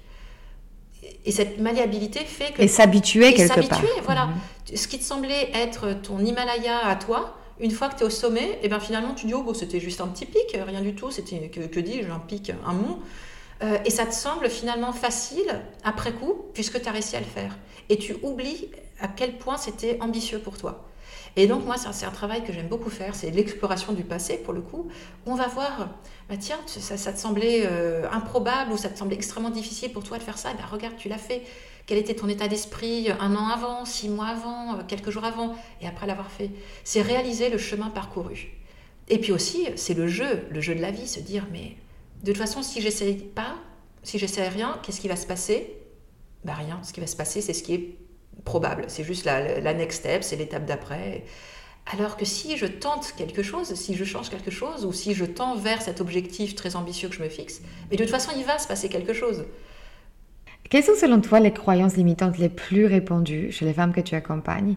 Et 1.24 1.32
cette 1.32 1.58
malléabilité 1.58 2.20
fait 2.20 2.52
que... 2.52 2.62
Et 2.62 2.68
s'habituer 2.68 3.34
quelque 3.34 3.66
part. 3.66 3.82
voilà. 4.04 4.26
Mhm. 4.26 4.76
Ce 4.76 4.86
qui 4.86 4.98
te 4.98 5.04
semblait 5.04 5.50
être 5.54 5.94
ton 6.02 6.20
Himalaya 6.20 6.86
à 6.86 6.94
toi, 6.94 7.37
une 7.60 7.70
fois 7.70 7.88
que 7.88 7.96
tu 7.96 8.02
es 8.02 8.06
au 8.06 8.10
sommet, 8.10 8.44
et 8.44 8.58
eh 8.64 8.68
bien 8.68 8.80
finalement 8.80 9.14
tu 9.14 9.26
dis 9.26 9.34
oh 9.34 9.42
bon, 9.42 9.54
c'était 9.54 9.80
juste 9.80 10.00
un 10.00 10.08
petit 10.08 10.26
pic, 10.26 10.56
rien 10.66 10.80
du 10.80 10.94
tout, 10.94 11.10
c'était 11.10 11.48
que, 11.48 11.60
que 11.60 11.80
dis-je, 11.80 12.10
un 12.10 12.18
pic, 12.20 12.52
un 12.66 12.72
mont. 12.72 12.98
Euh, 13.62 13.78
et 13.84 13.90
ça 13.90 14.06
te 14.06 14.14
semble 14.14 14.48
finalement 14.48 14.92
facile 14.92 15.62
après 15.82 16.12
coup, 16.12 16.46
puisque 16.54 16.80
tu 16.80 16.88
as 16.88 16.92
réussi 16.92 17.16
à 17.16 17.20
le 17.20 17.26
faire. 17.26 17.56
Et 17.88 17.98
tu 17.98 18.16
oublies 18.22 18.70
à 19.00 19.08
quel 19.08 19.36
point 19.36 19.56
c'était 19.56 19.98
ambitieux 20.00 20.38
pour 20.38 20.56
toi. 20.56 20.84
Et 21.36 21.46
donc 21.46 21.64
moi, 21.64 21.76
c'est 21.76 22.06
un 22.06 22.10
travail 22.10 22.44
que 22.44 22.52
j'aime 22.52 22.68
beaucoup 22.68 22.90
faire, 22.90 23.14
c'est 23.14 23.30
l'exploration 23.30 23.92
du 23.92 24.02
passé 24.02 24.38
pour 24.38 24.52
le 24.52 24.60
coup, 24.60 24.88
on 25.26 25.34
va 25.34 25.46
voir, 25.46 25.90
bah 26.28 26.36
tiens, 26.38 26.58
ça, 26.66 27.12
te 27.12 27.18
semblait 27.18 27.62
euh, 27.64 28.08
improbable 28.10 28.72
ou 28.72 28.76
ça 28.76 28.88
te 28.88 28.98
semblait 28.98 29.16
extrêmement 29.16 29.50
difficile 29.50 29.92
pour 29.92 30.02
toi 30.02 30.18
de 30.18 30.22
faire 30.22 30.38
ça, 30.38 30.50
et 30.50 30.54
ben 30.54 30.64
regarde, 30.70 30.96
tu 30.96 31.08
l'as 31.08 31.18
fait. 31.18 31.42
Quel 31.88 31.96
était 31.96 32.14
ton 32.14 32.28
état 32.28 32.48
d'esprit 32.48 33.08
un 33.18 33.34
an 33.34 33.48
avant, 33.48 33.86
six 33.86 34.10
mois 34.10 34.26
avant, 34.26 34.74
euh, 34.74 34.82
quelques 34.86 35.08
jours 35.08 35.24
avant, 35.24 35.56
et 35.80 35.86
après 35.86 36.06
l'avoir 36.06 36.30
fait? 36.30 36.50
C'est 36.84 37.00
réaliser 37.00 37.48
le 37.48 37.56
chemin 37.56 37.88
parcouru. 37.88 38.50
Et 39.08 39.16
puis 39.18 39.32
aussi, 39.32 39.66
c'est 39.76 39.94
le 39.94 40.06
jeu, 40.06 40.44
le 40.50 40.60
jeu 40.60 40.74
de 40.74 40.82
la 40.82 40.90
vie, 40.90 41.08
se 41.08 41.18
dire, 41.18 41.46
mais 41.50 41.76
de 42.24 42.30
toute 42.30 42.36
façon, 42.36 42.62
si 42.62 42.82
j'essaye 42.82 43.14
pas, 43.14 43.56
si 44.02 44.18
j'essaie 44.18 44.46
rien, 44.48 44.78
qu'est-ce 44.82 45.00
qui 45.00 45.08
va 45.08 45.16
se 45.16 45.26
passer? 45.26 45.78
Bah 46.44 46.52
rien. 46.52 46.78
Ce 46.82 46.92
qui 46.92 47.00
va 47.00 47.06
se 47.06 47.16
passer, 47.16 47.40
c'est 47.40 47.54
ce 47.54 47.62
qui 47.62 47.72
est 47.72 47.96
probable. 48.44 48.84
C'est 48.88 49.02
juste 49.02 49.24
la, 49.24 49.58
la 49.58 49.72
next 49.72 50.00
step, 50.00 50.22
c'est 50.22 50.36
l'étape 50.36 50.66
d'après. 50.66 51.24
Alors 51.90 52.18
que 52.18 52.26
si 52.26 52.58
je 52.58 52.66
tente 52.66 53.14
quelque 53.16 53.42
chose, 53.42 53.72
si 53.72 53.96
je 53.96 54.04
change 54.04 54.28
quelque 54.28 54.50
chose, 54.50 54.84
ou 54.84 54.92
si 54.92 55.14
je 55.14 55.24
tends 55.24 55.56
vers 55.56 55.80
cet 55.80 56.02
objectif 56.02 56.54
très 56.54 56.76
ambitieux 56.76 57.08
que 57.08 57.14
je 57.14 57.22
me 57.22 57.30
fixe, 57.30 57.62
mais 57.90 57.96
de 57.96 58.02
toute 58.02 58.12
façon, 58.12 58.32
il 58.36 58.44
va 58.44 58.58
se 58.58 58.68
passer 58.68 58.90
quelque 58.90 59.14
chose. 59.14 59.46
Quelles 60.70 60.84
sont 60.84 60.96
selon 61.00 61.20
toi 61.20 61.40
les 61.40 61.52
croyances 61.52 61.96
limitantes 61.96 62.36
les 62.36 62.50
plus 62.50 62.84
répandues 62.84 63.50
chez 63.52 63.64
les 63.64 63.72
femmes 63.72 63.92
que 63.92 64.02
tu 64.02 64.14
accompagnes 64.14 64.74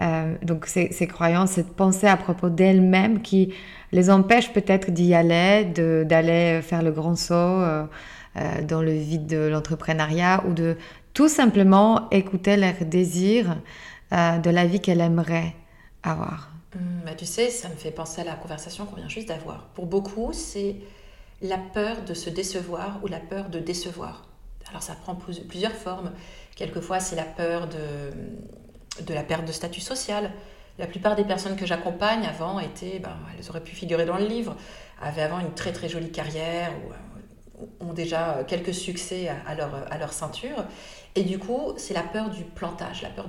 euh, 0.00 0.34
Donc 0.42 0.66
ces, 0.66 0.88
croyances, 1.06 1.52
cette 1.52 1.74
pensée 1.74 2.06
à 2.06 2.16
propos 2.16 2.48
d'elles-mêmes 2.48 3.20
qui 3.20 3.52
les 3.92 4.08
empêchent 4.08 4.52
peut-être 4.52 4.90
d'y 4.90 5.14
aller, 5.14 5.64
d'aller 5.64 6.60
faire 6.62 6.82
le 6.82 6.90
grand 6.90 7.16
saut 7.16 7.34
euh, 7.34 7.84
euh, 8.36 8.62
dans 8.62 8.80
le 8.80 8.92
vide 8.92 9.26
de 9.26 9.36
l'entrepreneuriat 9.48 10.42
ou 10.48 10.54
de 10.54 10.76
tout 11.12 11.28
simplement 11.28 12.08
écouter 12.10 12.56
leurs 12.56 12.84
désirs 12.86 13.56
de 14.12 14.50
la 14.50 14.66
vie 14.66 14.80
qu'elles 14.80 15.00
aimeraient 15.00 15.54
avoir. 16.02 16.52
Hum, 16.74 16.80
bah, 17.04 17.14
tu 17.16 17.26
sais, 17.26 17.50
ça 17.50 17.68
me 17.68 17.74
fait 17.74 17.90
penser 17.90 18.20
à 18.20 18.24
la 18.24 18.34
conversation 18.34 18.86
qu'on 18.86 18.96
vient 18.96 19.08
juste 19.08 19.28
d'avoir. 19.28 19.64
Pour 19.74 19.86
beaucoup, 19.86 20.32
c'est 20.32 20.76
la 21.42 21.58
peur 21.58 22.04
de 22.06 22.14
se 22.14 22.30
décevoir 22.30 23.00
ou 23.02 23.08
la 23.08 23.18
peur 23.18 23.48
de 23.50 23.58
décevoir 23.58 24.25
Alors 24.70 24.82
ça 24.82 24.94
prend 24.94 25.14
plusieurs 25.14 25.72
formes. 25.72 26.12
Quelquefois, 26.54 27.00
c'est 27.00 27.16
la 27.16 27.24
peur 27.24 27.68
de, 27.68 29.12
la 29.12 29.22
perte 29.22 29.44
de 29.44 29.52
statut 29.52 29.80
social. 29.80 30.30
La 30.78 30.86
plupart 30.86 31.16
des 31.16 31.24
personnes 31.24 31.56
que 31.56 31.66
j'accompagne 31.66 32.26
avant 32.26 32.58
étaient, 32.58 32.98
ben, 32.98 33.16
elles 33.38 33.48
auraient 33.48 33.62
pu 33.62 33.74
figurer 33.74 34.04
dans 34.04 34.18
le 34.18 34.26
livre, 34.26 34.56
avaient 35.00 35.22
avant 35.22 35.40
une 35.40 35.54
très 35.54 35.72
très 35.72 35.88
jolie 35.88 36.10
carrière 36.10 36.72
ou 36.84 36.92
euh, 36.92 37.66
ont 37.80 37.94
déjà 37.94 38.44
quelques 38.46 38.74
succès 38.74 39.28
à 39.28 39.54
leur, 39.54 40.12
ceinture. 40.12 40.64
Et 41.14 41.22
du 41.24 41.38
coup, 41.38 41.72
c'est 41.78 41.94
la 41.94 42.02
peur 42.02 42.28
du 42.28 42.44
plantage, 42.44 43.02
la 43.02 43.08
peur, 43.08 43.28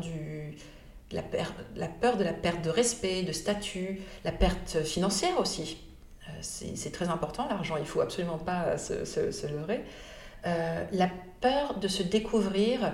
de 2.17 2.23
la 2.23 2.33
perte 2.33 2.61
de 2.63 2.69
respect, 2.69 3.23
de 3.23 3.31
statut, 3.31 4.01
la 4.25 4.33
perte 4.33 4.83
financière 4.83 5.39
aussi. 5.39 5.77
Euh, 6.27 6.31
c'est 6.41 6.91
très 6.91 7.07
important, 7.07 7.47
l'argent, 7.47 7.77
il 7.77 7.85
faut 7.85 8.01
absolument 8.01 8.37
pas 8.37 8.77
se, 8.77 9.47
leurrer. 9.47 9.85
Euh, 10.47 10.85
la 10.93 11.09
peur 11.41 11.77
de 11.79 11.87
se 11.87 12.03
découvrir 12.03 12.93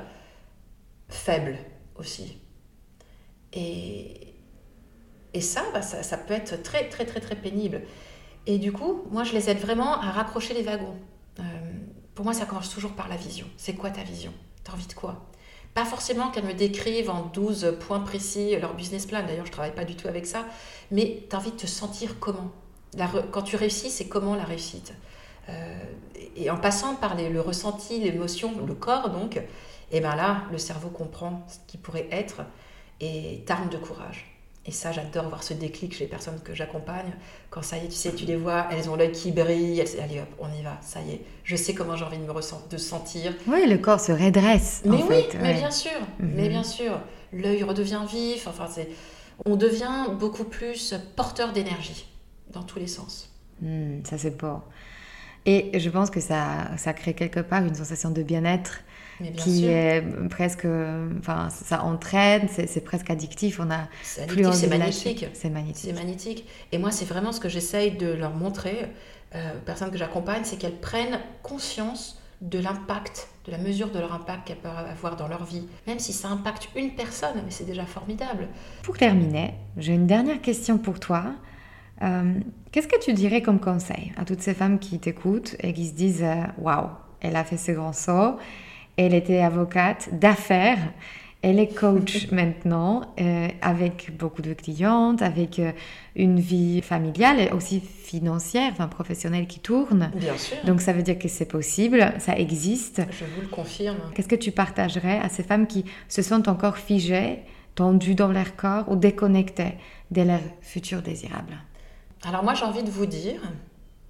faible 1.08 1.58
aussi. 1.96 2.38
Et, 3.54 4.34
et 5.34 5.42
ça, 5.42 5.63
bah, 5.72 5.84
ça, 5.84 6.02
ça, 6.02 6.18
peut 6.18 6.34
être 6.34 6.63
très, 6.63 6.89
très, 6.89 7.06
très, 7.06 7.20
très 7.20 7.36
pénible. 7.36 7.84
Et 8.48 8.58
du 8.58 8.72
coup, 8.72 9.04
moi, 9.12 9.24
je 9.24 9.34
les 9.34 9.50
aide 9.50 9.60
vraiment 9.60 10.02
à 10.02 10.10
raccrocher 10.10 10.56
les 10.56 10.63
wagons. 10.63 10.96
Euh, 11.39 11.44
pour 12.16 12.26
moi, 12.26 12.34
ça 12.34 12.46
commence 12.46 12.70
toujours 12.70 12.94
par 12.94 13.08
la 13.08 13.18
vision. 13.18 13.48
C'est 13.56 13.76
quoi 13.76 13.92
ta 13.92 14.04
vision? 14.04 14.34
T'as 14.63 14.74
envie 14.74 14.88
de 14.88 14.94
quoi? 14.94 15.30
Pas 15.76 15.86
forcément 15.86 16.30
qu'elles 16.32 16.46
me 16.46 16.54
décrivent 16.54 17.12
en 17.12 17.28
12 17.28 17.78
points 17.80 18.00
précis 18.00 18.56
leur 18.60 18.74
business 18.74 19.06
plan. 19.06 19.24
D'ailleurs, 19.24 19.46
je 19.46 19.52
ne 19.52 19.54
travaille 19.54 19.76
pas 19.76 19.86
du 19.86 19.96
tout 19.96 20.08
avec 20.08 20.26
ça. 20.26 20.46
Mais 20.89 21.26
tu 21.30 21.36
as 21.36 21.39
envie 21.39 21.52
de 21.52 21.58
te 21.58 21.68
sentir 21.68 22.20
comment? 22.20 22.52
Quand 23.32 23.42
tu 23.44 23.56
réussis, 23.56 23.89
c'est 23.89 24.08
comment 24.08 24.36
la 24.36 24.44
réussite? 24.44 24.94
Et 26.36 26.50
en 26.50 26.58
passant 26.58 26.96
par 26.96 27.16
le 27.16 27.42
ressenti, 27.42 28.00
l'émotion, 28.00 28.54
le 28.66 28.74
corps, 28.74 29.10
donc, 29.10 29.38
et 29.38 29.98
eh 29.98 30.00
bien 30.00 30.16
là, 30.16 30.44
le 30.52 30.58
cerveau 30.58 30.90
comprend 30.90 31.46
ce 31.48 31.58
qui 31.68 31.78
pourrait 31.78 32.08
être 32.12 32.42
et 33.00 33.44
t'arme 33.46 33.70
de 33.70 33.78
courage. 33.78 34.34
Et 34.66 34.72
ça, 34.72 34.94
j'adore 34.94 35.28
voir 35.28 35.44
ce 35.44 35.54
déclic 35.54 35.94
chez 35.94 36.06
les 36.06 36.10
personnes 36.10 36.40
que 36.42 36.56
j'accompagne. 36.56 37.14
Quand 37.50 37.62
ça 37.62 37.78
y 37.78 37.86
est, 37.86 37.90
tu 37.90 37.96
sais, 37.96 38.14
tu 38.14 38.26
les 38.26 38.38
vois, 38.38 38.68
elles 38.72 38.90
ont 38.90 38.96
l'œil 38.96 39.12
qui 39.12 39.32
brille, 39.32 39.80
elles, 39.80 40.00
allez 40.00 40.22
hop, 40.22 40.30
on 40.40 40.48
y 40.58 40.64
va, 40.64 40.78
ça 40.82 41.02
y 41.02 41.12
est. 41.12 41.22
Je 41.44 41.58
sais 41.58 41.74
comment 41.74 41.98
j'ai 41.98 42.06
envie 42.06 42.18
de 42.18 42.24
me 42.24 42.32
ressentir, 42.32 42.70
de 42.70 42.78
sentir. 42.78 43.34
Oui, 43.46 43.68
le 43.68 43.78
corps 43.78 44.00
se 44.00 44.14
redresse. 44.14 44.82
Mais 44.86 45.04
oui, 45.04 45.26
mais 45.42 45.56
bien 45.56 45.72
sûr, 45.72 45.92
mais 46.18 46.44
mhm. 46.44 46.50
bien 46.50 46.64
sûr. 46.64 46.98
L'œil 47.34 47.64
redevient 47.64 48.02
vif, 48.10 48.48
enfin, 48.48 48.68
c'est, 48.72 48.90
on 49.46 49.58
devient 49.58 50.08
beaucoup 50.18 50.46
plus 50.46 50.96
porteur 51.18 51.52
d'énergie, 51.52 52.08
dans 52.52 52.64
tous 52.64 52.80
les 52.80 52.88
sens. 52.88 53.30
Hmm, 53.62 54.00
ça, 54.06 54.18
c'est 54.18 54.38
beau. 54.38 54.62
Et 55.46 55.78
je 55.78 55.90
pense 55.90 56.10
que 56.10 56.20
ça, 56.20 56.72
ça 56.78 56.94
crée 56.94 57.14
quelque 57.14 57.42
part 57.42 57.66
une 57.66 57.76
sensation 57.76 58.12
de 58.12 58.24
bien-être 58.24 58.80
qui 59.38 59.66
est 59.66 60.04
presque, 60.30 60.68
enfin, 61.20 61.50
ça 61.50 61.84
entraîne, 61.84 62.48
c'est 62.50 62.84
presque 62.84 63.10
addictif. 63.10 63.60
On 63.60 63.70
a 63.70 63.88
plus 64.28 64.46
c'est 64.54 64.68
magnétique. 64.68 65.26
C'est 65.34 65.50
magnétique. 65.50 65.86
C'est 65.86 65.94
magnétique. 65.94 66.48
Et 66.72 66.78
moi, 66.78 66.92
c'est 66.92 67.06
vraiment 67.06 67.32
ce 67.32 67.40
que 67.40 67.50
j'essaye 67.50 67.92
de 67.92 68.08
leur 68.08 68.34
montrer 68.34 68.90
euh, 69.36 69.58
aux 69.58 69.66
personnes 69.66 69.92
que 69.92 69.98
j'accompagne, 69.98 70.42
c'est 70.44 70.58
qu'elles 70.58 70.80
prennent 70.80 71.20
conscience 71.42 72.20
de 72.42 72.60
l'impact, 72.60 73.30
de 73.46 73.52
la 73.52 73.58
mesure 73.58 73.90
de 73.90 74.00
leur 74.00 74.14
impact 74.14 74.48
qu'elles 74.48 74.58
peuvent 74.58 74.72
avoir 74.92 75.16
dans 75.16 75.28
leur 75.28 75.46
vie. 75.46 75.68
Même 75.88 76.00
si 76.00 76.14
ça 76.14 76.28
impacte 76.28 76.70
une 76.76 76.94
personne, 76.94 77.42
mais 77.44 77.50
c'est 77.50 77.64
déjà 77.64 77.86
formidable. 77.86 78.48
Pour 78.84 78.98
terminer, 78.98 79.54
j'ai 79.78 79.94
une 79.94 80.08
dernière 80.08 80.42
question 80.42 80.78
pour 80.78 81.00
toi. 81.00 81.34
Euh, 82.02 82.34
qu'est-ce 82.72 82.88
que 82.88 83.00
tu 83.00 83.14
dirais 83.14 83.42
comme 83.42 83.60
conseil 83.60 84.12
à 84.18 84.26
toutes 84.26 84.42
ces 84.42 84.54
femmes 84.54 84.80
qui 84.80 85.00
t'écoutent 85.00 85.56
et 85.60 85.74
qui 85.74 85.88
se 85.88 85.94
disent 85.94 86.24
euh, 86.24 86.44
Waouh, 86.58 86.90
elle 87.22 87.36
a 87.36 87.44
fait 87.44 87.58
ce 87.58 87.72
grand 87.72 87.94
saut 87.94 88.38
elle 88.98 89.14
était 89.14 89.40
avocate 89.40 90.10
d'affaires. 90.20 90.80
Elle 91.42 91.60
est 91.60 91.76
coach 91.76 92.28
maintenant 92.32 93.02
euh, 93.20 93.48
avec 93.62 94.16
beaucoup 94.18 94.42
de 94.42 94.54
clientes, 94.54 95.22
avec 95.22 95.60
euh, 95.60 95.72
une 96.16 96.40
vie 96.40 96.82
familiale 96.82 97.42
et 97.42 97.52
aussi 97.52 97.82
financière, 97.82 98.72
enfin 98.72 98.88
professionnelle 98.88 99.48
qui 99.48 99.60
tourne. 99.60 100.10
Bien 100.16 100.38
sûr. 100.38 100.56
Donc 100.66 100.80
ça 100.80 100.94
veut 100.94 101.02
dire 101.02 101.20
que 101.20 101.28
c'est 101.28 101.48
possible, 101.48 102.14
ça 102.20 102.38
existe. 102.38 103.02
Je 103.12 103.26
vous 103.36 103.42
le 103.42 103.48
confirme. 103.48 103.98
Qu'est-ce 104.16 104.30
que 104.30 104.36
tu 104.36 104.52
partagerais 104.52 105.20
à 105.20 105.28
ces 105.28 105.44
femmes 105.44 105.68
qui 105.68 105.84
se 106.08 106.22
sentent 106.22 106.48
encore 106.48 106.78
figées, 106.78 107.40
tendues 107.76 108.16
dans 108.16 108.32
leur 108.32 108.56
corps 108.56 108.90
ou 108.90 108.96
déconnectées 108.96 109.74
de 110.12 110.22
leur 110.22 110.42
futur 110.62 111.02
désirable 111.02 111.58
Alors 112.26 112.44
moi 112.44 112.54
j'ai 112.54 112.66
envie 112.66 112.84
de 112.84 112.90
vous 112.90 113.06
dire, 113.06 113.42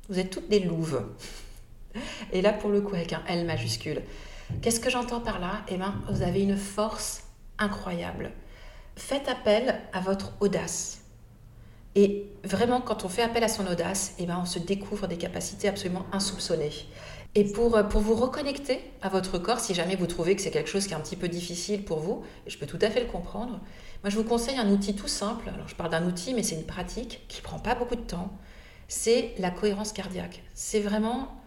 vous 0.09 0.19
êtes 0.19 0.29
toutes 0.29 0.49
des 0.49 0.59
louves. 0.59 1.03
Et 2.31 2.41
là 2.41 2.53
pour 2.53 2.69
le 2.69 2.81
coup 2.81 2.95
avec 2.95 3.13
un 3.13 3.23
L 3.27 3.45
majuscule. 3.45 4.01
Qu'est-ce 4.61 4.79
que 4.79 4.89
j'entends 4.89 5.21
par 5.21 5.39
là? 5.39 5.61
Eh 5.69 5.77
bien, 5.77 5.95
vous 6.09 6.21
avez 6.21 6.43
une 6.43 6.57
force 6.57 7.23
incroyable. 7.57 8.31
Faites 8.95 9.27
appel 9.27 9.81
à 9.93 9.99
votre 9.99 10.33
audace. 10.41 11.01
Et 11.95 12.27
vraiment, 12.43 12.81
quand 12.81 13.05
on 13.05 13.09
fait 13.09 13.21
appel 13.21 13.43
à 13.43 13.47
son 13.47 13.65
audace, 13.67 14.13
eh 14.19 14.25
ben, 14.25 14.39
on 14.41 14.45
se 14.45 14.59
découvre 14.59 15.07
des 15.07 15.17
capacités 15.17 15.67
absolument 15.67 16.05
insoupçonnées. 16.11 16.71
Et 17.35 17.45
pour, 17.45 17.81
pour 17.87 18.01
vous 18.01 18.15
reconnecter 18.15 18.79
à 19.01 19.09
votre 19.09 19.39
corps, 19.39 19.59
si 19.59 19.73
jamais 19.73 19.95
vous 19.95 20.07
trouvez 20.07 20.35
que 20.35 20.41
c'est 20.41 20.51
quelque 20.51 20.69
chose 20.69 20.85
qui 20.85 20.93
est 20.93 20.97
un 20.97 21.01
petit 21.01 21.15
peu 21.15 21.29
difficile 21.29 21.83
pour 21.83 21.99
vous, 21.99 22.23
je 22.45 22.57
peux 22.57 22.67
tout 22.67 22.79
à 22.81 22.89
fait 22.89 22.99
le 22.99 23.07
comprendre, 23.07 23.59
moi 24.03 24.09
je 24.09 24.17
vous 24.17 24.25
conseille 24.25 24.57
un 24.57 24.69
outil 24.69 24.95
tout 24.95 25.07
simple. 25.07 25.49
Alors 25.49 25.67
je 25.67 25.75
parle 25.75 25.89
d'un 25.89 26.05
outil, 26.05 26.33
mais 26.33 26.43
c'est 26.43 26.55
une 26.55 26.65
pratique 26.65 27.21
qui 27.29 27.41
prend 27.41 27.57
pas 27.57 27.73
beaucoup 27.73 27.95
de 27.95 28.01
temps. 28.01 28.37
C'est 28.89 29.33
la 29.39 29.49
cohérence 29.49 29.93
cardiaque. 29.93 30.43
C'est 30.53 30.81
vraiment 30.81 31.41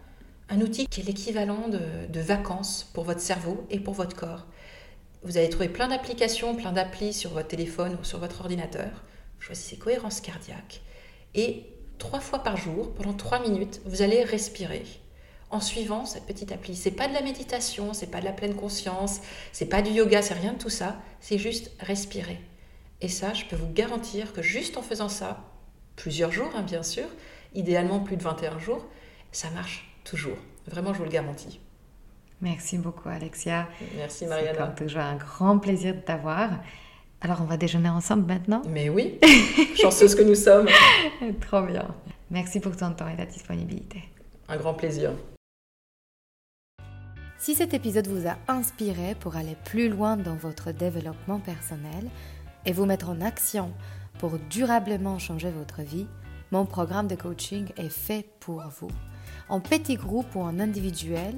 un 0.49 0.61
outil 0.61 0.87
qui 0.87 1.01
est 1.01 1.03
l'équivalent 1.03 1.67
de, 1.67 2.19
vacances 2.19 2.89
pour 2.93 3.03
votre 3.03 3.21
cerveau 3.21 3.65
et 3.69 3.79
pour 3.79 3.93
votre 3.93 4.15
corps. 4.15 4.47
Vous 5.23 5.37
allez 5.37 5.49
trouver 5.49 5.69
plein 5.69 5.87
d'applications, 5.87 6.55
plein 6.55 6.71
d'applis 6.71 7.13
sur 7.13 7.31
votre 7.31 7.47
téléphone 7.47 7.97
ou 8.01 8.03
sur 8.03 8.19
votre 8.19 8.41
ordinateur. 8.41 9.03
choisissez 9.39 9.77
cohérence 9.77 10.19
cardiaque. 10.19 10.81
Et 11.35 11.65
trois 11.99 12.19
fois 12.19 12.39
par 12.39 12.57
jour, 12.57 12.93
pendant 12.95 13.13
trois 13.13 13.39
minutes, 13.39 13.81
vous 13.85 14.01
allez 14.01 14.23
respirer 14.23 14.83
en 15.49 15.61
suivant 15.61 16.05
cette 16.05 16.25
petite 16.25 16.51
appli. 16.51 16.75
C'est 16.75 16.91
pas 16.91 17.07
de 17.07 17.13
la 17.13 17.21
méditation, 17.21 17.93
c'est 17.93 18.11
pas 18.11 18.19
de 18.19 18.25
la 18.25 18.33
pleine 18.33 18.55
conscience, 18.55 19.21
c'est 19.51 19.67
pas 19.67 19.81
du 19.81 19.91
yoga, 19.91 20.21
c'est 20.21 20.33
rien 20.33 20.53
de 20.53 20.57
tout 20.57 20.69
ça. 20.69 20.97
C'est 21.19 21.37
juste 21.37 21.71
respirer. 21.79 22.39
Et 23.01 23.09
ça, 23.09 23.33
je 23.33 23.45
peux 23.45 23.55
vous 23.55 23.71
garantir 23.71 24.33
que 24.33 24.41
juste 24.41 24.77
en 24.77 24.81
faisant 24.81 25.09
ça, 25.09 25.43
plusieurs 25.95 26.31
jours, 26.31 26.49
hein, 26.55 26.63
bien 26.63 26.83
sûr, 26.83 27.05
idéalement 27.53 27.99
plus 27.99 28.17
de 28.17 28.23
21 28.23 28.59
jours, 28.59 28.85
ça 29.31 29.49
marche 29.51 29.87
toujours. 30.03 30.37
Vraiment, 30.67 30.93
je 30.93 30.99
vous 30.99 31.05
le 31.05 31.11
garantis. 31.11 31.59
Merci 32.41 32.77
beaucoup, 32.77 33.09
Alexia. 33.09 33.67
Merci, 33.95 34.25
Mariana. 34.25 34.73
C'est 34.75 34.83
toujours 34.83 35.01
un 35.01 35.15
grand 35.15 35.59
plaisir 35.59 35.95
de 35.95 35.99
t'avoir. 35.99 36.49
Alors, 37.21 37.41
on 37.41 37.45
va 37.45 37.57
déjeuner 37.57 37.89
ensemble 37.89 38.25
maintenant? 38.27 38.61
Mais 38.69 38.89
oui, 38.89 39.19
chanceuse 39.75 40.13
que 40.13 40.21
nous 40.21 40.35
sommes. 40.35 40.67
Trop 41.41 41.63
bien. 41.63 41.95
Merci 42.29 42.59
pour 42.59 42.75
ton 42.75 42.91
temps 42.93 43.07
et 43.07 43.15
ta 43.15 43.25
disponibilité. 43.25 44.03
Un 44.49 44.57
grand 44.57 44.73
plaisir. 44.73 45.11
Si 47.39 47.55
cet 47.55 47.73
épisode 47.73 48.07
vous 48.07 48.27
a 48.27 48.37
inspiré 48.47 49.15
pour 49.19 49.35
aller 49.35 49.55
plus 49.65 49.89
loin 49.89 50.17
dans 50.17 50.35
votre 50.35 50.71
développement 50.71 51.39
personnel 51.39 52.09
et 52.67 52.73
vous 52.73 52.85
mettre 52.85 53.09
en 53.09 53.21
action 53.21 53.73
pour 54.19 54.37
durablement 54.49 55.17
changer 55.17 55.49
votre 55.49 55.81
vie, 55.81 56.05
mon 56.51 56.65
programme 56.65 57.07
de 57.07 57.15
coaching 57.15 57.69
est 57.77 57.89
fait 57.89 58.29
pour 58.39 58.61
vous. 58.79 58.91
En 59.49 59.59
petit 59.59 59.95
groupe 59.95 60.35
ou 60.35 60.41
en 60.41 60.59
individuel, 60.59 61.33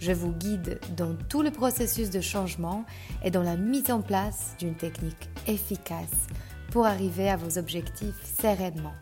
je 0.00 0.12
vous 0.12 0.32
guide 0.32 0.80
dans 0.96 1.14
tout 1.28 1.42
le 1.42 1.50
processus 1.52 2.10
de 2.10 2.20
changement 2.20 2.84
et 3.22 3.30
dans 3.30 3.44
la 3.44 3.56
mise 3.56 3.90
en 3.90 4.02
place 4.02 4.56
d'une 4.58 4.74
technique 4.74 5.30
efficace 5.46 6.26
pour 6.70 6.84
arriver 6.86 7.30
à 7.30 7.36
vos 7.36 7.56
objectifs 7.58 8.20
sereinement. 8.40 8.94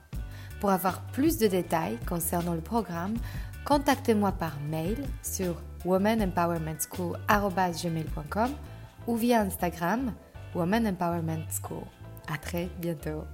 Pour 0.61 0.71
avoir 0.71 1.01
plus 1.07 1.38
de 1.38 1.47
détails 1.47 1.99
concernant 2.07 2.53
le 2.53 2.61
programme, 2.61 3.14
contactez-moi 3.64 4.33
par 4.33 4.61
mail 4.69 4.99
sur 5.23 5.62
womanempowermentschool.com 5.87 8.51
ou 9.07 9.16
via 9.16 9.40
Instagram 9.40 10.12
Woman 10.55 10.87
Empowerment 10.87 11.45
School. 11.51 11.85
À 12.27 12.37
très 12.37 12.69
bientôt. 12.79 13.25